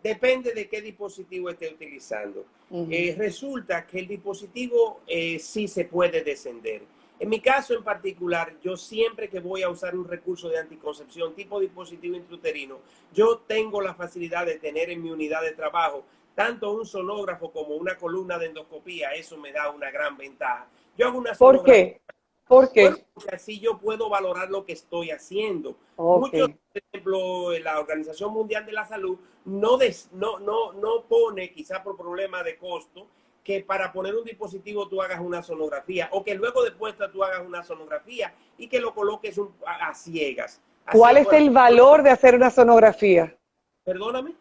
Depende 0.00 0.52
de 0.52 0.68
qué 0.68 0.80
dispositivo 0.80 1.50
esté 1.50 1.70
utilizando. 1.74 2.44
Eh, 2.88 3.16
resulta 3.18 3.84
que 3.84 3.98
el 3.98 4.06
dispositivo 4.06 5.00
eh, 5.08 5.40
sí 5.40 5.66
se 5.66 5.86
puede 5.86 6.22
descender. 6.22 6.82
En 7.18 7.28
mi 7.28 7.40
caso 7.40 7.74
en 7.74 7.82
particular, 7.82 8.54
yo 8.62 8.76
siempre 8.76 9.28
que 9.28 9.40
voy 9.40 9.62
a 9.64 9.70
usar 9.70 9.96
un 9.96 10.06
recurso 10.06 10.48
de 10.48 10.58
anticoncepción 10.58 11.34
tipo 11.34 11.58
dispositivo 11.58 12.14
intrauterino, 12.14 12.78
yo 13.12 13.38
tengo 13.38 13.80
la 13.80 13.94
facilidad 13.94 14.46
de 14.46 14.60
tener 14.60 14.90
en 14.90 15.02
mi 15.02 15.10
unidad 15.10 15.42
de 15.42 15.50
trabajo 15.50 16.04
tanto 16.34 16.72
un 16.72 16.84
sonógrafo 16.84 17.50
como 17.50 17.76
una 17.76 17.96
columna 17.96 18.38
de 18.38 18.46
endoscopía, 18.46 19.12
eso 19.12 19.36
me 19.36 19.52
da 19.52 19.70
una 19.70 19.90
gran 19.90 20.16
ventaja. 20.16 20.66
Yo 20.96 21.06
hago 21.06 21.18
una 21.18 21.32
¿Por 21.34 21.62
qué? 21.62 22.00
¿Por 22.46 22.70
qué? 22.72 23.06
porque 23.14 23.34
así 23.34 23.58
yo 23.58 23.78
puedo 23.78 24.08
valorar 24.08 24.50
lo 24.50 24.66
que 24.66 24.74
estoy 24.74 25.10
haciendo. 25.10 25.76
Muchos, 25.96 26.50
por 26.50 26.82
ejemplo, 26.90 27.58
la 27.58 27.80
Organización 27.80 28.32
Mundial 28.32 28.66
de 28.66 28.72
la 28.72 28.84
Salud 28.84 29.18
no, 29.46 29.78
no, 30.12 30.38
no, 30.40 30.72
no 30.72 31.02
pone, 31.08 31.52
quizá 31.52 31.82
por 31.82 31.96
problema 31.96 32.42
de 32.42 32.58
costo, 32.58 33.06
que 33.42 33.62
para 33.62 33.92
poner 33.92 34.14
un 34.14 34.24
dispositivo 34.24 34.88
tú 34.88 35.00
hagas 35.02 35.20
una 35.20 35.42
sonografía 35.42 36.08
o 36.12 36.24
que 36.24 36.34
luego 36.34 36.64
de 36.64 36.72
puesta 36.72 37.10
tú 37.12 37.22
hagas 37.22 37.46
una 37.46 37.62
sonografía 37.62 38.34
y 38.58 38.68
que 38.68 38.80
lo 38.80 38.94
coloques 38.94 39.38
a, 39.66 39.94
ciegas. 39.94 40.60
¿Cuál 40.90 41.18
es 41.18 41.32
el 41.32 41.50
valor 41.50 42.02
de 42.02 42.10
hacer 42.10 42.34
una 42.34 42.50
sonografía? 42.50 43.36
Perdóname. 43.84 44.34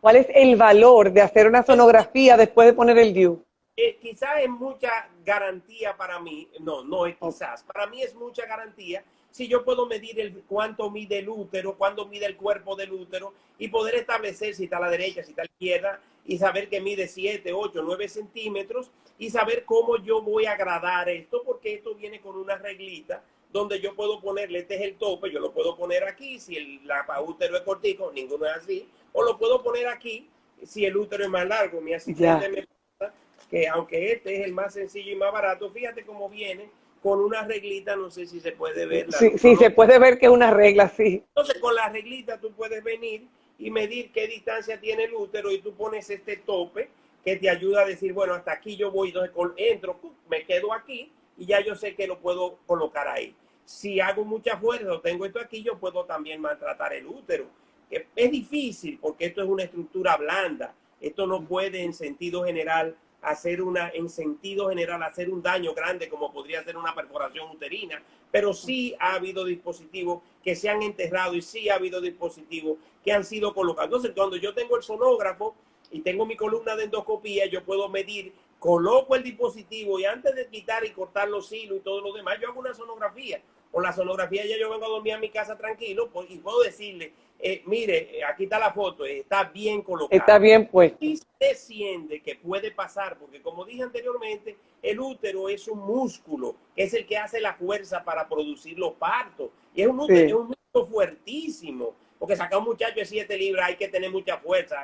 ¿Cuál 0.00 0.16
es 0.16 0.26
el 0.34 0.56
valor 0.56 1.12
de 1.12 1.20
hacer 1.20 1.46
una 1.46 1.62
sonografía 1.62 2.36
después 2.36 2.66
de 2.66 2.72
poner 2.72 2.96
el 2.98 3.12
DIU? 3.12 3.44
Eh, 3.76 3.98
quizás 4.00 4.40
es 4.42 4.48
mucha 4.48 5.08
garantía 5.24 5.96
para 5.96 6.18
mí, 6.18 6.48
no, 6.60 6.82
no 6.82 7.06
es 7.06 7.16
quizás, 7.16 7.62
para 7.64 7.86
mí 7.86 8.02
es 8.02 8.14
mucha 8.14 8.46
garantía 8.46 9.04
si 9.30 9.46
yo 9.46 9.64
puedo 9.64 9.86
medir 9.86 10.18
el 10.20 10.42
cuánto 10.48 10.90
mide 10.90 11.18
el 11.18 11.28
útero, 11.28 11.76
cuánto 11.76 12.06
mide 12.06 12.26
el 12.26 12.36
cuerpo 12.36 12.74
del 12.76 12.92
útero 12.92 13.32
y 13.58 13.68
poder 13.68 13.94
establecer 13.94 14.54
si 14.54 14.64
está 14.64 14.78
a 14.78 14.80
la 14.80 14.90
derecha, 14.90 15.22
si 15.22 15.30
está 15.30 15.42
a 15.42 15.44
la 15.44 15.50
izquierda 15.52 16.00
y 16.24 16.38
saber 16.38 16.68
que 16.68 16.80
mide 16.80 17.06
7, 17.06 17.52
8, 17.52 17.82
9 17.84 18.08
centímetros 18.08 18.90
y 19.18 19.30
saber 19.30 19.64
cómo 19.64 19.98
yo 19.98 20.20
voy 20.22 20.46
a 20.46 20.56
gradar 20.56 21.08
esto 21.08 21.42
porque 21.44 21.74
esto 21.74 21.94
viene 21.94 22.20
con 22.20 22.36
una 22.36 22.56
reglita 22.56 23.22
donde 23.52 23.80
yo 23.80 23.94
puedo 23.94 24.20
ponerle, 24.20 24.60
este 24.60 24.76
es 24.76 24.82
el 24.82 24.96
tope, 24.96 25.30
yo 25.30 25.40
lo 25.40 25.52
puedo 25.52 25.76
poner 25.76 26.04
aquí, 26.04 26.38
si 26.38 26.56
el 26.56 26.86
la 26.86 27.04
útero 27.20 27.56
es 27.56 27.62
cortico, 27.62 28.12
ninguno 28.12 28.46
es 28.46 28.52
así, 28.52 28.88
o 29.12 29.22
lo 29.22 29.38
puedo 29.38 29.62
poner 29.62 29.88
aquí 29.88 30.28
si 30.62 30.84
el 30.84 30.96
útero 30.96 31.24
es 31.24 31.30
más 31.30 31.46
largo. 31.46 31.80
Mi 31.80 31.94
asistente 31.94 32.48
me 32.48 32.66
pasa 32.98 33.12
que 33.48 33.68
aunque 33.68 34.12
este 34.12 34.40
es 34.40 34.46
el 34.46 34.52
más 34.52 34.74
sencillo 34.74 35.12
y 35.12 35.16
más 35.16 35.32
barato, 35.32 35.70
fíjate 35.70 36.04
cómo 36.04 36.28
viene 36.28 36.70
con 37.02 37.20
una 37.20 37.44
reglita, 37.44 37.96
no 37.96 38.10
sé 38.10 38.26
si 38.26 38.40
se 38.40 38.52
puede 38.52 38.86
ver. 38.86 39.12
Sí, 39.12 39.38
sí 39.38 39.56
se 39.56 39.70
puede 39.70 39.98
ver 39.98 40.18
que 40.18 40.26
es 40.26 40.32
una 40.32 40.50
regla, 40.50 40.88
sí. 40.88 41.24
Entonces 41.28 41.58
con 41.58 41.74
la 41.74 41.88
reglita 41.88 42.38
tú 42.38 42.52
puedes 42.52 42.84
venir 42.84 43.26
y 43.58 43.70
medir 43.70 44.12
qué 44.12 44.26
distancia 44.26 44.80
tiene 44.80 45.04
el 45.04 45.14
útero 45.14 45.50
y 45.50 45.60
tú 45.60 45.74
pones 45.74 46.08
este 46.10 46.36
tope 46.36 46.90
que 47.24 47.36
te 47.36 47.50
ayuda 47.50 47.82
a 47.82 47.86
decir, 47.86 48.12
bueno, 48.12 48.34
hasta 48.34 48.52
aquí 48.52 48.76
yo 48.76 48.90
voy, 48.90 49.08
entonces 49.08 49.32
entro, 49.56 49.98
me 50.28 50.44
quedo 50.44 50.72
aquí 50.72 51.12
y 51.36 51.46
ya 51.46 51.60
yo 51.60 51.74
sé 51.74 51.94
que 51.94 52.06
lo 52.06 52.18
puedo 52.18 52.58
colocar 52.66 53.08
ahí. 53.08 53.34
Si 53.64 54.00
hago 54.00 54.24
mucha 54.24 54.56
fuerza 54.56 54.92
o 54.92 55.00
tengo 55.00 55.24
esto 55.24 55.40
aquí, 55.40 55.62
yo 55.62 55.78
puedo 55.78 56.04
también 56.04 56.40
maltratar 56.40 56.92
el 56.92 57.06
útero. 57.06 57.46
Es 57.90 58.30
difícil 58.30 58.98
porque 59.00 59.26
esto 59.26 59.42
es 59.42 59.48
una 59.48 59.64
estructura 59.64 60.16
blanda. 60.16 60.74
Esto 61.00 61.26
no 61.26 61.42
puede 61.42 61.82
en 61.82 61.92
sentido 61.92 62.44
general 62.44 62.96
hacer 63.22 63.60
una, 63.62 63.90
en 63.90 64.08
sentido 64.08 64.68
general, 64.68 65.02
hacer 65.02 65.30
un 65.30 65.42
daño 65.42 65.74
grande 65.74 66.08
como 66.08 66.32
podría 66.32 66.62
ser 66.64 66.76
una 66.76 66.94
perforación 66.94 67.50
uterina, 67.50 68.02
pero 68.30 68.54
sí 68.54 68.94
ha 68.98 69.14
habido 69.14 69.44
dispositivos 69.44 70.22
que 70.42 70.56
se 70.56 70.68
han 70.68 70.82
enterrado 70.82 71.34
y 71.34 71.42
sí 71.42 71.68
ha 71.68 71.74
habido 71.74 72.00
dispositivos 72.00 72.78
que 73.04 73.12
han 73.12 73.24
sido 73.24 73.52
colocados. 73.52 73.86
Entonces, 73.86 74.12
cuando 74.14 74.36
yo 74.36 74.54
tengo 74.54 74.76
el 74.76 74.82
sonógrafo 74.82 75.54
y 75.90 76.00
tengo 76.00 76.24
mi 76.24 76.36
columna 76.36 76.76
de 76.76 76.84
endoscopía, 76.84 77.46
yo 77.46 77.64
puedo 77.64 77.88
medir, 77.88 78.32
coloco 78.58 79.16
el 79.16 79.22
dispositivo 79.22 79.98
y 79.98 80.04
antes 80.04 80.34
de 80.34 80.46
quitar 80.46 80.84
y 80.84 80.90
cortar 80.90 81.28
los 81.28 81.50
hilos 81.52 81.78
y 81.78 81.80
todo 81.80 82.00
lo 82.00 82.12
demás, 82.12 82.38
yo 82.40 82.48
hago 82.48 82.60
una 82.60 82.74
sonografía. 82.74 83.42
Con 83.70 83.82
la 83.82 83.92
sonografía 83.92 84.44
ya 84.46 84.58
yo 84.58 84.70
vengo 84.70 84.84
a 84.84 84.88
dormir 84.88 85.14
a 85.14 85.18
mi 85.18 85.28
casa 85.28 85.56
tranquilo 85.56 86.08
pues, 86.12 86.30
y 86.30 86.38
puedo 86.38 86.60
decirle, 86.62 87.12
eh, 87.42 87.62
mire, 87.64 88.18
eh, 88.18 88.24
aquí 88.24 88.44
está 88.44 88.58
la 88.58 88.70
foto, 88.70 89.06
eh, 89.06 89.20
está 89.20 89.44
bien 89.44 89.80
colocada. 89.80 90.18
Está 90.18 90.38
bien 90.38 90.66
puesto. 90.68 90.98
Y 91.00 91.18
desciende, 91.38 92.20
que 92.20 92.36
puede 92.36 92.70
pasar, 92.70 93.18
porque 93.18 93.40
como 93.40 93.64
dije 93.64 93.82
anteriormente, 93.82 94.58
el 94.82 95.00
útero 95.00 95.48
es 95.48 95.66
un 95.66 95.78
músculo, 95.78 96.54
que 96.76 96.82
es 96.82 96.92
el 96.92 97.06
que 97.06 97.16
hace 97.16 97.40
la 97.40 97.54
fuerza 97.54 98.04
para 98.04 98.28
producir 98.28 98.78
los 98.78 98.92
partos. 98.92 99.50
Y 99.74 99.80
es 99.80 99.88
un 99.88 100.00
útero, 100.00 100.26
es 100.26 100.32
un 100.34 100.46
músculo 100.48 100.86
fuertísimo, 100.86 101.94
porque 102.18 102.36
sacar 102.36 102.58
un 102.58 102.66
muchacho 102.66 102.96
de 102.96 103.06
7 103.06 103.38
libras 103.38 103.68
hay 103.68 103.76
que 103.76 103.88
tener 103.88 104.10
mucha 104.10 104.36
fuerza, 104.36 104.82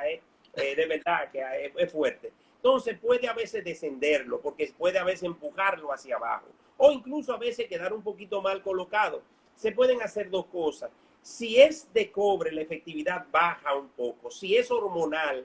de 0.55 0.85
verdad, 0.87 1.29
que 1.31 1.71
es, 1.77 1.91
fuerte. 1.91 2.33
Entonces 2.55 2.97
puede 2.97 3.27
a 3.27 3.33
veces 3.33 3.63
descenderlo, 3.63 4.41
porque 4.41 4.73
puede 4.75 4.97
a 4.97 5.03
veces 5.03 5.23
empujarlo 5.23 5.93
hacia 5.93 6.15
abajo, 6.15 6.47
o 6.77 6.91
incluso 6.91 7.33
a 7.33 7.37
veces 7.37 7.67
quedar 7.67 7.93
un 7.93 8.01
poquito 8.01 8.41
mal 8.41 8.63
colocado. 8.63 9.21
Se 9.53 9.71
pueden 9.71 10.01
hacer 10.01 10.31
dos 10.31 10.47
cosas 10.47 10.89
si 11.27 11.59
es 11.59 11.93
de 11.93 12.09
cobre, 12.09 12.53
la 12.53 12.61
efectividad 12.61 13.27
baja 13.29 13.75
un 13.75 13.89
poco. 13.89 14.31
Si 14.31 14.55
es 14.55 14.71
hormonal, 14.71 15.43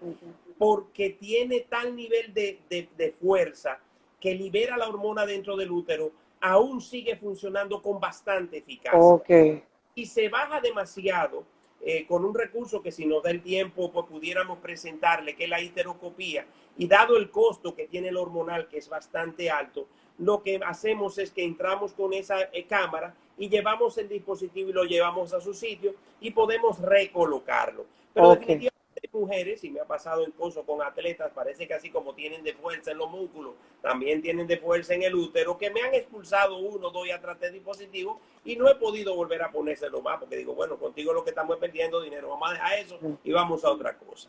porque 0.57 1.11
tiene 1.11 1.66
tal 1.68 1.97
nivel 1.97 2.33
de, 2.33 3.14
fuerza, 3.20 3.80
que 4.20 4.33
libera 4.33 4.76
la 4.76 4.89
hormona 4.89 5.26
dentro 5.26 5.57
del 5.57 5.72
útero 5.72 6.12
aún 6.41 6.80
sigue 6.80 7.16
funcionando 7.16 7.83
con 7.83 7.99
bastante 7.99 8.59
eficacia. 8.59 9.64
Y 9.97 10.07
se 10.07 10.28
baja 10.28 10.61
demasiado 10.61 11.43
eh, 11.80 12.07
con 12.07 12.24
un 12.24 12.35
recurso 12.35 12.80
que 12.80 12.93
si 12.93 13.05
nos 13.05 13.24
da 13.24 13.30
el 13.30 13.43
tiempo 13.43 13.91
pues 13.91 14.07
pudiéramos 14.07 14.59
presentarle, 14.59 15.35
que 15.35 15.45
es 15.45 15.51
la 15.51 15.61
histeroscopía. 15.61 16.47
Y 16.78 16.87
dado 16.87 17.16
el 17.16 17.28
costo 17.28 17.74
que 17.74 17.89
tiene 17.89 18.09
el 18.09 18.16
hormonal, 18.16 18.68
que 18.68 18.78
es 18.78 18.89
bastante 18.89 19.51
alto, 19.51 19.89
lo 20.23 20.43
que 20.43 20.61
hacemos 20.64 21.18
es 21.18 21.31
que 21.31 21.45
entramos 21.45 21.93
con 21.93 22.12
esa 22.12 22.41
eh, 22.53 22.64
cámara 22.66 23.14
y 23.39 23.49
llevamos 23.49 23.99
el 23.99 24.09
dispositivo 24.09 24.70
y 24.70 24.73
lo 24.73 24.85
llevamos 24.85 25.33
a 25.35 25.41
su 25.41 25.53
sitio 25.53 25.95
y 26.20 26.31
podemos 26.31 26.81
recolocarlo. 26.81 27.85
Pero 28.14 28.31
definitivamente 28.31 28.73
mujeres, 29.12 29.62
y 29.64 29.70
me 29.70 29.81
ha 29.81 29.85
pasado 29.85 30.23
incluso 30.27 30.62
con 30.62 30.81
atletas, 30.83 31.31
parece 31.35 31.66
que 31.66 31.75
así 31.75 31.91
como 31.91 32.14
tienen 32.14 32.43
de 32.43 32.55
fuerza 32.55 32.93
en 32.93 32.99
los 32.99 33.11
músculos, 33.11 33.53
también 33.83 34.23
tienen 34.23 34.47
de 34.47 34.57
fuerza 34.57 34.95
en 34.95 35.03
el 35.03 35.14
útero, 35.14 35.59
que 35.59 35.70
me 35.70 35.83
han 35.83 35.93
expulsado 35.95 36.59
uno, 36.59 36.91
doy 36.91 37.11
a 37.11 37.20
tratar 37.20 37.51
de 37.51 37.59
dispositivo 37.59 38.20
y 38.45 38.57
no 38.57 38.68
he 38.68 38.75
podido 38.77 39.14
volver 39.14 39.43
a 39.43 39.51
ponérselo 39.51 40.01
más, 40.01 40.18
porque 40.18 40.37
digo, 40.37 40.55
bueno, 40.55 40.79
contigo 40.79 41.12
lo 41.12 41.25
que 41.25 41.31
estamos 41.31 41.57
perdiendo 41.59 42.01
dinero, 42.01 42.31
vamos 42.31 42.51
a 42.51 42.53
dejar 42.53 42.79
eso 42.79 42.99
y 43.23 43.33
vamos 43.33 43.64
a 43.64 43.70
otra 43.70 43.97
cosa. 43.97 44.29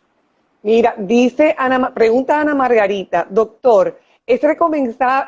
Mira, 0.64 0.96
dice 0.98 1.56
Ana, 1.58 1.94
pregunta 1.94 2.40
Ana 2.40 2.56
Margarita, 2.56 3.28
doctor, 3.30 4.00
¿es, 4.26 4.42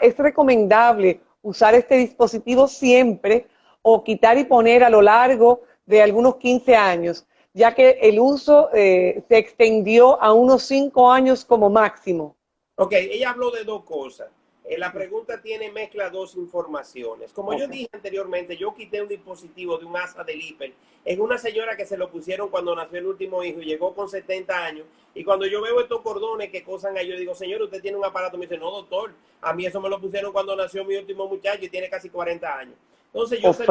¿es 0.01 0.17
recomendable 0.17 1.21
usar 1.41 1.75
este 1.75 1.95
dispositivo 1.95 2.67
siempre 2.67 3.47
o 3.81 4.03
quitar 4.03 4.37
y 4.37 4.45
poner 4.45 4.83
a 4.83 4.89
lo 4.89 5.01
largo 5.01 5.61
de 5.85 6.01
algunos 6.01 6.37
15 6.37 6.75
años? 6.75 7.25
ya 7.55 7.73
que 7.73 7.91
el 8.01 8.19
uso 8.19 8.69
eh, 8.73 9.23
se 9.29 9.37
extendió 9.37 10.21
a 10.21 10.33
unos 10.33 10.63
cinco 10.63 11.09
años 11.09 11.45
como 11.45 11.69
máximo. 11.69 12.35
Ok, 12.75 12.91
ella 12.91 13.29
habló 13.29 13.49
de 13.49 13.63
dos 13.63 13.85
cosas. 13.85 14.27
Eh, 14.67 14.77
la 14.79 14.91
pregunta 14.91 15.41
tiene 15.41 15.71
mezcla 15.71 16.09
dos 16.09 16.35
informaciones. 16.35 17.31
Como 17.31 17.53
yo 17.53 17.67
dije 17.67 17.87
anteriormente, 17.91 18.57
yo 18.57 18.73
quité 18.73 19.01
un 19.01 19.07
dispositivo 19.07 19.77
de 19.77 19.85
un 19.85 19.95
asa 19.95 20.23
del 20.23 20.41
hiper 20.41 20.73
en 21.05 21.21
una 21.21 21.37
señora 21.37 21.77
que 21.77 21.85
se 21.85 21.97
lo 21.97 22.09
pusieron 22.09 22.49
cuando 22.49 22.75
nació 22.75 22.97
el 22.97 23.05
último 23.05 23.43
hijo 23.43 23.61
y 23.61 23.65
llegó 23.65 23.93
con 23.93 24.09
70 24.09 24.65
años. 24.65 24.87
Y 25.13 25.23
cuando 25.23 25.45
yo 25.45 25.61
veo 25.61 25.79
estos 25.79 26.01
cordones 26.01 26.49
que 26.49 26.63
cosan 26.63 26.97
ahí, 26.97 27.07
yo 27.07 27.15
digo, 27.15 27.35
señor, 27.35 27.61
usted 27.61 27.79
tiene 27.79 27.97
un 27.97 28.05
aparato. 28.05 28.37
Me 28.37 28.47
dice, 28.47 28.57
no, 28.57 28.71
doctor, 28.71 29.13
a 29.41 29.53
mí 29.53 29.67
eso 29.67 29.79
me 29.79 29.89
lo 29.89 30.01
pusieron 30.01 30.33
cuando 30.33 30.55
nació 30.55 30.83
mi 30.83 30.95
último 30.95 31.27
muchacho 31.27 31.63
y 31.63 31.69
tiene 31.69 31.87
casi 31.87 32.09
40 32.09 32.57
años. 32.57 32.75
Entonces 33.13 33.39
yo 33.39 33.53
sé, 33.53 33.65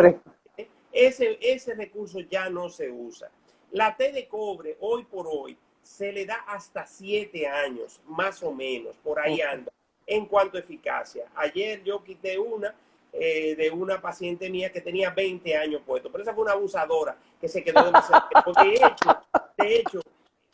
ese, 0.93 1.39
ese 1.41 1.75
recurso 1.75 2.21
ya 2.21 2.49
no 2.49 2.69
se 2.69 2.89
usa. 2.89 3.31
La 3.73 3.97
T 3.97 4.13
de 4.13 4.29
cobre, 4.29 4.77
hoy 4.81 5.05
por 5.05 5.27
hoy, 5.27 5.59
se 5.83 6.13
le 6.13 6.25
da 6.25 6.37
hasta 6.47 6.87
siete 6.87 7.49
años, 7.49 8.01
más 8.07 8.43
o 8.43 8.53
menos, 8.53 8.97
por 8.99 9.19
ahí 9.19 9.41
anda, 9.41 9.71
en 10.07 10.27
cuanto 10.27 10.57
a 10.57 10.61
eficacia. 10.61 11.27
Ayer 11.35 11.83
yo 11.83 12.03
quité 12.03 12.39
una 12.39 12.75
eh, 13.13 13.55
de 13.55 13.71
una 13.71 14.01
paciente 14.01 14.51
mía 14.51 14.73
que 14.73 14.81
tenía 14.81 15.11
20 15.11 15.57
años 15.57 15.83
puesto, 15.87 16.11
pero 16.11 16.23
esa 16.23 16.35
fue 16.35 16.43
una 16.43 16.53
abusadora 16.53 17.17
que 17.41 17.47
se 17.47 17.63
quedó 17.63 17.85
demasiado 17.85 18.25
tiempo. 18.29 18.53
De 18.61 18.75
hecho, 18.75 19.25
de 19.57 19.77
hecho, 19.77 20.01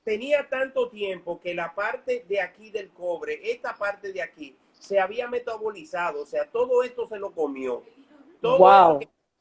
tenía 0.04 0.46
tanto 0.48 0.90
tiempo 0.90 1.40
que 1.40 1.54
la 1.54 1.74
parte 1.74 2.26
de 2.28 2.40
aquí 2.40 2.70
del 2.70 2.90
cobre, 2.90 3.40
esta 3.50 3.74
parte 3.74 4.12
de 4.12 4.20
aquí, 4.20 4.54
se 4.78 5.00
había 5.00 5.26
metabolizado, 5.26 6.22
o 6.22 6.26
sea, 6.26 6.50
todo 6.50 6.82
esto 6.82 7.06
se 7.06 7.18
lo 7.18 7.32
comió. 7.32 7.82
Todo 8.40 9.00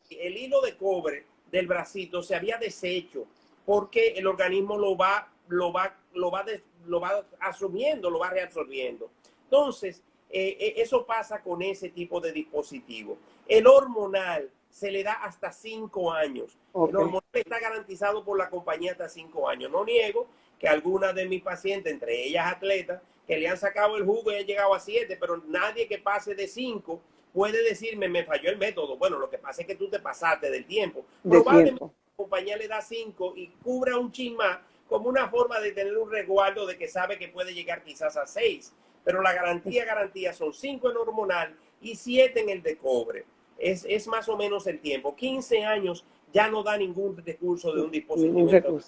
el 0.09 0.37
hilo 0.37 0.61
de 0.61 0.77
cobre 0.77 1.25
del 1.51 1.67
bracito 1.67 2.21
se 2.23 2.35
había 2.35 2.57
deshecho 2.57 3.25
porque 3.65 4.13
el 4.15 4.27
organismo 4.27 4.77
lo 4.77 4.97
va, 4.97 5.29
lo 5.47 5.71
va, 5.71 5.95
lo 6.13 6.31
va, 6.31 6.45
lo 6.85 6.99
va 6.99 7.25
asumiendo, 7.39 8.09
lo 8.09 8.19
va 8.19 8.29
reabsorbiendo. 8.29 9.11
Entonces, 9.49 10.03
eh, 10.29 10.57
eh, 10.59 10.73
eso 10.77 11.05
pasa 11.07 11.41
con 11.41 11.63
ese 11.63 11.89
tipo 11.89 12.21
de 12.21 12.31
dispositivo. 12.31 13.17
El 13.47 13.65
hormonal 13.65 14.51
se 14.69 14.91
le 14.91 15.03
da 15.03 15.13
hasta 15.13 15.51
cinco 15.51 16.11
años. 16.11 16.55
El 16.75 16.95
hormonal 16.95 17.23
está 17.33 17.59
garantizado 17.59 18.23
por 18.23 18.37
la 18.37 18.49
compañía 18.49 18.91
hasta 18.91 19.09
cinco 19.09 19.49
años. 19.49 19.71
No 19.71 19.83
niego 19.83 20.27
que 20.59 20.67
algunas 20.67 21.15
de 21.15 21.25
mis 21.25 21.41
pacientes, 21.41 21.91
entre 21.91 22.25
ellas 22.25 22.45
atletas, 22.51 23.01
que 23.25 23.37
le 23.37 23.47
han 23.47 23.57
sacado 23.57 23.97
el 23.97 24.05
jugo 24.05 24.31
y 24.31 24.35
han 24.35 24.45
llegado 24.45 24.75
a 24.75 24.79
siete, 24.79 25.17
pero 25.19 25.37
nadie 25.47 25.87
que 25.87 25.97
pase 25.97 26.35
de 26.35 26.47
cinco 26.47 27.01
puede 27.33 27.63
decirme, 27.63 28.07
me 28.07 28.23
falló 28.23 28.51
el 28.51 28.57
método. 28.57 28.97
Bueno, 28.97 29.17
lo 29.17 29.29
que 29.29 29.39
pasa 29.39 29.61
es 29.61 29.67
que 29.67 29.75
tú 29.75 29.89
te 29.89 29.99
pasaste 29.99 30.51
del 30.51 30.65
tiempo. 30.65 31.05
Probablemente 31.27 31.85
compañía 32.15 32.57
le 32.57 32.67
da 32.67 32.81
cinco 32.81 33.33
y 33.35 33.47
cubra 33.63 33.97
un 33.97 34.11
chin 34.11 34.35
más 34.35 34.59
como 34.89 35.07
una 35.07 35.29
forma 35.29 35.59
de 35.61 35.71
tener 35.71 35.97
un 35.97 36.11
resguardo 36.11 36.65
de 36.65 36.77
que 36.77 36.87
sabe 36.87 37.17
que 37.17 37.29
puede 37.29 37.53
llegar 37.53 37.81
quizás 37.83 38.17
a 38.17 38.27
seis. 38.27 38.73
Pero 39.09 39.23
la 39.23 39.33
garantía, 39.33 39.85
garantía 39.85 40.33
son 40.33 40.53
cinco 40.53 40.91
en 40.91 40.97
hormonal 40.97 41.55
y 41.81 41.95
siete 41.95 42.41
en 42.41 42.49
el 42.49 42.61
de 42.61 42.77
cobre. 42.77 43.25
Es, 43.57 43.83
es 43.89 44.07
más 44.07 44.29
o 44.29 44.37
menos 44.37 44.67
el 44.67 44.79
tiempo. 44.81 45.15
15 45.15 45.65
años 45.65 46.05
ya 46.31 46.47
no 46.47 46.61
da 46.61 46.77
ningún 46.77 47.17
recurso 47.17 47.73
de 47.73 47.81
un 47.81 47.89
dispositivo. 47.89 48.79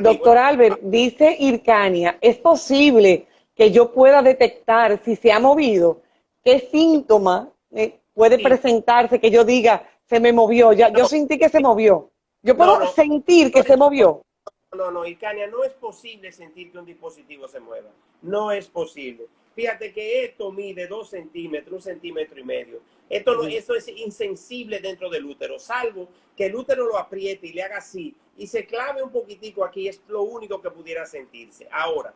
Doctor 0.00 0.38
Albert, 0.38 0.78
dice 0.80 1.36
Ircania, 1.40 2.18
¿es 2.20 2.36
posible 2.36 3.26
que 3.56 3.72
yo 3.72 3.92
pueda 3.92 4.22
detectar 4.22 5.02
si 5.04 5.16
se 5.16 5.32
ha 5.32 5.40
movido? 5.40 6.02
¿Qué 6.44 6.60
síntoma 6.60 7.50
eh, 7.72 7.98
puede 8.14 8.38
presentarse 8.38 9.18
que 9.18 9.32
yo 9.32 9.44
diga, 9.44 9.88
se 10.08 10.20
me 10.20 10.32
movió? 10.32 10.72
Ya, 10.72 10.92
Yo 10.92 11.08
sentí 11.08 11.36
que 11.36 11.48
se 11.48 11.58
movió. 11.58 12.12
Yo 12.44 12.56
puedo 12.56 12.86
sentir 12.92 13.50
que 13.50 13.64
se 13.64 13.76
movió. 13.76 14.22
No, 14.76 14.90
no, 14.90 15.06
Icania, 15.06 15.46
no 15.46 15.64
es 15.64 15.72
posible 15.74 16.30
sentir 16.30 16.70
que 16.70 16.78
un 16.78 16.84
dispositivo 16.84 17.48
se 17.48 17.60
mueva. 17.60 17.90
No 18.22 18.52
es 18.52 18.68
posible. 18.68 19.26
Fíjate 19.54 19.92
que 19.92 20.24
esto 20.24 20.52
mide 20.52 20.86
dos 20.86 21.10
centímetros, 21.10 21.72
un 21.74 21.82
centímetro 21.82 22.38
y 22.38 22.44
medio. 22.44 22.80
Esto, 23.08 23.34
no, 23.34 23.44
esto 23.44 23.74
es 23.74 23.88
insensible 23.88 24.80
dentro 24.80 25.08
del 25.08 25.24
útero, 25.24 25.58
salvo 25.58 26.08
que 26.36 26.46
el 26.46 26.54
útero 26.54 26.86
lo 26.86 26.98
apriete 26.98 27.46
y 27.46 27.52
le 27.52 27.62
haga 27.62 27.78
así 27.78 28.14
y 28.36 28.46
se 28.46 28.66
clave 28.66 29.02
un 29.02 29.10
poquitico 29.10 29.64
aquí, 29.64 29.88
es 29.88 30.02
lo 30.08 30.22
único 30.22 30.60
que 30.60 30.70
pudiera 30.70 31.06
sentirse. 31.06 31.66
Ahora, 31.70 32.12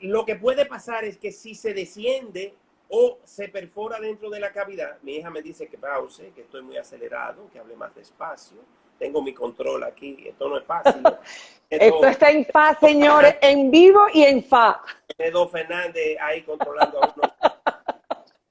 lo 0.00 0.26
que 0.26 0.36
puede 0.36 0.66
pasar 0.66 1.04
es 1.04 1.16
que 1.16 1.32
si 1.32 1.54
se 1.54 1.72
desciende 1.72 2.54
o 2.88 3.18
se 3.24 3.48
perfora 3.48 3.98
dentro 3.98 4.30
de 4.30 4.40
la 4.40 4.52
cavidad. 4.52 4.98
Mi 5.02 5.16
hija 5.16 5.30
me 5.30 5.42
dice 5.42 5.66
que 5.66 5.78
pause, 5.78 6.32
que 6.34 6.42
estoy 6.42 6.62
muy 6.62 6.76
acelerado, 6.76 7.48
que 7.50 7.58
hable 7.58 7.74
más 7.74 7.94
despacio. 7.94 8.58
Tengo 8.98 9.22
mi 9.22 9.34
control 9.34 9.84
aquí, 9.84 10.16
esto 10.26 10.48
no 10.48 10.58
es 10.58 10.64
fácil. 10.64 11.02
esto 11.70 12.06
está 12.06 12.30
en 12.30 12.44
fa, 12.46 12.78
señores, 12.78 13.36
en 13.42 13.70
vivo 13.70 14.06
y 14.12 14.24
en 14.24 14.42
fa. 14.42 14.80
Edo 15.18 15.48
Fernández 15.48 16.16
ahí 16.20 16.42
controlando 16.42 17.02
a 17.02 17.14
uno. 17.14 17.34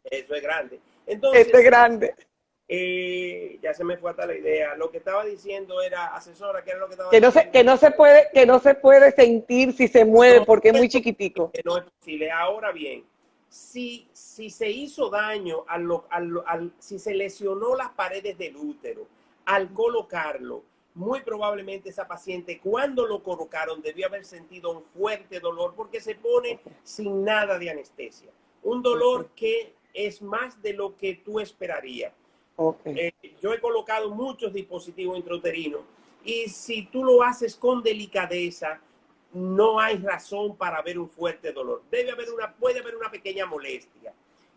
Eso 0.03 0.35
es 0.35 0.41
grande. 0.41 0.79
Entonces, 1.07 1.45
esto 1.45 1.57
es 1.57 1.63
grande. 1.63 2.15
Eh, 2.67 3.59
ya 3.61 3.73
se 3.75 3.83
me 3.83 3.97
fue 3.97 4.09
hasta 4.09 4.25
la 4.25 4.35
idea. 4.35 4.75
Lo 4.75 4.89
que 4.89 4.97
estaba 4.97 5.23
diciendo 5.23 5.81
era, 5.81 6.15
asesora, 6.15 6.63
¿qué 6.63 6.71
era 6.71 6.79
lo 6.79 6.87
que 6.87 6.93
estaba 6.93 7.11
que 7.11 7.21
no 7.21 7.31
Se, 7.31 7.49
que 7.51 7.63
no 7.63 7.77
se 7.77 7.91
puede, 7.91 8.27
que 8.33 8.45
no 8.45 8.59
se 8.59 8.73
puede 8.73 9.11
sentir 9.11 9.73
si 9.73 9.87
se 9.87 10.03
mueve 10.03 10.45
porque 10.45 10.69
es 10.69 10.75
muy 10.75 10.89
chiquitico. 10.89 11.51
no 11.63 11.77
es 11.77 11.83
posible. 11.83 12.31
Ahora 12.31 12.71
bien, 12.71 13.05
si, 13.49 14.07
si 14.13 14.49
se 14.49 14.69
hizo 14.69 15.09
daño, 15.09 15.63
al, 15.67 15.87
al, 16.09 16.73
si 16.79 16.97
se 16.97 17.13
lesionó 17.13 17.75
las 17.75 17.89
paredes 17.89 18.37
del 18.37 18.55
útero 18.57 19.07
al 19.45 19.71
colocarlo, 19.73 20.63
muy 20.95 21.21
probablemente 21.21 21.89
esa 21.89 22.07
paciente 22.07 22.59
cuando 22.59 23.05
lo 23.05 23.21
colocaron 23.21 23.81
debió 23.81 24.07
haber 24.07 24.25
sentido 24.25 24.71
un 24.71 24.83
fuerte 24.83 25.39
dolor 25.39 25.73
porque 25.75 25.99
se 25.99 26.15
pone 26.15 26.59
sin 26.83 27.23
nada 27.23 27.59
de 27.59 27.69
anestesia. 27.69 28.31
Un 28.63 28.81
dolor 28.81 29.29
que 29.35 29.73
es 29.93 30.21
más 30.21 30.61
de 30.61 30.73
lo 30.73 30.95
que 30.95 31.15
tú 31.15 31.39
esperarías. 31.39 32.13
Eh, 32.85 33.11
yo 33.41 33.53
he 33.53 33.59
colocado 33.59 34.09
muchos 34.11 34.53
dispositivos 34.53 35.17
intrauterinos 35.17 35.81
y 36.23 36.47
si 36.49 36.85
tú 36.85 37.03
lo 37.03 37.21
haces 37.21 37.55
con 37.55 37.83
delicadeza, 37.83 38.79
no 39.33 39.79
hay 39.79 39.97
razón 39.97 40.55
para 40.55 40.81
ver 40.81 40.97
un 40.97 41.09
fuerte 41.09 41.51
dolor. 41.51 41.83
Debe 41.91 42.11
haber 42.11 42.31
una, 42.31 42.53
puede 42.53 42.79
haber 42.79 42.95
una 42.95 43.11
pequeña 43.11 43.45
molestia, 43.45 44.13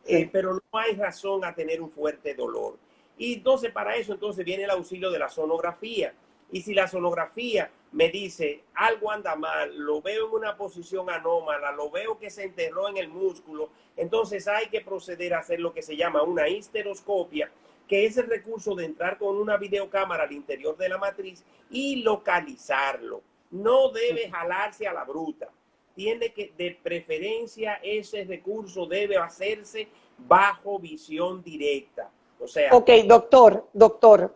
eh, 0.06 0.28
pero 0.32 0.54
no 0.54 0.78
hay 0.78 0.94
razón 0.94 1.44
a 1.44 1.54
tener 1.54 1.82
un 1.82 1.90
fuerte 1.90 2.34
dolor. 2.34 2.76
Y 3.18 3.34
entonces 3.34 3.72
para 3.72 3.96
eso 3.96 4.12
entonces 4.12 4.44
viene 4.44 4.64
el 4.64 4.70
auxilio 4.70 5.10
de 5.10 5.18
la 5.18 5.28
sonografía. 5.28 6.14
Y 6.50 6.62
si 6.62 6.72
la 6.72 6.88
sonografía 6.88 7.70
me 7.92 8.08
dice 8.08 8.62
algo 8.74 9.10
anda 9.10 9.36
mal, 9.36 9.76
lo 9.76 10.00
veo 10.00 10.28
en 10.28 10.34
una 10.34 10.56
posición 10.56 11.10
anómala, 11.10 11.72
lo 11.72 11.90
veo 11.90 12.18
que 12.18 12.30
se 12.30 12.44
enterró 12.44 12.88
en 12.88 12.96
el 12.96 13.08
músculo, 13.08 13.70
entonces 13.96 14.48
hay 14.48 14.68
que 14.68 14.80
proceder 14.80 15.34
a 15.34 15.40
hacer 15.40 15.60
lo 15.60 15.74
que 15.74 15.82
se 15.82 15.96
llama 15.96 16.22
una 16.22 16.48
histeroscopia, 16.48 17.50
que 17.86 18.06
es 18.06 18.16
el 18.16 18.28
recurso 18.28 18.74
de 18.74 18.86
entrar 18.86 19.18
con 19.18 19.36
una 19.36 19.56
videocámara 19.56 20.24
al 20.24 20.32
interior 20.32 20.76
de 20.76 20.88
la 20.88 20.98
matriz 20.98 21.44
y 21.70 21.96
localizarlo 21.96 23.22
no 23.50 23.90
debe 23.90 24.30
jalarse 24.30 24.86
a 24.86 24.92
la 24.92 25.04
bruta. 25.04 25.48
Tiene 25.94 26.32
que, 26.32 26.52
de 26.56 26.78
preferencia, 26.80 27.80
ese 27.82 28.24
recurso 28.24 28.86
debe 28.86 29.16
hacerse 29.16 29.88
bajo 30.16 30.78
visión 30.78 31.42
directa. 31.42 32.10
O. 32.40 32.76
Ok, 32.76 32.90
doctor, 33.06 33.68
doctor, 33.72 34.34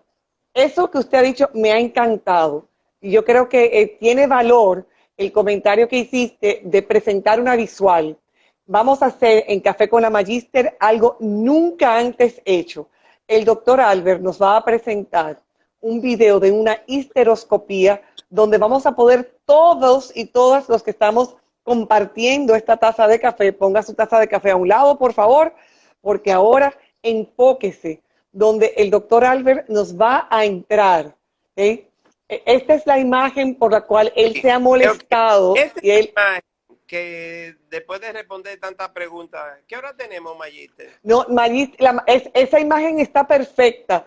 eso 0.55 0.91
que 0.91 0.99
usted 0.99 1.19
ha 1.19 1.23
dicho 1.23 1.51
me 1.55 1.73
ha 1.73 1.79
encantado. 1.79 2.67
Y 3.01 3.11
yo 3.11 3.25
creo 3.25 3.49
que 3.49 3.81
eh, 3.81 3.97
tiene 3.99 4.27
valor 4.27 4.87
el 5.17 5.33
comentario 5.33 5.89
que 5.89 5.99
hiciste 5.99 6.61
de 6.65 6.83
presentar 6.83 7.41
una 7.41 7.57
visual. 7.57 8.17
vamos 8.67 9.03
a 9.03 9.07
hacer 9.07 9.45
en 9.49 9.61
Café 9.61 9.89
con 9.89 10.03
la 10.03 10.11
Magister 10.11 10.77
algo 10.81 11.17
nunca 11.21 11.99
antes 11.99 12.41
hecho. 12.45 12.89
El 13.27 13.45
doctor 13.45 13.81
Albert 13.81 14.21
nos 14.21 14.41
va 14.41 14.57
a 14.57 14.65
presentar 14.65 15.41
un 15.81 16.01
video 16.01 16.39
de 16.41 16.53
una 16.53 16.83
histeroscopía 16.87 18.01
donde 18.31 18.57
vamos 18.59 18.87
a 18.87 18.93
poder 18.93 19.37
todos 19.45 20.13
y 20.15 20.27
todas 20.27 20.69
los 20.69 20.83
que 20.83 20.93
estamos 20.93 21.37
compartiendo 21.63 22.55
esta 22.55 22.77
taza 22.77 23.07
de 23.07 23.21
café, 23.21 23.53
ponga 23.53 23.83
su 23.83 23.95
taza 23.95 24.19
de 24.19 24.29
café 24.29 24.51
a 24.51 24.57
un 24.57 24.69
lado, 24.69 24.99
por 24.99 25.13
favor, 25.13 25.55
porque 26.01 26.33
ahora 26.33 26.75
enfóquese 27.03 28.03
donde 28.33 28.75
el 28.77 28.91
doctor 28.91 29.25
Albert 29.25 29.69
nos 29.69 29.99
va 29.99 30.27
a 30.31 30.45
entrar. 30.45 31.15
E, 31.55 31.89
esta 32.29 32.75
es 32.75 32.87
la 32.87 32.99
imagen 32.99 33.57
por 33.57 33.73
la 33.73 33.83
cual 33.83 34.13
él 34.17 34.41
se 34.41 34.51
ha 34.51 34.59
molestado. 34.59 35.55
y 35.83 35.91
él, 35.91 36.15
que 36.93 37.57
después 37.71 38.03
de 38.03 38.13
responder 38.13 38.61
tantas 38.61 38.91
preguntas, 38.91 39.41
¿qué 39.67 39.79
hora 39.79 39.97
tenemos, 39.97 40.37
Mayiste? 40.37 40.91
No, 41.03 41.25
Mayiste, 41.31 41.83
esa 42.35 42.61
imagen 42.61 43.01
está 43.01 43.27
perfecta. 43.27 44.05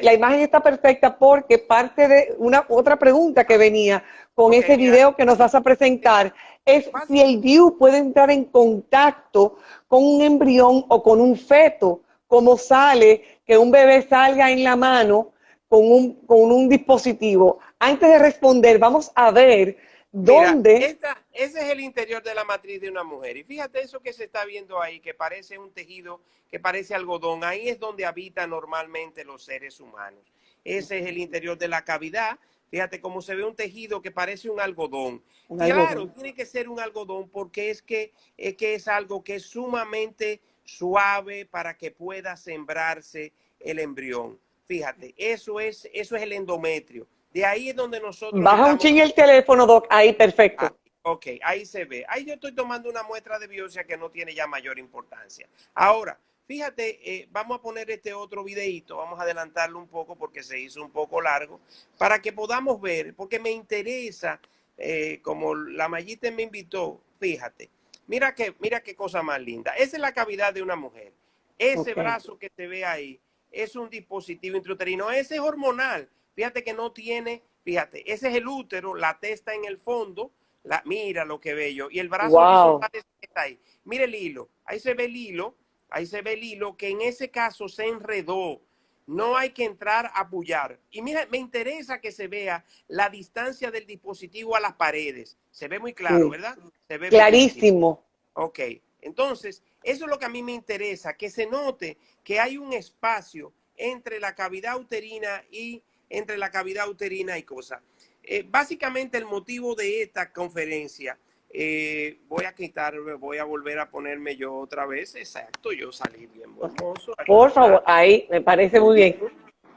la 0.00 0.14
imagen 0.14 0.40
está 0.40 0.62
perfecta 0.62 1.18
porque 1.18 1.58
parte 1.58 2.08
de 2.08 2.34
una 2.38 2.64
otra 2.70 2.98
pregunta 2.98 3.44
que 3.46 3.58
venía 3.58 4.02
con 4.34 4.54
ese 4.54 4.78
video 4.78 5.14
que 5.14 5.26
nos 5.26 5.36
vas 5.36 5.54
a 5.54 5.60
presentar 5.60 6.32
es 6.64 6.90
si 7.06 7.20
el 7.20 7.38
DIU 7.42 7.76
puede 7.76 7.98
entrar 7.98 8.30
en 8.30 8.46
contacto 8.46 9.58
con 9.86 10.02
un 10.02 10.22
embrión 10.22 10.86
o 10.88 11.02
con 11.02 11.20
un 11.20 11.36
feto, 11.36 12.00
como 12.32 12.56
sale 12.56 13.40
que 13.44 13.58
un 13.58 13.70
bebé 13.70 14.08
salga 14.08 14.50
en 14.50 14.64
la 14.64 14.74
mano 14.74 15.34
con 15.68 15.92
un, 15.92 16.24
con 16.24 16.50
un 16.50 16.66
dispositivo. 16.66 17.58
Antes 17.78 18.08
de 18.08 18.18
responder, 18.18 18.78
vamos 18.78 19.12
a 19.14 19.30
ver 19.30 19.76
dónde... 20.10 20.96
ese 21.30 21.60
es 21.60 21.68
el 21.68 21.80
interior 21.80 22.22
de 22.22 22.34
la 22.34 22.44
matriz 22.44 22.80
de 22.80 22.88
una 22.88 23.04
mujer. 23.04 23.36
Y 23.36 23.44
fíjate 23.44 23.82
eso 23.82 24.00
que 24.00 24.14
se 24.14 24.24
está 24.24 24.46
viendo 24.46 24.80
ahí, 24.80 25.00
que 25.00 25.12
parece 25.12 25.58
un 25.58 25.74
tejido, 25.74 26.22
que 26.50 26.58
parece 26.58 26.94
algodón. 26.94 27.44
Ahí 27.44 27.68
es 27.68 27.78
donde 27.78 28.06
habitan 28.06 28.48
normalmente 28.48 29.26
los 29.26 29.44
seres 29.44 29.78
humanos. 29.78 30.32
Ese 30.64 31.00
es 31.00 31.06
el 31.06 31.18
interior 31.18 31.58
de 31.58 31.68
la 31.68 31.84
cavidad 31.84 32.38
Fíjate 32.72 33.02
cómo 33.02 33.20
se 33.20 33.34
ve 33.34 33.44
un 33.44 33.54
tejido 33.54 34.00
que 34.00 34.10
parece 34.10 34.48
un 34.48 34.58
algodón. 34.58 35.22
claro, 35.46 36.08
tiene 36.08 36.32
que 36.32 36.46
ser 36.46 36.70
un 36.70 36.80
algodón 36.80 37.28
porque 37.28 37.68
es 37.68 37.82
que, 37.82 38.14
es 38.38 38.56
que 38.56 38.74
es 38.74 38.88
algo 38.88 39.22
que 39.22 39.34
es 39.34 39.42
sumamente 39.42 40.40
suave 40.64 41.46
para 41.46 41.76
que 41.76 41.90
pueda 41.90 42.36
sembrarse 42.36 43.32
el 43.60 43.78
embrión. 43.78 44.38
Fíjate, 44.66 45.14
eso 45.16 45.60
es, 45.60 45.88
eso 45.92 46.16
es 46.16 46.22
el 46.22 46.32
endometrio. 46.32 47.06
De 47.32 47.44
ahí 47.44 47.70
es 47.70 47.76
donde 47.76 48.00
nosotros. 48.00 48.42
Baja 48.42 48.66
un 48.66 48.78
ching 48.78 48.98
el 48.98 49.14
teléfono, 49.14 49.66
Doc. 49.66 49.86
Ahí, 49.90 50.12
perfecto. 50.12 50.66
Ah, 50.66 50.74
ok, 51.02 51.26
ahí 51.42 51.64
se 51.64 51.84
ve. 51.84 52.04
Ahí 52.08 52.24
yo 52.24 52.34
estoy 52.34 52.52
tomando 52.52 52.88
una 52.88 53.02
muestra 53.02 53.38
de 53.38 53.46
biopsia 53.46 53.84
que 53.84 53.96
no 53.96 54.10
tiene 54.10 54.34
ya 54.34 54.46
mayor 54.46 54.78
importancia. 54.78 55.48
Ahora, 55.74 56.18
Fíjate, 56.46 56.98
eh, 57.02 57.28
vamos 57.30 57.58
a 57.58 57.62
poner 57.62 57.90
este 57.90 58.12
otro 58.12 58.42
videito, 58.42 58.96
vamos 58.96 59.18
a 59.18 59.22
adelantarlo 59.22 59.78
un 59.78 59.86
poco 59.86 60.16
porque 60.16 60.42
se 60.42 60.58
hizo 60.58 60.82
un 60.82 60.90
poco 60.90 61.22
largo, 61.22 61.60
para 61.96 62.20
que 62.20 62.32
podamos 62.32 62.80
ver, 62.80 63.14
porque 63.14 63.38
me 63.38 63.50
interesa, 63.50 64.40
eh, 64.76 65.20
como 65.22 65.54
la 65.54 65.88
Mayita 65.88 66.30
me 66.30 66.42
invitó, 66.42 67.00
fíjate, 67.20 67.70
mira 68.06 68.34
que, 68.34 68.54
mira 68.58 68.82
qué 68.82 68.94
cosa 68.94 69.22
más 69.22 69.40
linda. 69.40 69.72
Esa 69.72 69.96
es 69.96 70.00
la 70.00 70.12
cavidad 70.12 70.52
de 70.52 70.62
una 70.62 70.76
mujer. 70.76 71.12
Ese 71.58 71.94
brazo 71.94 72.38
que 72.38 72.50
te 72.50 72.66
ve 72.66 72.84
ahí 72.84 73.20
es 73.50 73.76
un 73.76 73.88
dispositivo 73.88 74.56
intrauterino, 74.56 75.10
ese 75.10 75.34
es 75.34 75.40
hormonal. 75.40 76.08
Fíjate 76.34 76.64
que 76.64 76.72
no 76.72 76.92
tiene, 76.92 77.42
fíjate, 77.64 78.10
ese 78.10 78.28
es 78.28 78.36
el 78.36 78.48
útero, 78.48 78.94
la 78.94 79.18
testa 79.20 79.54
en 79.54 79.64
el 79.66 79.78
fondo, 79.78 80.32
la, 80.64 80.82
mira 80.86 81.24
lo 81.24 81.40
que 81.40 81.54
bello, 81.54 81.88
y 81.90 81.98
el 81.98 82.08
brazo 82.08 82.80
está 83.20 83.42
ahí. 83.42 83.60
Mire 83.84 84.04
el 84.04 84.14
hilo, 84.14 84.48
ahí 84.64 84.80
se 84.80 84.94
ve 84.94 85.04
el 85.04 85.16
hilo 85.16 85.56
ahí 85.92 86.06
se 86.06 86.22
ve 86.22 86.32
el 86.32 86.42
hilo, 86.42 86.76
que 86.76 86.88
en 86.88 87.02
ese 87.02 87.30
caso 87.30 87.68
se 87.68 87.86
enredó. 87.86 88.60
No 89.06 89.36
hay 89.36 89.50
que 89.50 89.64
entrar 89.64 90.06
a 90.06 90.20
apoyar. 90.20 90.78
Y 90.90 91.02
mira, 91.02 91.26
me 91.30 91.38
interesa 91.38 92.00
que 92.00 92.12
se 92.12 92.28
vea 92.28 92.64
la 92.88 93.08
distancia 93.08 93.70
del 93.70 93.86
dispositivo 93.86 94.56
a 94.56 94.60
las 94.60 94.74
paredes. 94.74 95.36
Se 95.50 95.68
ve 95.68 95.78
muy 95.78 95.92
claro, 95.92 96.30
¿verdad? 96.30 96.56
Se 96.88 96.98
ve 96.98 97.08
Clarísimo. 97.08 98.04
Ok, 98.34 98.60
entonces, 99.00 99.62
eso 99.82 100.04
es 100.04 100.10
lo 100.10 100.18
que 100.18 100.24
a 100.24 100.30
mí 100.30 100.42
me 100.42 100.52
interesa, 100.52 101.14
que 101.14 101.28
se 101.28 101.46
note 101.46 101.98
que 102.24 102.40
hay 102.40 102.56
un 102.56 102.72
espacio 102.72 103.52
entre 103.76 104.20
la 104.20 104.34
cavidad 104.34 104.78
uterina 104.78 105.44
y 105.50 105.82
entre 106.08 106.38
la 106.38 106.50
cavidad 106.50 106.88
uterina 106.88 107.36
y 107.36 107.42
cosas. 107.42 107.80
Eh, 108.22 108.44
básicamente 108.48 109.18
el 109.18 109.26
motivo 109.26 109.74
de 109.74 110.02
esta 110.02 110.32
conferencia 110.32 111.18
eh, 111.54 112.20
voy 112.28 112.44
a 112.46 112.54
quitarme, 112.54 113.14
voy 113.14 113.38
a 113.38 113.44
volver 113.44 113.78
a 113.78 113.90
ponerme 113.90 114.36
yo 114.36 114.54
otra 114.54 114.86
vez. 114.86 115.14
Exacto, 115.14 115.72
yo 115.72 115.92
salí 115.92 116.26
bien 116.26 116.50
hermoso. 116.62 117.12
Por 117.26 117.50
favor, 117.50 117.82
ahí 117.86 118.26
me 118.30 118.40
parece 118.40 118.80
muy 118.80 118.96
bien. 118.96 119.16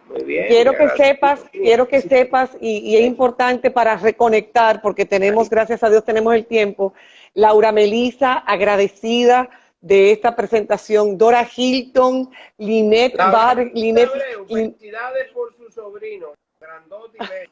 Muy 0.08 0.24
bien. 0.24 0.48
Quiero 0.48 0.74
que 0.74 0.88
sepas, 0.90 1.44
quiero 1.52 1.88
que 1.88 2.02
sepas, 2.02 2.52
y, 2.62 2.96
es 2.96 3.06
importante 3.06 3.72
para 3.72 3.98
reconectar, 3.98 4.82
porque 4.82 5.06
tenemos, 5.06 5.50
gracias 5.50 5.84
a 5.84 5.90
Dios, 5.90 6.06
tenemos 6.06 6.34
el 6.36 6.46
tiempo. 6.46 6.94
Laura 7.34 7.72
Melisa, 7.72 8.36
agradecida 8.38 9.50
de 9.82 10.12
esta 10.12 10.36
presentación. 10.36 11.18
Dora 11.18 11.46
Hilton, 11.56 12.32
Linet 12.58 13.18
Bar, 13.18 13.72
Linet. 13.74 14.10
Felicidades 14.48 15.32
por 15.34 15.54
su 15.56 15.70
sobrino, 15.70 16.34
grandote 16.60 17.18
y 17.20 17.50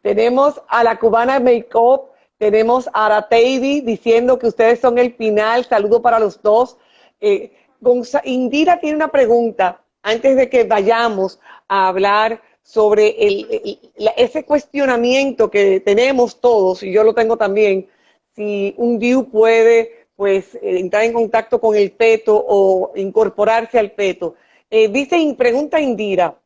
Tenemos 0.00 0.62
a 0.68 0.82
la 0.82 0.98
cubana 0.98 1.38
Makeup, 1.40 2.13
tenemos 2.44 2.90
a 2.92 3.06
Arateidi 3.06 3.80
diciendo 3.80 4.38
que 4.38 4.48
ustedes 4.48 4.78
son 4.78 4.98
el 4.98 5.14
final. 5.14 5.64
Saludo 5.64 6.02
para 6.02 6.18
los 6.18 6.42
dos. 6.42 6.76
Eh, 7.18 7.52
Indira 8.24 8.78
tiene 8.80 8.96
una 8.96 9.10
pregunta 9.10 9.82
antes 10.02 10.36
de 10.36 10.50
que 10.50 10.64
vayamos 10.64 11.40
a 11.68 11.88
hablar 11.88 12.42
sobre 12.60 13.16
ese 14.18 14.44
cuestionamiento 14.44 15.50
que 15.50 15.80
tenemos 15.80 16.38
todos, 16.38 16.82
y 16.82 16.92
yo 16.92 17.02
lo 17.02 17.14
tengo 17.14 17.38
también, 17.38 17.88
si 18.36 18.74
un 18.76 18.98
DIU 18.98 19.30
puede 19.30 20.06
pues 20.14 20.54
eh, 20.56 20.80
entrar 20.80 21.04
en 21.04 21.14
contacto 21.14 21.58
con 21.58 21.74
el 21.74 21.92
peto 21.92 22.44
o 22.46 22.92
incorporarse 22.94 23.78
al 23.78 23.92
peto. 23.92 24.34
Eh, 24.68 24.88
dice, 24.88 25.34
pregunta 25.36 25.80
Indira, 25.80 26.38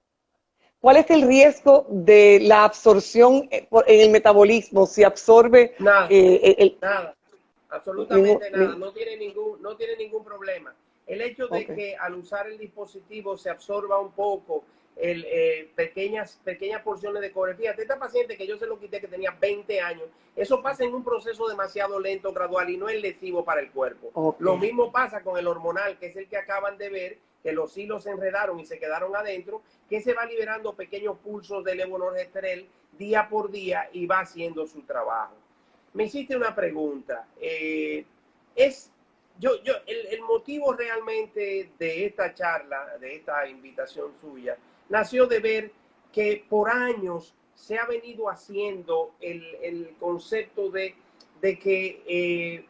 ¿Cuál 0.81 0.97
es 0.99 1.11
el 1.11 1.23
riesgo 1.23 1.87
de 1.89 2.39
la 2.43 2.65
absorción 2.65 3.49
en 3.51 4.01
el 4.01 4.11
metabolismo? 4.11 4.87
Si 4.87 5.03
absorbe... 5.03 5.75
Nada, 5.79 6.07
eh, 6.11 6.77
nada, 6.81 7.17
absolutamente 7.69 8.51
nada, 8.51 8.77
no 8.77 8.93
tiene, 8.93 9.17
ningún, 9.17 9.61
no 9.61 9.77
tiene 9.77 9.97
ningún 9.97 10.25
problema. 10.25 10.75
El 11.07 11.23
hecho 11.23 11.49
de 11.49 11.67
que 11.67 11.97
al 11.97 12.15
usar 12.15 12.47
el 12.47 12.59
dispositivo 12.59 13.37
se 13.37 13.51
absorba 13.51 13.99
un 13.99 14.13
poco 14.13 14.63
el, 14.99 15.25
eh, 15.29 15.71
pequeñas, 15.75 16.39
pequeñas 16.45 16.83
porciones 16.83 17.23
de 17.23 17.33
cobre. 17.33 17.55
Fíjate, 17.55 17.83
esta 17.83 17.99
paciente 17.99 18.37
que 18.37 18.47
yo 18.47 18.57
se 18.57 18.67
lo 18.67 18.79
quité 18.79 19.01
que 19.01 19.09
tenía 19.09 19.37
20 19.41 19.81
años, 19.81 20.09
eso 20.37 20.63
pasa 20.63 20.85
en 20.85 20.95
un 20.95 21.03
proceso 21.03 21.49
demasiado 21.49 21.99
lento, 21.99 22.33
gradual 22.33 22.71
y 22.71 22.77
no 22.77 22.89
es 22.89 23.01
lesivo 23.01 23.45
para 23.45 23.61
el 23.61 23.71
cuerpo. 23.71 24.37
Lo 24.39 24.57
mismo 24.57 24.93
pasa 24.93 25.23
con 25.23 25.39
el 25.39 25.47
hormonal, 25.47 25.99
que 25.99 26.07
es 26.07 26.17
el 26.17 26.29
que 26.29 26.37
acaban 26.37 26.79
de 26.79 26.89
ver, 26.91 27.19
que 27.43 27.53
los 27.53 27.77
hilos 27.77 28.05
se 28.05 28.11
enredaron 28.11 28.59
y 28.61 28.67
se 28.67 28.79
quedaron 28.79 29.15
adentro, 29.15 29.63
que 29.89 30.01
se 30.01 30.15
va 30.15 30.27
liberando 30.27 30.75
pequeños 30.75 31.19
pulsos 31.19 31.65
de 31.65 31.75
levonorgestrel 31.75 32.69
día 32.99 33.29
por 33.29 33.51
día 33.51 33.89
y 33.93 34.07
va 34.07 34.21
haciendo 34.21 34.67
su 34.67 34.83
trabajo. 34.83 35.35
Me 35.95 36.05
hiciste 36.05 36.37
una 36.37 36.55
pregunta. 36.55 37.29
Eh, 37.41 38.05
es, 38.55 38.91
yo, 39.39 39.63
yo, 39.63 39.75
el, 39.87 40.07
el, 40.07 40.21
motivo 40.23 40.73
realmente 40.73 41.71
de 41.79 42.07
esta 42.07 42.35
charla, 42.35 42.99
de 42.99 43.17
esta 43.17 43.47
invitación 43.49 44.13
suya, 44.21 44.57
nació 44.89 45.27
de 45.27 45.39
ver 45.41 45.73
que 46.13 46.45
por 46.49 46.71
años 46.71 47.35
se 47.55 47.79
ha 47.79 47.87
venido 47.87 48.29
haciendo 48.29 49.15
el, 49.21 49.43
el 49.63 49.97
concepto 49.99 50.71
de, 50.71 50.95
de 51.41 51.59
que 51.59 52.03
eh, 52.07 52.65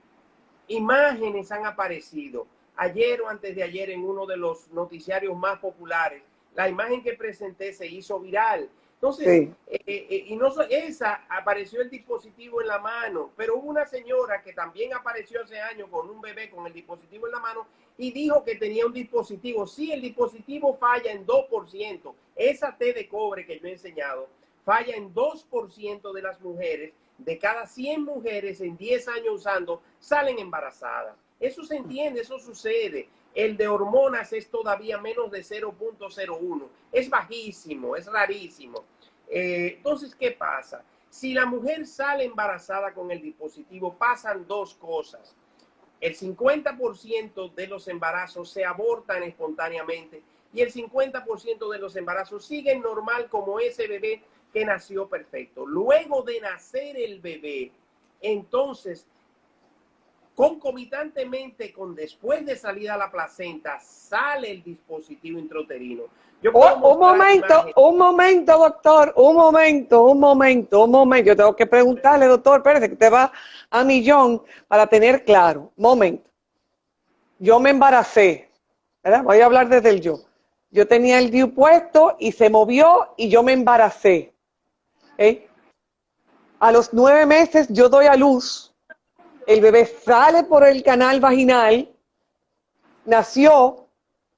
imágenes 0.68 1.50
han 1.52 1.66
aparecido 1.66 2.46
ayer 2.78 3.20
o 3.20 3.28
antes 3.28 3.54
de 3.54 3.62
ayer 3.62 3.90
en 3.90 4.04
uno 4.04 4.24
de 4.24 4.36
los 4.36 4.68
noticiarios 4.70 5.36
más 5.36 5.58
populares, 5.58 6.22
la 6.54 6.68
imagen 6.68 7.02
que 7.02 7.12
presenté 7.12 7.72
se 7.72 7.86
hizo 7.86 8.18
viral. 8.20 8.70
Entonces, 8.94 9.48
eh, 9.68 9.80
eh, 9.86 10.24
y 10.26 10.34
no 10.36 10.48
esa 10.68 11.24
apareció 11.28 11.80
el 11.82 11.90
dispositivo 11.90 12.60
en 12.60 12.66
la 12.66 12.80
mano, 12.80 13.30
pero 13.36 13.56
hubo 13.56 13.68
una 13.68 13.84
señora 13.84 14.42
que 14.42 14.52
también 14.52 14.92
apareció 14.92 15.42
hace 15.42 15.60
años 15.60 15.88
con 15.88 16.10
un 16.10 16.20
bebé 16.20 16.50
con 16.50 16.66
el 16.66 16.72
dispositivo 16.72 17.26
en 17.26 17.32
la 17.32 17.38
mano 17.38 17.66
y 17.96 18.10
dijo 18.10 18.42
que 18.42 18.56
tenía 18.56 18.86
un 18.86 18.92
dispositivo. 18.92 19.66
Sí, 19.66 19.92
el 19.92 20.00
dispositivo 20.00 20.74
falla 20.74 21.12
en 21.12 21.24
2%. 21.24 22.14
Esa 22.34 22.76
T 22.76 22.92
de 22.92 23.08
cobre 23.08 23.46
que 23.46 23.60
yo 23.60 23.68
he 23.68 23.72
enseñado 23.72 24.28
falla 24.64 24.96
en 24.96 25.14
2% 25.14 26.12
de 26.12 26.22
las 26.22 26.40
mujeres. 26.40 26.92
De 27.18 27.38
cada 27.38 27.66
100 27.66 28.04
mujeres 28.04 28.60
en 28.60 28.76
10 28.76 29.08
años 29.08 29.34
usando, 29.34 29.82
salen 29.98 30.38
embarazadas. 30.38 31.16
Eso 31.40 31.64
se 31.64 31.76
entiende, 31.76 32.20
eso 32.20 32.38
sucede. 32.38 33.08
El 33.34 33.56
de 33.56 33.68
hormonas 33.68 34.32
es 34.32 34.50
todavía 34.50 34.98
menos 34.98 35.30
de 35.30 35.40
0.01. 35.40 36.68
Es 36.90 37.08
bajísimo, 37.08 37.94
es 37.94 38.06
rarísimo. 38.06 38.84
Eh, 39.28 39.74
entonces, 39.76 40.14
¿qué 40.14 40.32
pasa? 40.32 40.82
Si 41.10 41.32
la 41.32 41.46
mujer 41.46 41.86
sale 41.86 42.24
embarazada 42.24 42.92
con 42.92 43.10
el 43.10 43.22
dispositivo, 43.22 43.94
pasan 43.94 44.46
dos 44.46 44.74
cosas. 44.74 45.34
el 46.00 46.16
50% 46.16 47.54
de 47.54 47.66
los 47.66 47.88
embarazos 47.88 48.50
se 48.50 48.64
abortan 48.64 49.24
espontáneamente 49.24 50.22
y 50.52 50.60
el 50.60 50.72
50% 50.72 51.68
de 51.68 51.78
los 51.78 51.96
embarazos 51.96 52.46
siguen 52.46 52.82
normal 52.82 53.28
como 53.28 53.58
ese 53.58 53.88
bebé 53.88 54.22
que 54.52 54.64
nació 54.64 55.08
perfecto. 55.08 55.66
Luego 55.66 56.22
de 56.22 56.40
nacer 56.40 56.96
el 56.96 57.20
bebé, 57.20 57.72
entonces, 58.20 59.06
concomitantemente 60.38 61.72
con 61.72 61.96
después 61.96 62.46
de 62.46 62.54
salida 62.54 62.96
la 62.96 63.10
placenta, 63.10 63.80
sale 63.80 64.52
el 64.52 64.62
dispositivo 64.62 65.36
intrauterino. 65.36 66.04
Oh, 66.52 66.92
un 66.92 67.00
momento, 67.00 67.66
un 67.74 67.98
momento, 67.98 68.56
doctor, 68.56 69.12
un 69.16 69.34
momento, 69.34 70.04
un 70.04 70.20
momento, 70.20 70.84
un 70.84 70.92
momento. 70.92 71.26
Yo 71.26 71.36
tengo 71.36 71.56
que 71.56 71.66
preguntarle, 71.66 72.26
doctor, 72.26 72.58
espérate, 72.58 72.88
que 72.88 72.94
te 72.94 73.10
va 73.10 73.32
a 73.68 73.82
millón 73.82 74.40
para 74.68 74.86
tener 74.86 75.24
claro. 75.24 75.72
Momento. 75.76 76.30
Yo 77.40 77.58
me 77.58 77.70
embaracé, 77.70 78.48
¿verdad? 79.02 79.24
Voy 79.24 79.40
a 79.40 79.46
hablar 79.46 79.68
desde 79.68 79.90
el 79.90 80.00
yo. 80.00 80.20
Yo 80.70 80.86
tenía 80.86 81.18
el 81.18 81.32
DIU 81.32 81.52
puesto 81.52 82.14
y 82.20 82.30
se 82.30 82.48
movió 82.48 83.12
y 83.16 83.28
yo 83.28 83.42
me 83.42 83.54
embaracé. 83.54 84.32
A 86.60 86.70
los 86.70 86.92
nueve 86.92 87.26
meses 87.26 87.66
yo 87.70 87.88
doy 87.88 88.06
a 88.06 88.14
luz, 88.14 88.72
el 89.48 89.62
bebé 89.62 89.86
sale 89.86 90.44
por 90.44 90.62
el 90.62 90.82
canal 90.82 91.20
vaginal, 91.20 91.88
nació, 93.06 93.86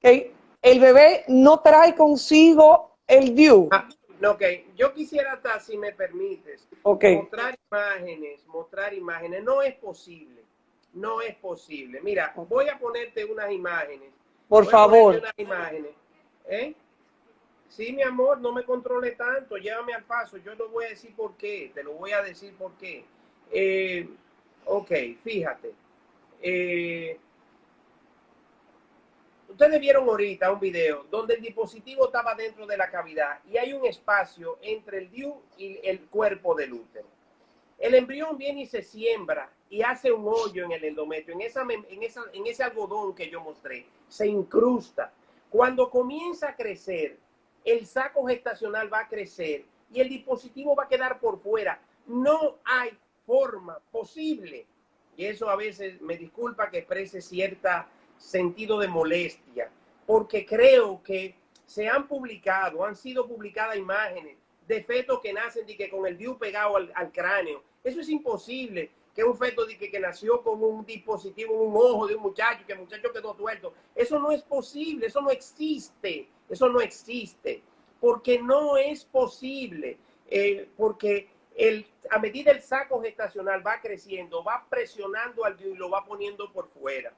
el 0.01 0.79
bebé 0.79 1.25
no 1.27 1.59
trae 1.59 1.93
consigo 1.95 2.95
el 3.05 3.35
DIU. 3.35 3.67
Ah, 3.71 3.89
ok, 4.25 4.41
yo 4.77 4.93
quisiera, 4.93 5.33
hasta, 5.33 5.59
si 5.59 5.77
me 5.77 5.91
permites, 5.91 6.65
mostrar 6.81 7.59
imágenes, 7.69 8.47
mostrar 8.47 8.93
imágenes. 8.93 9.43
No 9.43 9.61
es 9.61 9.75
posible, 9.75 10.45
no 10.93 11.21
es 11.21 11.35
posible. 11.35 11.99
Mira, 12.01 12.31
voy 12.47 12.69
a 12.69 12.79
ponerte 12.79 13.25
unas 13.25 13.51
imágenes. 13.51 14.13
Por 14.47 14.65
favor. 14.65 15.17
Unas 15.17 15.33
imágenes. 15.35 15.91
¿eh? 16.47 16.73
Sí, 17.67 17.91
mi 17.91 18.01
amor, 18.01 18.39
no 18.39 18.53
me 18.53 18.63
controle 18.63 19.11
tanto, 19.11 19.57
llévame 19.57 19.93
al 19.93 20.05
paso. 20.05 20.37
Yo 20.37 20.55
no 20.55 20.69
voy 20.69 20.85
a 20.85 20.89
decir 20.89 21.13
por 21.17 21.35
qué, 21.35 21.69
te 21.75 21.83
lo 21.83 21.95
voy 21.95 22.13
a 22.13 22.21
decir 22.21 22.55
por 22.55 22.71
qué. 22.77 23.03
Eh, 23.51 24.07
ok, 24.65 24.91
fíjate. 25.23 25.73
Eh, 26.41 27.19
ustedes 29.49 29.79
vieron 29.79 30.07
ahorita 30.07 30.51
un 30.51 30.59
video 30.59 31.05
donde 31.11 31.35
el 31.35 31.41
dispositivo 31.41 32.05
estaba 32.05 32.33
dentro 32.35 32.65
de 32.65 32.77
la 32.77 32.89
cavidad 32.89 33.39
y 33.45 33.57
hay 33.57 33.73
un 33.73 33.85
espacio 33.85 34.57
entre 34.61 34.99
el 34.99 35.11
DIU 35.11 35.41
y 35.57 35.79
el 35.83 36.01
cuerpo 36.07 36.55
del 36.55 36.73
útero. 36.73 37.07
El 37.77 37.95
embrión 37.95 38.37
viene 38.37 38.61
y 38.61 38.65
se 38.67 38.83
siembra 38.83 39.51
y 39.69 39.81
hace 39.81 40.11
un 40.11 40.27
hoyo 40.27 40.65
en 40.65 40.71
el 40.71 40.83
endometrio, 40.83 41.33
en, 41.33 41.41
esa, 41.41 41.61
en, 41.61 42.45
ese 42.45 42.63
algodón 42.63 43.15
que 43.15 43.29
yo 43.29 43.41
mostré, 43.41 43.85
se 44.07 44.27
incrusta. 44.27 45.11
Cuando 45.49 45.89
comienza 45.89 46.49
a 46.49 46.55
crecer, 46.55 47.17
el 47.65 47.85
saco 47.87 48.25
gestacional 48.27 48.91
va 48.91 48.99
a 48.99 49.07
crecer 49.07 49.65
y 49.91 49.99
el 49.99 50.09
dispositivo 50.09 50.75
va 50.75 50.83
a 50.83 50.87
quedar 50.87 51.19
por 51.19 51.39
fuera. 51.39 51.81
No 52.05 52.57
hay 52.63 52.91
forma 53.31 53.79
posible. 53.91 54.65
Y 55.15 55.25
eso 55.25 55.49
a 55.49 55.55
veces 55.55 56.01
me 56.01 56.17
disculpa 56.17 56.69
que 56.69 56.79
exprese 56.79 57.21
cierta 57.21 57.87
sentido 58.17 58.77
de 58.77 58.89
molestia, 58.89 59.71
porque 60.05 60.45
creo 60.45 61.01
que 61.01 61.35
se 61.65 61.87
han 61.87 62.09
publicado, 62.09 62.83
han 62.83 62.97
sido 62.97 63.25
publicadas 63.25 63.77
imágenes 63.77 64.35
de 64.67 64.83
fetos 64.83 65.21
que 65.21 65.31
nacen 65.31 65.63
y 65.69 65.77
que 65.77 65.89
con 65.89 66.05
el 66.05 66.17
DIU 66.17 66.37
pegado 66.37 66.75
al, 66.75 67.11
cráneo. 67.13 67.63
Eso 67.85 68.01
es 68.01 68.09
imposible 68.09 68.91
que 69.15 69.23
un 69.23 69.37
feto 69.37 69.65
que, 69.65 69.89
que 69.89 69.99
nació 69.99 70.43
con 70.43 70.61
un 70.61 70.85
dispositivo, 70.85 71.53
un 71.53 71.73
ojo 71.73 72.07
de 72.07 72.15
un 72.15 72.23
muchacho, 72.23 72.65
que 72.67 72.73
el 72.73 72.79
muchacho 72.79 73.13
quedó 73.13 73.33
tuerto. 73.33 73.73
Eso 73.95 74.19
no 74.19 74.31
es 74.31 74.41
posible, 74.43 75.07
eso 75.07 75.21
no 75.21 75.29
existe. 75.29 76.27
Eso 76.49 76.67
no 76.67 76.81
existe, 76.81 77.61
porque 78.01 78.41
no 78.41 78.75
es 78.75 79.05
posible, 79.05 79.97
eh, 80.29 80.67
porque 80.75 81.29
el, 81.55 81.85
a 82.09 82.19
medida 82.19 82.51
el 82.51 82.61
saco 82.61 83.01
gestacional 83.01 83.65
va 83.65 83.79
creciendo, 83.79 84.43
va 84.43 84.65
presionando 84.69 85.45
al 85.45 85.59
y 85.61 85.75
lo 85.75 85.89
va 85.89 86.03
poniendo 86.05 86.51
por 86.51 86.67
fuera. 86.69 87.13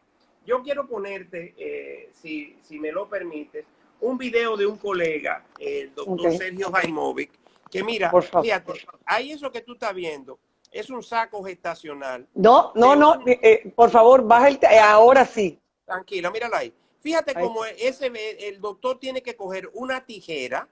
Yo 0.45 0.61
quiero 0.61 0.87
ponerte, 0.87 1.53
eh, 1.57 2.09
si, 2.11 2.57
si, 2.61 2.79
me 2.79 2.91
lo 2.91 3.07
permites, 3.07 3.65
un 4.01 4.17
video 4.17 4.57
de 4.57 4.65
un 4.65 4.77
colega, 4.77 5.45
el 5.57 5.93
doctor 5.95 6.33
Sergio 6.33 6.69
Jaimovic, 6.71 7.31
que 7.71 7.83
mira, 7.83 8.11
fíjate, 8.41 8.73
ahí 9.05 9.31
eso 9.31 9.51
que 9.51 9.61
tú 9.61 9.73
estás 9.73 9.93
viendo 9.95 10.37
es 10.69 10.89
un 10.89 11.01
saco 11.01 11.43
gestacional. 11.43 12.27
No, 12.33 12.73
no, 12.75 12.95
no, 12.95 13.21
eh, 13.25 13.71
por 13.75 13.89
favor, 13.89 14.25
baja 14.25 14.49
el, 14.49 14.59
ahora 14.81 15.25
sí. 15.25 15.59
Tranquila, 15.85 16.29
mírala 16.31 16.57
ahí. 16.57 16.73
Fíjate 16.99 17.33
cómo 17.33 17.65
ese, 17.65 18.11
el 18.47 18.59
doctor 18.59 18.99
tiene 18.99 19.21
que 19.21 19.35
coger 19.35 19.69
una 19.73 20.05
tijera, 20.05 20.67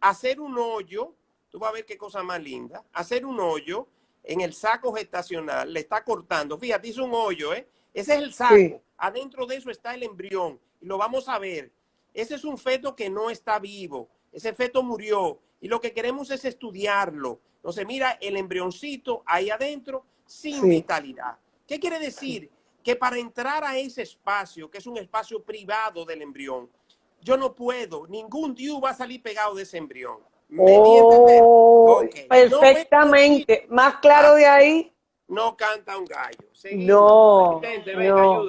hacer 0.00 0.40
un 0.40 0.56
hoyo, 0.58 1.14
tú 1.50 1.58
vas 1.58 1.70
a 1.70 1.74
ver 1.74 1.84
qué 1.84 1.98
cosa 1.98 2.22
más 2.22 2.42
linda, 2.42 2.84
hacer 2.92 3.26
un 3.26 3.38
hoyo 3.40 3.86
en 4.22 4.40
el 4.40 4.52
saco 4.52 4.92
gestacional, 4.92 5.72
le 5.72 5.80
está 5.80 6.04
cortando, 6.04 6.58
fíjate, 6.58 6.88
hizo 6.88 7.04
un 7.04 7.14
hoyo, 7.14 7.54
¿eh? 7.54 7.68
Ese 7.92 8.14
es 8.14 8.20
el 8.20 8.32
saco, 8.32 8.82
adentro 8.96 9.46
de 9.46 9.56
eso 9.56 9.70
está 9.70 9.94
el 9.94 10.02
embrión, 10.02 10.60
y 10.80 10.86
lo 10.86 10.98
vamos 10.98 11.28
a 11.28 11.38
ver. 11.38 11.72
Ese 12.14 12.34
es 12.34 12.44
un 12.44 12.58
feto 12.58 12.94
que 12.94 13.10
no 13.10 13.30
está 13.30 13.58
vivo, 13.58 14.08
ese 14.32 14.52
feto 14.52 14.82
murió, 14.82 15.40
y 15.60 15.68
lo 15.68 15.80
que 15.80 15.92
queremos 15.92 16.30
es 16.30 16.44
estudiarlo. 16.44 17.40
Entonces, 17.56 17.86
mira 17.86 18.16
el 18.20 18.36
embrioncito 18.36 19.22
ahí 19.26 19.50
adentro 19.50 20.06
sin 20.24 20.68
vitalidad. 20.68 21.36
¿Qué 21.66 21.78
quiere 21.78 21.98
decir? 21.98 22.50
que 22.82 22.96
para 22.96 23.18
entrar 23.18 23.64
a 23.64 23.76
ese 23.76 24.02
espacio, 24.02 24.70
que 24.70 24.78
es 24.78 24.86
un 24.86 24.96
espacio 24.98 25.42
privado 25.42 26.04
del 26.04 26.22
embrión, 26.22 26.70
yo 27.20 27.36
no 27.36 27.54
puedo, 27.54 28.06
ningún 28.06 28.54
DIU 28.54 28.80
va 28.80 28.90
a 28.90 28.94
salir 28.94 29.22
pegado 29.22 29.54
de 29.54 29.64
ese 29.64 29.76
embrión. 29.76 30.18
Oh, 30.58 32.02
perfectamente. 32.28 33.66
Más 33.68 33.96
claro 33.96 34.34
de 34.34 34.46
ahí. 34.46 34.92
No 35.28 35.56
canta 35.56 35.96
un 35.96 36.04
gallo. 36.04 36.38
No. 36.72 37.60
no. 37.96 38.46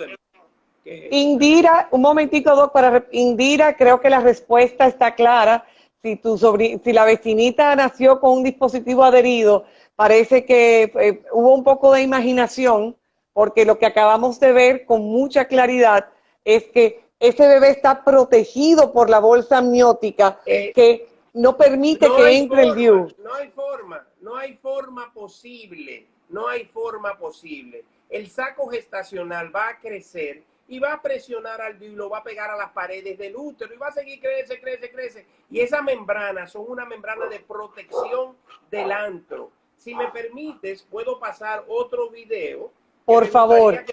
Indira, 1.11 1.87
un 1.91 2.01
momentito, 2.01 2.55
Doc, 2.55 2.73
para 2.73 3.05
Indira, 3.11 3.77
creo 3.77 4.01
que 4.01 4.09
la 4.09 4.19
respuesta 4.19 4.87
está 4.87 5.13
clara. 5.13 5.65
Si 6.01 6.15
tu 6.15 6.37
si 6.37 6.93
la 6.93 7.05
vecinita 7.05 7.75
nació 7.75 8.19
con 8.19 8.37
un 8.37 8.43
dispositivo 8.43 9.03
adherido, 9.03 9.65
parece 9.95 10.45
que 10.45 10.91
eh, 10.99 11.23
hubo 11.31 11.53
un 11.53 11.63
poco 11.63 11.93
de 11.93 12.01
imaginación 12.01 12.95
porque 13.33 13.65
lo 13.65 13.77
que 13.77 13.85
acabamos 13.85 14.39
de 14.39 14.51
ver 14.51 14.85
con 14.85 15.01
mucha 15.03 15.45
claridad 15.45 16.07
es 16.43 16.63
que 16.65 17.05
ese 17.19 17.47
bebé 17.47 17.69
está 17.69 18.03
protegido 18.03 18.91
por 18.91 19.09
la 19.09 19.19
bolsa 19.19 19.59
amniótica 19.59 20.39
eh, 20.47 20.71
que 20.73 21.07
no 21.33 21.57
permite 21.57 22.07
que 22.07 22.37
entre 22.37 22.63
el 22.63 22.75
DIU. 22.75 23.07
No 23.19 23.33
hay 23.33 23.49
forma, 23.49 24.05
no 24.21 24.35
hay 24.35 24.55
forma 24.55 25.13
posible, 25.13 26.07
no 26.29 26.47
hay 26.47 26.65
forma 26.65 27.17
posible. 27.17 27.83
El 28.09 28.29
saco 28.29 28.67
gestacional 28.67 29.55
va 29.55 29.69
a 29.69 29.79
crecer 29.79 30.43
y 30.67 30.79
va 30.79 30.93
a 30.93 31.01
presionar 31.01 31.61
al 31.61 31.79
DIU, 31.79 31.95
lo 31.95 32.09
va 32.09 32.19
a 32.19 32.23
pegar 32.23 32.49
a 32.49 32.57
las 32.57 32.71
paredes 32.71 33.17
del 33.17 33.35
útero 33.35 33.73
y 33.73 33.77
va 33.77 33.87
a 33.87 33.91
seguir 33.91 34.19
crece, 34.19 34.59
crece, 34.59 34.91
crece. 34.91 35.25
Y 35.49 35.59
esas 35.59 35.83
membranas 35.83 36.51
son 36.51 36.65
una 36.67 36.85
membrana 36.85 37.27
de 37.27 37.39
protección 37.39 38.35
del 38.69 38.91
antro. 38.91 39.51
Si 39.75 39.95
me 39.95 40.09
permites, 40.09 40.83
puedo 40.83 41.19
pasar 41.19 41.65
otro 41.67 42.09
video 42.09 42.71
por 43.05 43.27
favor, 43.27 43.83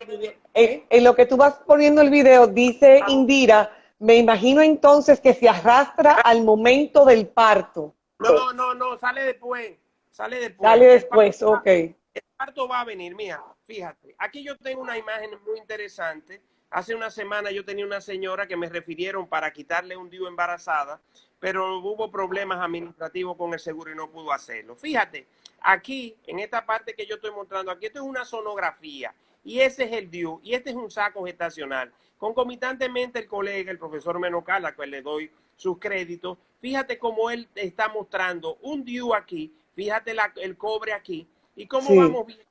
en, 0.55 1.05
lo 1.05 1.15
que 1.15 1.27
tú 1.27 1.37
vas 1.37 1.55
poniendo 1.67 2.03
el 2.03 2.11
video, 2.11 2.47
dice 2.47 3.01
Indira, 3.09 3.71
me 3.99 4.17
imagino 4.17 4.63
entonces 4.63 5.21
que 5.21 5.35
se 5.35 5.49
arrastra 5.49 6.15
al 6.15 6.43
momento 6.43 7.05
del 7.05 7.27
parto. 7.29 7.95
No, 8.19 8.53
no, 8.53 8.75
no, 8.75 8.99
sale 8.99 9.23
después, 9.23 9.77
sale 10.11 10.41
después. 10.41 10.71
Sale 10.71 10.87
después, 10.87 11.43
ok. 11.43 11.67
el 11.67 11.97
parto 12.37 12.69
va 12.69 12.81
a 12.81 12.85
venir, 12.85 13.15
mira, 13.15 13.43
fíjate, 13.65 14.15
aquí 14.19 14.43
yo 14.43 14.57
tengo 14.57 14.83
una 14.83 14.99
imagen 14.99 15.31
muy 15.47 15.59
interesante. 15.59 16.41
Hace 16.71 16.95
una 16.95 17.11
semana 17.11 17.51
yo 17.51 17.65
tenía 17.65 17.87
una 17.87 18.01
señora 18.01 18.47
que 18.47 18.57
me 18.57 18.69
refirieron 18.69 19.27
para 19.27 19.51
quitarle 19.53 19.97
un 19.97 20.11
dio 20.11 20.29
embarazada, 20.29 21.01
pero 21.41 21.79
hubo 21.79 22.11
problemas 22.11 22.59
administrativos 22.61 23.37
con 23.37 23.55
el 23.55 23.61
seguro 23.61 23.91
y 23.91 23.95
no 23.95 24.11
pudo 24.11 24.33
hacerlo. 24.33 24.77
Fíjate, 24.77 25.27
Aquí, 25.61 26.17
en 26.27 26.39
esta 26.39 26.65
parte 26.65 26.95
que 26.95 27.07
yo 27.07 27.17
estoy 27.17 27.33
mostrando, 27.33 27.71
aquí 27.71 27.87
esto 27.87 27.99
es 27.99 28.05
una 28.05 28.25
sonografía 28.25 29.13
y 29.45 29.61
ese 29.61 29.85
es 29.85 29.93
el 29.93 30.11
DIU 30.11 30.41
y 30.43 30.55
este 30.55 30.71
es 30.71 30.77
un 30.77 30.91
saco 30.91 31.25
gestacional. 31.25 31.93
Concomitantemente 32.17 33.21
el 33.21 33.27
colega, 33.27 33.71
el 33.71 33.79
profesor 33.79 34.19
Menocal, 34.19 34.65
a 34.67 34.75
quien 34.75 34.91
le 34.91 35.03
doy 35.03 35.31
sus 35.57 35.79
créditos, 35.79 36.39
fíjate 36.61 36.99
cómo 36.99 37.31
él 37.31 37.49
está 37.55 37.89
mostrando 37.89 38.59
un 38.63 38.85
DIU 38.85 39.15
aquí, 39.15 39.55
fíjate 39.75 40.15
el 40.37 40.57
cobre 40.57 40.93
aquí 40.93 41.29
y 41.57 41.67
cómo 41.67 41.95
vamos 41.95 42.27
viendo 42.27 42.45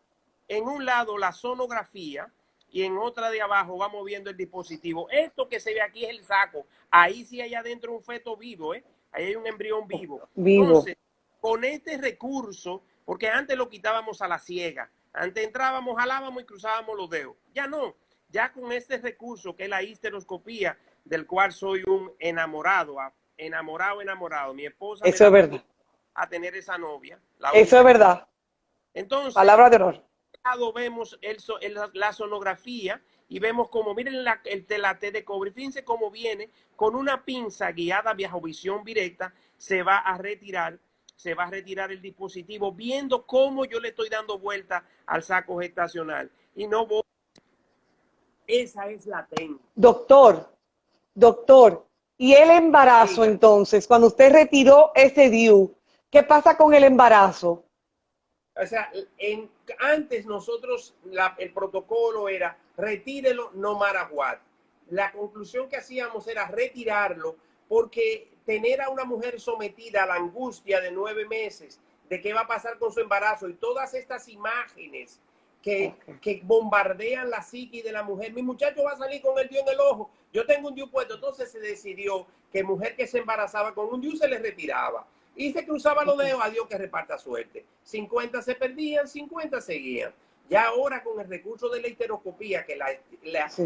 en 0.47 0.63
un 0.63 0.85
lado 0.85 1.17
la 1.17 1.31
sonografía 1.31 2.31
y 2.69 2.83
en 2.83 2.97
otra 2.97 3.29
de 3.29 3.41
abajo 3.41 3.77
vamos 3.77 4.05
viendo 4.05 4.29
el 4.29 4.37
dispositivo. 4.37 5.09
Esto 5.09 5.47
que 5.47 5.59
se 5.59 5.73
ve 5.73 5.81
aquí 5.81 6.05
es 6.05 6.11
el 6.11 6.23
saco. 6.23 6.65
Ahí 6.89 7.25
sí 7.25 7.41
hay 7.41 7.53
adentro 7.53 7.93
un 7.93 8.03
feto 8.03 8.35
vivo, 8.35 8.73
¿eh? 8.73 8.83
Ahí 9.11 9.25
hay 9.25 9.35
un 9.35 9.47
embrión 9.47 9.87
vivo. 9.87 10.27
Vivo. 10.35 10.65
Entonces, 10.65 10.97
con 11.39 11.63
este 11.63 11.97
recurso 11.97 12.83
porque 13.07 13.29
antes 13.29 13.57
lo 13.57 13.69
quitábamos 13.69 14.21
a 14.21 14.27
la 14.27 14.37
ciega. 14.37 14.91
Antes 15.17 15.43
entrábamos, 15.43 15.95
jalábamos 15.95 16.43
y 16.43 16.45
cruzábamos 16.45 16.95
los 16.95 17.09
dedos. 17.09 17.35
Ya 17.53 17.67
no. 17.67 17.95
ya 18.29 18.51
con 18.51 18.71
este 18.71 18.97
recurso 18.97 19.55
que 19.55 19.63
es 19.63 19.69
la 19.69 19.81
histeroscopía, 19.81 20.77
del 21.03 21.25
cual 21.25 21.51
soy 21.51 21.83
un 21.87 22.13
enamorado, 22.19 22.97
enamorado, 23.37 24.01
enamorado. 24.01 24.53
Mi 24.53 24.65
esposa. 24.65 25.05
Eso 25.05 25.25
es 25.25 25.31
verdad. 25.31 25.63
A 26.13 26.27
tener 26.27 26.55
esa 26.55 26.77
novia. 26.77 27.19
Eso 27.53 27.77
es 27.77 27.83
verdad. 27.83 28.27
Entonces. 28.93 29.33
Palabra 29.33 29.69
de 29.69 29.75
honor. 29.77 30.03
Vemos 30.73 31.19
el, 31.21 31.37
la 31.93 32.13
sonografía 32.13 33.01
y 33.27 33.39
vemos 33.39 33.69
como, 33.69 33.93
miren 33.93 34.23
la, 34.23 34.41
el 34.45 34.65
telate 34.65 35.11
de 35.11 35.25
cobre. 35.25 35.51
Fíjense 35.51 35.83
cómo 35.83 36.09
viene 36.09 36.49
con 36.75 36.95
una 36.95 37.25
pinza 37.25 37.71
guiada 37.71 38.13
bajo 38.13 38.39
visión 38.39 38.83
directa. 38.83 39.33
Se 39.57 39.83
va 39.83 39.97
a 39.97 40.17
retirar, 40.17 40.79
se 41.17 41.33
va 41.33 41.45
a 41.45 41.49
retirar 41.49 41.91
el 41.91 42.01
dispositivo 42.01 42.71
viendo 42.71 43.25
cómo 43.25 43.65
yo 43.65 43.79
le 43.79 43.89
estoy 43.89 44.07
dando 44.07 44.37
vuelta 44.37 44.85
al 45.07 45.23
saco 45.23 45.59
gestacional. 45.59 46.31
Y 46.55 46.67
no 46.67 46.85
voy. 46.85 47.01
Esa 48.45 48.87
es 48.87 49.07
la 49.07 49.25
técnica. 49.25 49.63
Doctor, 49.75 50.47
doctor, 51.13 51.85
y 52.17 52.33
el 52.33 52.51
embarazo 52.51 53.25
entonces, 53.25 53.87
cuando 53.87 54.07
usted 54.07 54.31
retiró 54.31 54.91
ese 54.95 55.29
DIU, 55.29 55.75
¿qué 56.09 56.23
pasa 56.23 56.55
con 56.55 56.73
el 56.73 56.83
embarazo? 56.83 57.65
O 58.55 58.65
sea, 58.65 58.91
en, 59.17 59.49
antes 59.79 60.25
nosotros, 60.25 60.95
el 61.39 61.51
protocolo 61.51 62.29
era 62.29 62.57
retírelo 62.77 63.51
no 63.55 63.77
marajuat. 63.77 64.39
La 64.89 65.11
conclusión 65.11 65.67
que 65.67 65.77
hacíamos 65.77 66.27
era 66.27 66.47
retirarlo 66.47 67.35
porque 67.67 68.36
tener 68.47 68.79
a 68.81 68.89
una 68.89 69.03
mujer 69.03 69.41
sometida 69.41 70.03
a 70.03 70.07
la 70.07 70.15
angustia 70.15 70.79
de 70.79 70.89
nueve 70.89 71.27
meses 71.27 71.81
de 72.09 72.21
qué 72.21 72.33
va 72.33 72.41
a 72.41 72.47
pasar 72.47 72.79
con 72.79 72.93
su 72.93 73.01
embarazo 73.01 73.49
y 73.49 73.55
todas 73.55 73.93
estas 73.93 74.29
imágenes 74.29 75.19
que, 75.61 75.93
que 76.21 76.39
bombardean 76.45 77.29
la 77.29 77.41
psique 77.41 77.83
de 77.83 77.91
la 77.91 78.03
mujer. 78.03 78.31
Mi 78.31 78.41
muchacho 78.41 78.83
va 78.83 78.93
a 78.93 78.97
salir 78.97 79.21
con 79.21 79.37
el 79.37 79.49
dios 79.49 79.63
en 79.63 79.73
el 79.73 79.79
ojo. 79.81 80.09
Yo 80.31 80.45
tengo 80.45 80.69
un 80.69 80.75
dios 80.75 80.89
puesto. 80.89 81.15
Entonces 81.15 81.51
se 81.51 81.59
decidió 81.59 82.25
que 82.49 82.63
mujer 82.63 82.95
que 82.95 83.05
se 83.05 83.19
embarazaba 83.19 83.73
con 83.75 83.93
un 83.93 83.99
dios 83.99 84.19
se 84.19 84.29
le 84.29 84.37
retiraba. 84.39 85.05
Y 85.35 85.51
se 85.51 85.65
cruzaba 85.65 86.05
los 86.05 86.17
dedos 86.17 86.41
a 86.41 86.49
Dios 86.49 86.67
que 86.67 86.77
reparta 86.77 87.17
suerte. 87.17 87.65
50 87.83 88.41
se 88.41 88.55
perdían, 88.55 89.09
50 89.09 89.59
seguían. 89.59 90.13
Ya 90.49 90.67
ahora 90.67 91.03
con 91.03 91.19
el 91.19 91.27
recurso 91.27 91.67
de 91.67 91.81
la 91.81 91.89
histeroscopía, 91.89 92.65
que 92.65 92.77
la, 92.77 92.87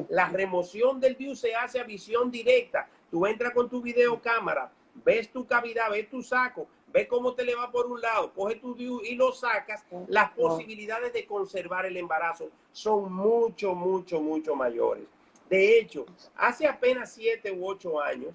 la, 0.09 0.29
remoción 0.29 0.99
del 0.99 1.15
dios 1.15 1.39
se 1.39 1.53
hace 1.53 1.79
a 1.79 1.84
visión 1.84 2.32
directa. 2.32 2.89
Tú 3.12 3.26
entras 3.28 3.53
con 3.53 3.70
tu 3.70 3.82
videocámara, 3.82 4.72
ves 5.05 5.30
tu 5.30 5.45
cavidad, 5.45 5.91
ves 5.91 6.09
tu 6.09 6.24
saco, 6.24 6.66
ves 6.88 7.07
cómo 7.07 7.34
te 7.34 7.43
le 7.43 7.55
va 7.55 7.70
por 7.70 7.86
un 7.86 7.99
lado, 8.01 8.34
coge 8.34 8.55
tu 8.55 8.74
DIU 8.74 9.01
y 9.03 9.16
lo 9.16 9.34
sacas, 9.34 9.84
las 10.07 10.32
posibilidades 10.32 11.14
de 11.14 11.26
conservar 11.26 11.86
el 11.86 11.97
embarazo 11.97 12.49
son 12.72 13.12
mucho, 13.12 13.76
mucho, 13.76 14.22
mucho 14.22 14.55
mayores. 14.55 15.03
De 15.49 15.78
hecho, 15.78 16.05
hace 16.36 16.66
apenas 16.66 17.12
siete 17.12 17.51
u 17.51 17.68
ocho 17.68 17.99
años, 18.01 18.34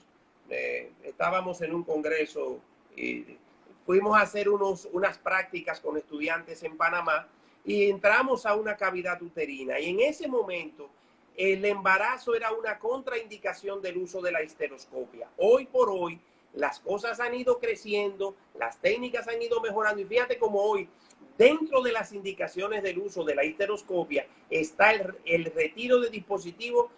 eh, 0.50 0.92
estábamos 1.02 1.62
en 1.62 1.74
un 1.74 1.82
congreso 1.82 2.60
y 2.94 3.38
fuimos 3.86 4.16
a 4.16 4.20
hacer 4.20 4.48
unos, 4.48 4.86
unas 4.92 5.16
prácticas 5.16 5.80
con 5.80 5.96
estudiantes 5.96 6.62
en 6.62 6.76
Panamá 6.76 7.26
y 7.64 7.88
entramos 7.88 8.44
a 8.44 8.54
una 8.54 8.76
cavidad 8.76 9.20
uterina. 9.22 9.80
Y 9.80 9.90
en 9.90 10.00
ese 10.00 10.28
momento, 10.28 10.90
el 11.36 11.64
embarazo 11.64 12.34
era 12.34 12.52
una 12.52 12.78
contraindicación 12.78 13.82
del 13.82 13.98
uso 13.98 14.22
de 14.22 14.32
la 14.32 14.42
histeroscopia. 14.42 15.28
Hoy 15.36 15.66
por 15.66 15.90
hoy, 15.90 16.20
las 16.54 16.80
cosas 16.80 17.20
han 17.20 17.34
ido 17.34 17.58
creciendo, 17.58 18.34
las 18.58 18.80
técnicas 18.80 19.28
han 19.28 19.42
ido 19.42 19.60
mejorando 19.60 20.00
y 20.00 20.06
fíjate 20.06 20.38
cómo 20.38 20.62
hoy, 20.62 20.88
dentro 21.36 21.82
de 21.82 21.92
las 21.92 22.12
indicaciones 22.12 22.82
del 22.82 22.98
uso 22.98 23.24
de 23.24 23.34
la 23.34 23.44
histeroscopia, 23.44 24.26
está 24.48 24.92
el, 24.92 25.44
retiro 25.44 26.00
de 26.00 26.08
dispositivos 26.08 26.90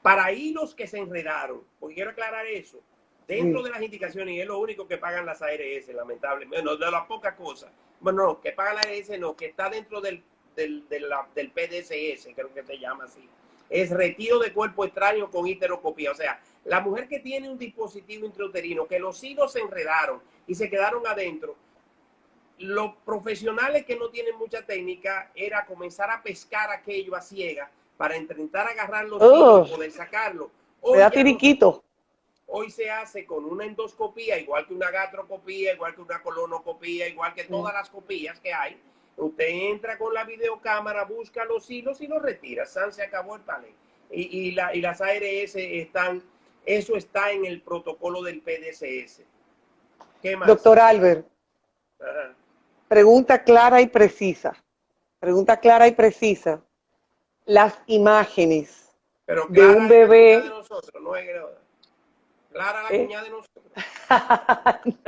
para 0.00 0.32
hilos 0.32 0.74
que 0.74 0.86
se 0.86 0.98
enredaron. 0.98 1.62
Porque 1.78 1.96
quiero 1.96 2.10
aclarar 2.12 2.46
eso. 2.46 2.80
Dentro 3.28 3.62
de 3.62 3.70
las 3.70 3.82
indicaciones, 3.82 4.36
y 4.36 4.40
es 4.40 4.46
lo 4.46 4.60
único 4.60 4.86
que 4.86 4.98
pagan 4.98 5.26
las 5.26 5.42
ARS, 5.42 5.88
lamentablemente, 5.88 6.62
no, 6.62 6.76
de 6.76 6.90
las 6.90 7.06
pocas 7.06 7.34
cosas. 7.34 7.72
Bueno, 8.00 8.22
no, 8.22 8.40
que 8.40 8.52
pagan 8.52 8.76
la 8.76 8.82
ARS, 8.82 9.18
no, 9.18 9.36
que 9.36 9.46
está 9.46 9.68
dentro 9.68 10.00
del, 10.00 10.22
del, 10.54 10.88
del 10.88 11.50
PDSS, 11.50 12.28
creo 12.34 12.54
que 12.54 12.62
se 12.62 12.78
llama 12.78 13.04
así. 13.04 13.28
Es 13.68 13.90
retiro 13.90 14.38
de 14.38 14.52
cuerpo 14.52 14.84
extraño 14.84 15.30
con 15.30 15.46
histeroscopia. 15.46 16.12
O 16.12 16.14
sea, 16.14 16.40
la 16.64 16.80
mujer 16.80 17.08
que 17.08 17.20
tiene 17.20 17.48
un 17.48 17.58
dispositivo 17.58 18.26
intrauterino, 18.26 18.86
que 18.86 18.98
los 18.98 19.22
hilos 19.22 19.52
se 19.52 19.60
enredaron 19.60 20.20
y 20.46 20.54
se 20.54 20.68
quedaron 20.68 21.06
adentro, 21.06 21.56
los 22.58 22.94
profesionales 23.04 23.84
que 23.84 23.96
no 23.96 24.08
tienen 24.08 24.36
mucha 24.36 24.62
técnica 24.62 25.30
era 25.34 25.66
comenzar 25.66 26.10
a 26.10 26.22
pescar 26.22 26.70
aquello 26.70 27.14
a 27.14 27.20
ciega 27.20 27.70
para 27.96 28.16
intentar 28.16 28.66
agarrar 28.66 29.06
los 29.06 29.20
hilos 29.20 29.68
y 29.68 29.74
poder 29.74 29.92
sacarlo. 29.92 30.50
Hoy, 30.80 30.98
tiriquito. 31.10 31.82
hoy 32.46 32.70
se 32.70 32.90
hace 32.90 33.26
con 33.26 33.44
una 33.44 33.64
endoscopía, 33.64 34.38
igual 34.38 34.66
que 34.66 34.74
una 34.74 34.90
gastrocopía, 34.90 35.74
igual 35.74 35.94
que 35.94 36.02
una 36.02 36.22
colonoscopía, 36.22 37.08
igual 37.08 37.34
que 37.34 37.44
todas 37.44 37.74
las 37.74 37.90
copías 37.90 38.38
que 38.40 38.52
hay. 38.52 38.80
Usted 39.16 39.48
entra 39.48 39.96
con 39.98 40.12
la 40.12 40.24
videocámara, 40.24 41.04
busca 41.04 41.44
los 41.44 41.70
hilos 41.70 42.00
y 42.00 42.06
los 42.06 42.22
retira. 42.22 42.66
San 42.66 42.92
se 42.92 43.02
acabó 43.02 43.36
el 43.36 43.42
talento. 43.42 43.78
Y, 44.10 44.50
y, 44.50 44.56
y 44.74 44.80
las 44.80 45.00
ARS 45.00 45.56
están 45.56 46.22
eso 46.66 46.96
está 46.96 47.30
en 47.30 47.46
el 47.46 47.62
protocolo 47.62 48.22
del 48.22 48.42
PDSS. 48.42 49.22
¿Qué 50.20 50.36
más? 50.36 50.48
Doctor 50.48 50.80
Albert, 50.80 51.26
pregunta 52.88 53.44
clara 53.44 53.80
y 53.80 53.86
precisa. 53.86 54.52
Pregunta 55.20 55.58
clara 55.58 55.86
y 55.86 55.92
precisa. 55.92 56.60
Las 57.44 57.80
imágenes 57.86 58.92
de 59.48 59.66
un 59.68 59.88
bebé. 59.88 60.42
De 60.42 60.48
nosotros, 60.48 61.02
no 61.02 61.14
es 61.14 61.30
clara 62.52 62.82
la 62.82 62.88
¿Eh? 62.90 63.06
de 63.06 63.30
nosotros. 63.30 63.72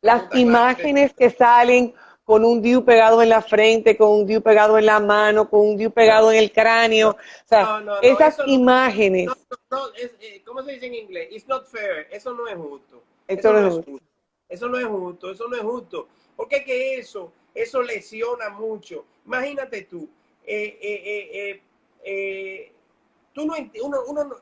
Las 0.00 0.32
imágenes 0.36 1.12
que 1.12 1.28
salen 1.28 1.92
con 2.28 2.44
un 2.44 2.60
DIU 2.60 2.84
pegado 2.84 3.22
en 3.22 3.30
la 3.30 3.40
frente, 3.40 3.96
con 3.96 4.10
un 4.10 4.26
DIU 4.26 4.42
pegado 4.42 4.76
en 4.76 4.84
la 4.84 5.00
mano, 5.00 5.48
con 5.48 5.60
un 5.60 5.78
DIU 5.78 5.90
pegado 5.90 6.30
en 6.30 6.36
el 6.36 6.52
cráneo. 6.52 7.12
O 7.12 7.16
sea, 7.46 7.82
esas 8.02 8.36
imágenes. 8.46 9.30
No, 9.70 9.88
es, 9.94 10.14
eh, 10.20 10.42
¿cómo 10.44 10.62
se 10.62 10.72
dice 10.72 10.88
en 10.88 10.94
inglés? 10.94 11.28
It's 11.30 11.48
not 11.48 11.64
fair. 11.64 12.06
Eso 12.10 12.34
no 12.34 12.46
es 12.46 12.54
justo. 12.54 13.02
Eso 13.26 13.50
no 13.50 13.66
es 13.66 13.74
justo. 13.76 14.04
Eso 14.46 14.68
no 14.68 14.78
es 14.78 14.84
justo. 14.84 15.30
Eso 15.30 15.48
no 15.48 15.56
es 15.56 15.62
justo. 15.62 16.08
Porque 16.36 16.64
que 16.64 16.98
eso, 16.98 17.32
eso 17.54 17.80
lesiona 17.80 18.50
mucho. 18.50 19.06
Imagínate 19.24 19.84
tú. 19.84 20.06
Eh, 20.44 20.78
eh, 20.82 21.62
eh 22.04 22.72
tú 23.32 23.46
no, 23.46 23.54
uno, 23.84 24.02
uno, 24.06 24.36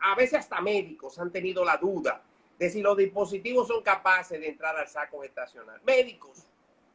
a 0.00 0.14
veces 0.14 0.38
hasta 0.38 0.62
médicos 0.62 1.18
han 1.18 1.30
tenido 1.30 1.62
la 1.62 1.76
duda 1.76 2.22
de 2.58 2.70
si 2.70 2.80
los 2.80 2.96
dispositivos 2.96 3.68
son 3.68 3.82
capaces 3.82 4.40
de 4.40 4.48
entrar 4.48 4.74
al 4.78 4.88
saco 4.88 5.22
estacional. 5.22 5.78
Médicos 5.84 6.47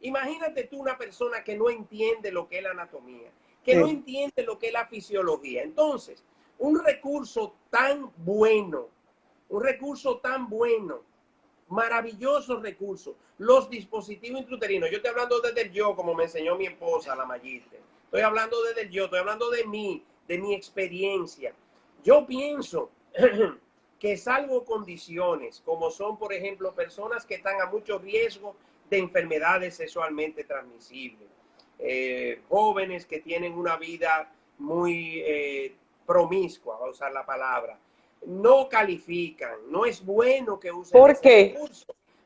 Imagínate 0.04 0.66
tú 0.66 0.82
una 0.82 0.98
persona 0.98 1.44
que 1.44 1.58
no 1.58 1.70
entiende 1.70 2.30
lo 2.30 2.48
que 2.48 2.58
es 2.58 2.64
la 2.64 2.72
anatomía, 2.72 3.32
que 3.64 3.76
no 3.76 3.88
entiende 3.88 4.44
lo 4.44 4.60
que 4.60 4.68
es 4.68 4.74
la 4.74 4.86
fisiología. 4.86 5.64
Entonces, 5.64 6.24
un 6.60 6.84
recurso 6.84 7.56
tan 7.70 8.12
bueno, 8.18 8.90
un 9.48 9.64
recurso 9.64 10.18
tan 10.18 10.50
bueno, 10.50 11.04
maravilloso 11.70 12.60
recurso, 12.60 13.16
los 13.38 13.70
dispositivos 13.70 14.42
intrauterinos. 14.42 14.92
Yo 14.92 14.98
estoy 14.98 15.12
hablando 15.12 15.40
desde 15.40 15.62
el 15.62 15.72
yo, 15.72 15.96
como 15.96 16.14
me 16.14 16.26
enseñó 16.26 16.58
mi 16.58 16.66
esposa, 16.66 17.16
la 17.16 17.26
Magiste. 17.26 17.80
Estoy 18.06 18.22
hablando 18.22 18.62
desde 18.64 18.82
el 18.82 18.90
yo, 18.90 19.06
estoy 19.06 19.20
hablando 19.20 19.50
de 19.52 19.66
mí, 19.66 20.04
de 20.28 20.38
mi 20.38 20.54
experiencia. 20.54 21.54
Yo 22.04 22.28
pienso 22.28 22.92
que 24.00 24.18
salvo 24.18 24.66
condiciones, 24.66 25.62
como 25.64 25.90
son, 25.90 26.18
por 26.18 26.34
ejemplo, 26.34 26.76
personas 26.76 27.26
que 27.26 27.36
están 27.36 27.62
a 27.62 27.68
mucho 27.68 28.00
riesgo 28.00 28.54
de 28.94 29.00
enfermedades 29.00 29.76
sexualmente 29.76 30.44
transmisibles. 30.44 31.28
Eh, 31.80 32.42
jóvenes 32.48 33.08
que 33.08 33.20
tienen 33.20 33.54
una 33.54 33.76
vida 33.78 34.32
muy 34.60 35.20
eh, 35.26 35.76
promiscua, 36.06 36.78
a 36.78 36.90
usar 36.90 37.12
la 37.12 37.26
palabra, 37.26 37.80
no 38.28 38.70
califican, 38.70 39.56
no 39.70 39.86
es 39.86 40.06
bueno 40.06 40.60
que 40.60 40.72
usen 40.72 40.98
¿Por 40.98 41.20
qué? 41.20 41.58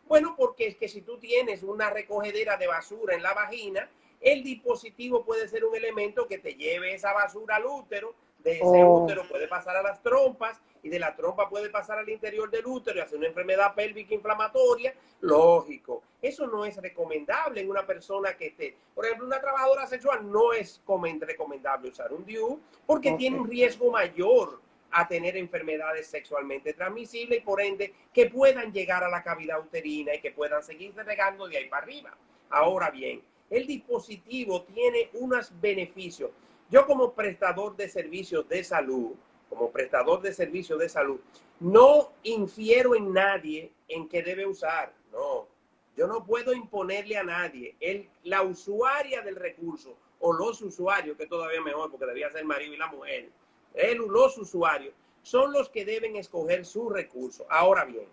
Bueno, 0.07 0.35
porque 0.37 0.67
es 0.67 0.75
que 0.75 0.89
si 0.89 1.01
tú 1.01 1.17
tienes 1.17 1.63
una 1.63 1.89
recogedera 1.89 2.57
de 2.57 2.67
basura 2.67 3.15
en 3.15 3.23
la 3.23 3.33
vagina, 3.33 3.89
el 4.19 4.43
dispositivo 4.43 5.23
puede 5.23 5.47
ser 5.47 5.63
un 5.63 5.75
elemento 5.75 6.27
que 6.27 6.37
te 6.37 6.55
lleve 6.55 6.93
esa 6.93 7.13
basura 7.13 7.55
al 7.55 7.65
útero, 7.65 8.13
de 8.39 8.55
ese 8.55 8.83
oh. 8.83 9.03
útero 9.03 9.27
puede 9.27 9.47
pasar 9.47 9.77
a 9.77 9.81
las 9.81 10.03
trompas 10.03 10.59
y 10.87 10.89
de 10.89 10.99
la 10.99 11.13
trompa 11.13 11.49
puede 11.49 11.69
pasar 11.69 11.99
al 11.99 12.09
interior 12.09 12.49
del 12.49 12.65
útero 12.65 12.97
y 12.97 13.01
hacer 13.01 13.17
una 13.17 13.27
enfermedad 13.27 13.75
pélvica 13.75 14.13
inflamatoria, 14.13 14.95
lógico. 15.19 16.01
Eso 16.21 16.47
no 16.47 16.63
es 16.63 16.77
recomendable 16.77 17.59
en 17.59 17.69
una 17.69 17.85
persona 17.85 18.37
que 18.37 18.47
esté, 18.47 18.73
por 18.95 19.05
ejemplo, 19.05 19.27
una 19.27 19.41
trabajadora 19.41 19.85
sexual 19.85 20.31
no 20.31 20.53
es 20.53 20.81
recomendable 21.19 21.89
usar 21.89 22.13
un 22.13 22.25
DIU 22.25 22.59
porque 22.85 23.11
tiene 23.13 23.37
un 23.37 23.49
riesgo 23.49 23.91
mayor 23.91 24.61
a 24.91 25.05
tener 25.05 25.35
enfermedades 25.35 26.07
sexualmente 26.07 26.71
transmisibles 26.71 27.39
y 27.39 27.41
por 27.41 27.61
ende 27.61 27.93
que 28.13 28.27
puedan 28.27 28.71
llegar 28.71 29.03
a 29.03 29.09
la 29.09 29.21
cavidad 29.21 29.59
uterina 29.59 30.15
y 30.15 30.21
que 30.21 30.31
puedan 30.31 30.63
seguir 30.63 30.95
regando 30.95 31.49
de 31.49 31.57
ahí 31.57 31.67
para 31.67 31.83
arriba. 31.83 32.17
Ahora 32.49 32.89
bien, 32.91 33.21
el 33.49 33.67
dispositivo 33.67 34.63
tiene 34.63 35.09
unos 35.13 35.51
beneficios. 35.59 36.31
Yo 36.69 36.85
como 36.85 37.11
prestador 37.11 37.75
de 37.75 37.89
servicios 37.89 38.47
de 38.47 38.63
salud, 38.63 39.15
como 39.49 39.71
prestador 39.71 40.21
de 40.21 40.33
servicios 40.33 40.79
de 40.79 40.89
salud, 40.89 41.19
no 41.59 42.11
infiero 42.23 42.95
en 42.95 43.13
nadie 43.13 43.71
en 43.87 44.07
que 44.07 44.21
debe 44.21 44.45
usar. 44.45 44.93
No, 45.11 45.47
yo 45.95 46.07
no 46.07 46.23
puedo 46.25 46.53
imponerle 46.53 47.17
a 47.17 47.23
nadie. 47.23 47.75
El, 47.79 48.07
la 48.23 48.43
usuaria 48.43 49.21
del 49.21 49.35
recurso 49.35 49.95
o 50.19 50.33
los 50.33 50.61
usuarios, 50.61 51.17
que 51.17 51.27
todavía 51.27 51.61
mejor 51.61 51.89
porque 51.89 52.05
debía 52.05 52.29
ser 52.29 52.41
el 52.41 52.47
marido 52.47 52.73
y 52.73 52.77
la 52.77 52.87
mujer, 52.87 53.29
él, 53.73 53.97
los 53.97 54.37
usuarios, 54.37 54.93
son 55.23 55.51
los 55.51 55.69
que 55.69 55.85
deben 55.85 56.15
escoger 56.15 56.65
su 56.65 56.89
recurso. 56.89 57.45
Ahora 57.49 57.85
bien, 57.85 58.07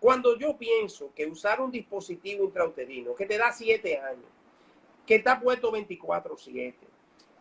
cuando 0.00 0.36
yo 0.36 0.56
pienso 0.56 1.12
que 1.14 1.26
usar 1.26 1.60
un 1.60 1.70
dispositivo 1.70 2.44
intrauterino 2.44 3.14
que 3.14 3.26
te 3.26 3.38
da 3.38 3.52
siete 3.52 3.98
años, 3.98 4.26
que 5.06 5.16
está 5.16 5.40
puesto 5.40 5.72
24/7, 5.72 6.74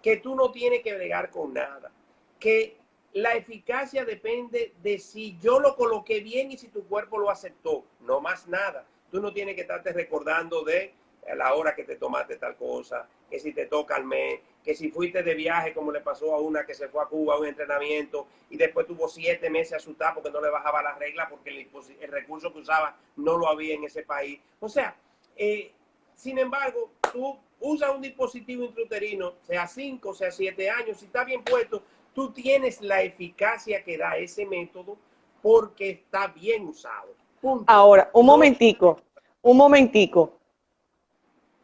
que 0.01 0.17
tú 0.17 0.36
no 0.36 0.51
tienes 0.51 0.82
que 0.82 0.93
bregar 0.93 1.29
con 1.29 1.53
nada, 1.53 1.91
que 2.39 2.77
la 3.14 3.34
eficacia 3.34 4.05
depende 4.05 4.74
de 4.82 4.99
si 4.99 5.38
yo 5.39 5.59
lo 5.59 5.76
coloqué 5.76 6.22
bien 6.22 6.51
y 6.51 6.57
si 6.57 6.70
tu 6.70 6.86
cuerpo 6.86 7.18
lo 7.20 7.30
aceptó, 7.30 7.84
no 8.01 8.22
más 8.22 8.47
nada. 8.47 8.86
Tú 9.12 9.22
no 9.22 9.34
tienes 9.34 9.55
que 9.55 9.62
estarte 9.62 9.91
recordando 9.91 10.64
de 10.64 10.93
la 11.36 11.53
hora 11.53 11.76
que 11.76 11.84
te 11.84 11.97
tomaste 11.97 12.38
tal 12.38 12.55
cosa, 12.55 13.07
que 13.30 13.39
si 13.39 13.53
te 13.53 13.66
toca 13.66 13.95
al 13.95 14.05
mes, 14.05 14.39
que 14.64 14.76
si 14.76 14.89
fuiste 14.89 15.24
de 15.24 15.34
viaje, 15.34 15.74
como 15.74 15.91
le 15.91 16.01
pasó 16.01 16.34
a 16.34 16.39
una 16.39 16.66
que 16.66 16.74
se 16.74 16.88
fue 16.88 17.03
a 17.03 17.07
Cuba 17.07 17.36
a 17.36 17.39
un 17.39 17.47
entrenamiento 17.47 18.28
y 18.49 18.57
después 18.57 18.88
tuvo 18.88 19.07
siete 19.07 19.49
meses 19.49 19.74
asustado 19.74 20.16
porque 20.16 20.32
no 20.32 20.41
le 20.41 20.49
bajaba 20.49 20.82
la 20.82 20.95
regla 20.95 21.28
porque 21.30 21.49
el, 21.49 22.12
recurso 22.12 22.53
que 22.53 22.59
usaba 22.59 22.95
no 23.18 23.38
lo 23.38 23.47
había 23.47 23.76
en 23.76 23.84
ese 23.84 24.03
país. 24.03 24.39
O 24.59 24.70
sea, 24.70 24.95
eh, 25.36 25.72
sin 26.16 26.38
embargo, 26.38 26.91
tú 27.12 27.38
usas 27.59 27.91
un 27.91 28.01
dispositivo 28.01 28.64
intrauterino, 28.64 29.34
sea 29.45 29.68
cinco, 29.68 30.14
sea 30.14 30.32
siete 30.32 30.70
años, 30.70 30.97
si 30.99 31.05
está 31.05 31.24
bien 31.24 31.43
puesto, 31.43 31.84
tú 32.14 32.32
tienes 32.32 32.82
la 32.82 33.01
eficacia 33.01 33.84
que 33.84 33.97
da 33.97 34.18
ese 34.18 34.45
método 34.45 34.97
porque 35.41 35.89
está 35.91 36.28
bien 36.28 36.68
usado. 36.68 37.16
Ahora, 37.66 38.09
un 38.14 38.26
momentico, 38.26 39.01
un 39.41 39.57
momentico. 39.57 40.38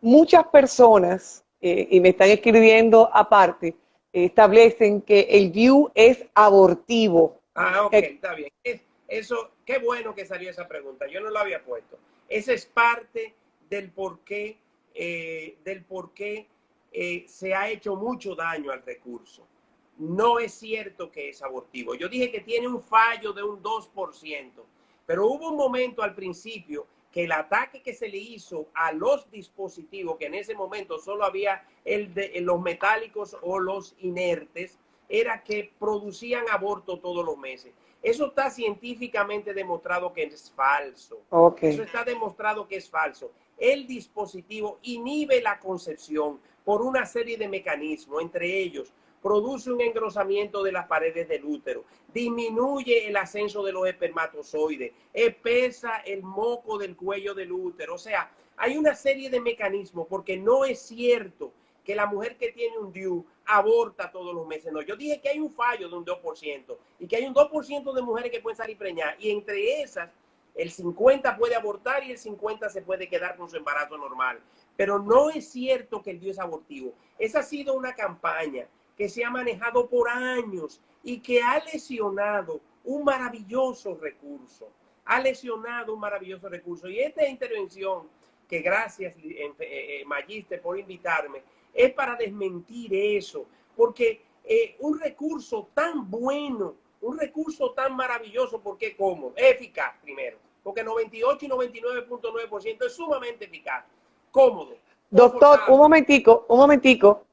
Muchas 0.01 0.47
personas 0.47 1.43
eh, 1.61 1.87
y 1.91 1.99
me 1.99 2.09
están 2.09 2.29
escribiendo 2.29 3.09
aparte, 3.13 3.75
establecen 4.11 5.01
que 5.01 5.21
el 5.21 5.51
view 5.51 5.91
es 5.93 6.25
abortivo. 6.33 7.39
Ah, 7.53 7.85
ok, 7.85 7.93
eh, 7.93 8.11
está 8.13 8.33
bien. 8.33 8.51
eso, 9.07 9.51
qué 9.65 9.79
bueno 9.79 10.15
que 10.15 10.25
salió 10.25 10.49
esa 10.49 10.67
pregunta. 10.67 11.07
Yo 11.07 11.19
no 11.19 11.29
la 11.29 11.41
había 11.41 11.63
puesto. 11.63 11.97
Esa 12.29 12.53
es 12.53 12.65
parte 12.65 13.33
del 13.69 13.91
por 13.91 14.19
qué, 14.19 14.57
eh, 14.93 15.57
del 15.63 15.83
por 15.83 16.13
qué 16.13 16.47
se 17.27 17.53
ha 17.53 17.69
hecho 17.69 17.95
mucho 17.95 18.33
daño 18.33 18.71
al 18.71 18.81
recurso. 18.81 19.45
No 19.97 20.37
es 20.39 20.53
cierto 20.53 21.11
que 21.11 21.29
es 21.29 21.41
abortivo. 21.41 21.95
Yo 21.95 22.07
dije 22.07 22.31
que 22.31 22.41
tiene 22.41 22.67
un 22.67 22.81
fallo 22.81 23.33
de 23.33 23.43
un 23.43 23.61
2%, 23.63 24.51
pero 25.05 25.27
hubo 25.27 25.49
un 25.49 25.57
momento 25.57 26.03
al 26.03 26.13
principio 26.13 26.85
que 27.11 27.23
el 27.23 27.31
ataque 27.31 27.81
que 27.81 27.95
se 27.95 28.07
le 28.07 28.17
hizo 28.17 28.67
a 28.75 28.91
los 28.91 29.29
dispositivos, 29.31 30.17
que 30.17 30.27
en 30.27 30.35
ese 30.35 30.53
momento 30.53 30.99
solo 30.99 31.25
había 31.25 31.65
el 31.83 32.13
de 32.13 32.39
los 32.41 32.61
metálicos 32.61 33.35
o 33.41 33.59
los 33.59 33.95
inertes, 33.99 34.77
era 35.09 35.43
que 35.43 35.71
producían 35.79 36.45
aborto 36.51 36.99
todos 36.99 37.25
los 37.25 37.37
meses. 37.37 37.73
Eso 38.03 38.27
está 38.27 38.51
científicamente 38.51 39.53
demostrado 39.53 40.13
que 40.13 40.23
es 40.23 40.51
falso. 40.51 41.21
Eso 41.61 41.81
está 41.81 42.03
demostrado 42.03 42.67
que 42.67 42.75
es 42.75 42.89
falso. 42.89 43.31
El 43.57 43.87
dispositivo 43.87 44.77
inhibe 44.83 45.41
la 45.41 45.59
concepción 45.59 46.39
por 46.63 46.81
una 46.81 47.05
serie 47.05 47.37
de 47.37 47.47
mecanismos, 47.47 48.21
entre 48.21 48.59
ellos 48.59 48.93
produce 49.21 49.71
un 49.71 49.81
engrosamiento 49.81 50.63
de 50.63 50.71
las 50.71 50.87
paredes 50.87 51.27
del 51.27 51.45
útero, 51.45 51.85
disminuye 52.13 53.07
el 53.07 53.17
ascenso 53.17 53.63
de 53.63 53.71
los 53.71 53.87
espermatozoides, 53.87 54.93
espesa 55.13 55.97
el 56.05 56.23
moco 56.23 56.77
del 56.77 56.95
cuello 56.95 57.33
del 57.33 57.51
útero. 57.51 57.95
O 57.95 57.97
sea, 57.97 58.31
hay 58.57 58.77
una 58.77 58.95
serie 58.95 59.29
de 59.29 59.39
mecanismos 59.39 60.07
porque 60.07 60.37
no 60.37 60.65
es 60.65 60.79
cierto 60.79 61.51
que 61.83 61.95
la 61.95 62.05
mujer 62.05 62.37
que 62.37 62.51
tiene 62.51 62.77
un 62.77 62.91
DIU 62.91 63.25
aborta 63.45 64.11
todos 64.11 64.35
los 64.35 64.45
meses. 64.45 64.73
No, 64.73 64.81
yo 64.81 64.97
dije 64.97 65.21
que 65.21 65.29
hay 65.29 65.39
un 65.39 65.49
fallo 65.49 65.87
de 65.87 65.95
un 65.95 66.05
2% 66.05 66.77
y 66.99 67.07
que 67.07 67.15
hay 67.15 67.25
un 67.25 67.33
2% 67.33 67.93
de 67.93 68.01
mujeres 68.01 68.31
que 68.31 68.41
pueden 68.41 68.57
salir 68.57 68.77
preñadas 68.77 69.15
y 69.19 69.31
entre 69.31 69.81
esas 69.81 70.09
el 70.53 70.71
50 70.71 71.37
puede 71.37 71.55
abortar 71.55 72.03
y 72.03 72.11
el 72.11 72.17
50 72.17 72.69
se 72.69 72.81
puede 72.81 73.07
quedar 73.07 73.37
con 73.37 73.49
su 73.49 73.55
embarazo 73.55 73.97
normal. 73.97 74.41
Pero 74.75 74.99
no 74.99 75.29
es 75.29 75.49
cierto 75.49 76.01
que 76.01 76.11
el 76.11 76.19
DIU 76.19 76.31
es 76.31 76.39
abortivo. 76.39 76.93
Esa 77.17 77.39
ha 77.39 77.43
sido 77.43 77.75
una 77.75 77.93
campaña 77.93 78.67
que 78.97 79.07
se 79.07 79.23
ha 79.23 79.29
manejado 79.29 79.87
por 79.87 80.09
años 80.09 80.81
y 81.03 81.19
que 81.19 81.41
ha 81.41 81.63
lesionado 81.71 82.59
un 82.83 83.03
maravilloso 83.03 83.95
recurso. 83.95 84.69
Ha 85.05 85.21
lesionado 85.21 85.93
un 85.93 85.99
maravilloso 85.99 86.49
recurso. 86.49 86.89
Y 86.89 86.99
esta 86.99 87.27
intervención, 87.27 88.09
que 88.49 88.59
gracias, 88.59 89.15
eh, 89.17 89.53
eh, 89.59 90.03
Magister, 90.05 90.61
por 90.61 90.77
invitarme, 90.79 91.43
es 91.73 91.93
para 91.93 92.15
desmentir 92.15 92.93
eso. 92.93 93.45
Porque 93.75 94.21
eh, 94.43 94.75
un 94.79 94.99
recurso 94.99 95.69
tan 95.73 96.09
bueno, 96.09 96.75
un 97.01 97.19
recurso 97.19 97.71
tan 97.71 97.95
maravilloso, 97.95 98.59
porque 98.61 98.95
cómo? 98.97 99.33
Eficaz, 99.35 99.95
primero. 100.01 100.37
Porque 100.63 100.83
98 100.83 101.45
y 101.45 101.49
99.9% 101.49 102.85
es 102.85 102.93
sumamente 102.93 103.45
eficaz. 103.45 103.85
Cómodo. 104.31 104.75
Doctor, 105.09 105.61
un 105.69 105.77
momentico, 105.77 106.45
un 106.49 106.57
momentico 106.57 107.26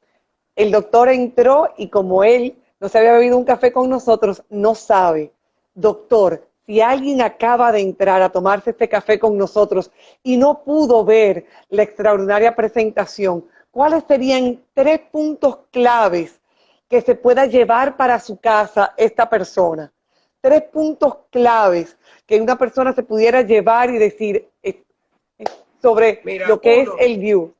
el 0.56 0.70
doctor 0.70 1.08
entró 1.08 1.72
y 1.76 1.88
como 1.88 2.24
él 2.24 2.56
no 2.80 2.88
se 2.88 2.98
había 2.98 3.12
bebido 3.12 3.36
un 3.36 3.44
café 3.44 3.72
con 3.72 3.88
nosotros, 3.88 4.42
no 4.50 4.74
sabe. 4.74 5.32
Doctor, 5.74 6.46
si 6.66 6.80
alguien 6.80 7.20
acaba 7.20 7.72
de 7.72 7.80
entrar 7.80 8.22
a 8.22 8.30
tomarse 8.30 8.70
este 8.70 8.88
café 8.88 9.18
con 9.18 9.36
nosotros 9.36 9.90
y 10.22 10.36
no 10.36 10.62
pudo 10.62 11.04
ver 11.04 11.46
la 11.68 11.82
extraordinaria 11.82 12.54
presentación, 12.54 13.44
¿cuáles 13.70 14.04
serían 14.06 14.62
tres 14.72 15.00
puntos 15.10 15.58
claves 15.70 16.40
que 16.88 17.00
se 17.00 17.14
pueda 17.14 17.46
llevar 17.46 17.96
para 17.96 18.20
su 18.20 18.38
casa 18.38 18.94
esta 18.96 19.28
persona? 19.28 19.92
Tres 20.40 20.62
puntos 20.72 21.16
claves 21.30 21.96
que 22.26 22.40
una 22.40 22.56
persona 22.56 22.92
se 22.92 23.02
pudiera 23.02 23.42
llevar 23.42 23.90
y 23.90 23.98
decir 23.98 24.48
eh, 24.62 24.82
sobre 25.82 26.22
lo 26.46 26.60
que 26.60 26.82
es 26.82 26.88
el 26.98 27.18
view. 27.18 27.54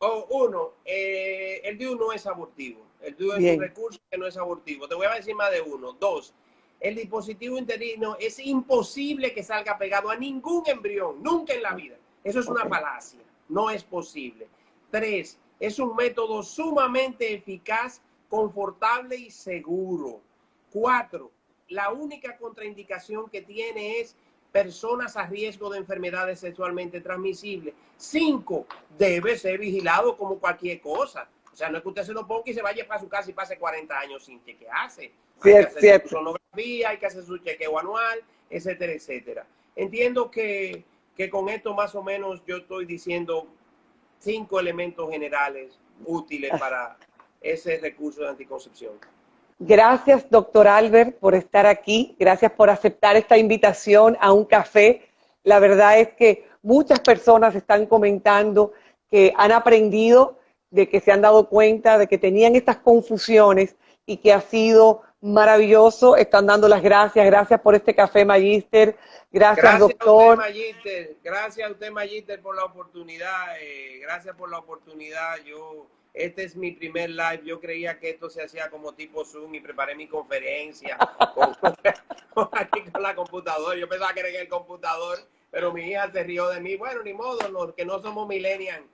Oh, 0.00 0.26
uno, 0.30 0.74
eh, 0.84 1.60
el 1.64 1.76
DIU 1.76 1.96
no 1.96 2.12
es 2.12 2.26
abortivo. 2.26 2.86
El 3.00 3.16
DIU 3.16 3.32
es 3.32 3.56
un 3.56 3.60
recurso 3.60 4.00
que 4.10 4.18
no 4.18 4.26
es 4.26 4.36
abortivo. 4.36 4.86
Te 4.86 4.94
voy 4.94 5.06
a 5.06 5.14
decir 5.14 5.34
más 5.34 5.50
de 5.50 5.60
uno. 5.60 5.92
Dos, 5.92 6.34
el 6.78 6.94
dispositivo 6.94 7.58
interino 7.58 8.16
es 8.20 8.38
imposible 8.38 9.32
que 9.34 9.42
salga 9.42 9.76
pegado 9.76 10.10
a 10.10 10.16
ningún 10.16 10.62
embrión, 10.66 11.20
nunca 11.22 11.52
en 11.52 11.62
la 11.62 11.74
vida. 11.74 11.96
Eso 12.22 12.38
es 12.38 12.46
una 12.46 12.66
falacia. 12.66 13.20
No 13.48 13.70
es 13.70 13.82
posible. 13.82 14.46
Tres, 14.90 15.38
es 15.58 15.80
un 15.80 15.96
método 15.96 16.44
sumamente 16.44 17.34
eficaz, 17.34 18.00
confortable 18.28 19.16
y 19.16 19.30
seguro. 19.30 20.20
Cuatro, 20.70 21.32
la 21.68 21.90
única 21.90 22.36
contraindicación 22.36 23.28
que 23.28 23.42
tiene 23.42 23.98
es 24.00 24.16
personas 24.62 25.16
a 25.16 25.26
riesgo 25.26 25.70
de 25.70 25.78
enfermedades 25.78 26.40
sexualmente 26.40 27.00
transmisibles. 27.00 27.74
Cinco, 27.96 28.66
debe 28.96 29.38
ser 29.38 29.58
vigilado 29.58 30.16
como 30.16 30.38
cualquier 30.38 30.80
cosa. 30.80 31.28
O 31.52 31.56
sea, 31.56 31.68
no 31.70 31.78
es 31.78 31.82
que 31.82 31.88
usted 31.88 32.04
se 32.04 32.12
lo 32.12 32.26
ponga 32.26 32.44
y 32.46 32.54
se 32.54 32.62
vaya 32.62 32.86
para 32.86 33.00
su 33.00 33.08
casa 33.08 33.30
y 33.30 33.34
pase 33.34 33.58
40 33.58 33.98
años 33.98 34.24
sin 34.24 34.42
chequearse. 34.44 35.12
Hay 35.42 35.52
que 35.52 35.58
hacer 35.58 36.02
su 36.02 36.08
sonografía, 36.08 36.90
hay 36.90 36.98
que 36.98 37.06
hacer 37.06 37.22
su 37.24 37.38
chequeo 37.38 37.78
anual, 37.78 38.20
etcétera, 38.50 38.92
etcétera. 38.92 39.46
Entiendo 39.74 40.30
que, 40.30 40.84
que 41.16 41.30
con 41.30 41.48
esto 41.48 41.74
más 41.74 41.94
o 41.94 42.02
menos 42.02 42.42
yo 42.46 42.58
estoy 42.58 42.84
diciendo 42.84 43.48
cinco 44.18 44.60
elementos 44.60 45.10
generales 45.10 45.78
útiles 46.04 46.50
ah. 46.52 46.58
para 46.58 46.98
ese 47.40 47.78
recurso 47.78 48.22
de 48.22 48.28
anticoncepción. 48.28 48.94
Gracias, 49.58 50.30
doctor 50.30 50.68
Albert, 50.68 51.18
por 51.18 51.34
estar 51.34 51.66
aquí. 51.66 52.14
Gracias 52.18 52.52
por 52.52 52.70
aceptar 52.70 53.16
esta 53.16 53.36
invitación 53.36 54.16
a 54.20 54.32
un 54.32 54.44
café. 54.44 55.08
La 55.42 55.58
verdad 55.58 55.98
es 55.98 56.08
que 56.14 56.48
muchas 56.62 57.00
personas 57.00 57.54
están 57.54 57.86
comentando 57.86 58.72
que 59.10 59.32
han 59.36 59.50
aprendido, 59.50 60.38
de 60.70 60.88
que 60.88 61.00
se 61.00 61.10
han 61.10 61.22
dado 61.22 61.48
cuenta 61.48 61.98
de 61.98 62.06
que 62.06 62.18
tenían 62.18 62.54
estas 62.54 62.76
confusiones 62.76 63.74
y 64.06 64.18
que 64.18 64.32
ha 64.32 64.40
sido 64.40 65.02
maravilloso. 65.20 66.16
Están 66.16 66.46
dando 66.46 66.68
las 66.68 66.82
gracias. 66.82 67.26
Gracias 67.26 67.60
por 67.60 67.74
este 67.74 67.94
café, 67.94 68.24
Magister. 68.24 68.96
Gracias, 69.32 69.78
doctor. 69.78 70.38
Gracias 71.22 71.68
a 71.68 71.72
usted, 71.72 71.90
Magister, 71.90 72.40
por 72.40 72.54
la 72.54 72.64
oportunidad. 72.64 73.60
Eh, 73.60 73.98
gracias 74.02 74.36
por 74.36 74.50
la 74.50 74.58
oportunidad. 74.58 75.36
Yo 75.44 75.86
este 76.18 76.42
es 76.42 76.56
mi 76.56 76.72
primer 76.72 77.10
live. 77.10 77.42
Yo 77.44 77.60
creía 77.60 77.98
que 77.98 78.10
esto 78.10 78.28
se 78.28 78.42
hacía 78.42 78.68
como 78.70 78.92
tipo 78.92 79.24
Zoom 79.24 79.54
y 79.54 79.60
preparé 79.60 79.94
mi 79.94 80.08
conferencia 80.08 80.98
con, 82.34 82.48
aquí 82.52 82.82
con 82.90 83.02
la 83.02 83.14
computadora. 83.14 83.78
Yo 83.78 83.88
pensaba 83.88 84.12
que 84.12 84.20
era 84.20 84.28
en 84.30 84.40
el 84.40 84.48
computador, 84.48 85.18
pero 85.50 85.72
mi 85.72 85.82
hija 85.88 86.10
se 86.10 86.24
rió 86.24 86.48
de 86.48 86.60
mí. 86.60 86.74
Bueno, 86.74 87.02
ni 87.04 87.12
modo, 87.14 87.48
los 87.48 87.72
que 87.74 87.84
no 87.84 88.02
somos 88.02 88.26
millennials, 88.26 88.84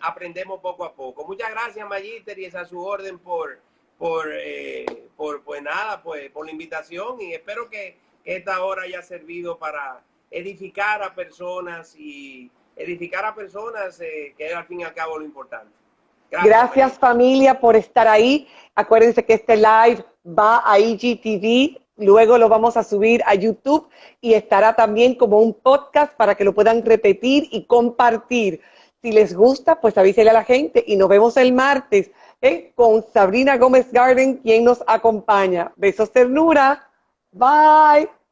aprendemos 0.00 0.60
poco 0.60 0.84
a 0.84 0.94
poco. 0.94 1.26
Muchas 1.26 1.50
gracias, 1.50 1.88
Magister, 1.88 2.38
y 2.38 2.44
es 2.44 2.54
a 2.54 2.66
su 2.66 2.78
orden 2.84 3.18
por, 3.18 3.58
por, 3.96 4.28
eh, 4.30 5.08
por, 5.16 5.42
pues 5.42 5.62
nada, 5.62 6.02
pues 6.02 6.30
por 6.30 6.44
la 6.44 6.52
invitación 6.52 7.18
y 7.18 7.32
espero 7.32 7.70
que 7.70 7.96
esta 8.26 8.62
hora 8.62 8.82
haya 8.82 9.00
servido 9.00 9.58
para 9.58 10.02
edificar 10.30 11.02
a 11.02 11.14
personas 11.14 11.96
y 11.96 12.50
edificar 12.76 13.24
a 13.24 13.34
personas, 13.34 13.98
eh, 14.00 14.34
que 14.36 14.48
es 14.48 14.54
al 14.54 14.66
fin 14.66 14.80
y 14.80 14.84
al 14.84 14.92
cabo 14.92 15.18
lo 15.18 15.24
importante. 15.24 15.83
Gracias, 16.30 16.98
familia 16.98 17.60
por 17.60 17.76
estar 17.76 18.08
ahí. 18.08 18.48
Acuérdense 18.74 19.24
que 19.24 19.34
este 19.34 19.56
live 19.56 20.04
va 20.26 20.62
a 20.64 20.78
IGTV, 20.78 21.80
luego 21.96 22.38
lo 22.38 22.48
vamos 22.48 22.76
a 22.76 22.82
subir 22.82 23.22
a 23.26 23.34
YouTube 23.34 23.88
y 24.20 24.34
estará 24.34 24.74
también 24.74 25.14
como 25.14 25.38
un 25.38 25.54
podcast 25.54 26.12
para 26.14 26.34
que 26.34 26.44
lo 26.44 26.54
puedan 26.54 26.84
repetir 26.84 27.48
y 27.50 27.64
compartir. 27.66 28.60
Si 29.02 29.12
les 29.12 29.34
gusta, 29.34 29.80
pues 29.80 29.96
avísele 29.98 30.30
a 30.30 30.32
la 30.32 30.44
gente 30.44 30.82
y 30.86 30.96
nos 30.96 31.08
vemos 31.08 31.36
el 31.36 31.52
martes 31.52 32.10
¿eh? 32.40 32.72
con 32.74 33.04
Sabrina 33.12 33.58
Gómez 33.58 33.92
Garden, 33.92 34.38
quien 34.38 34.64
nos 34.64 34.82
acompaña. 34.86 35.72
Besos, 35.76 36.10
ternura. 36.10 36.88
Bye. 37.30 38.23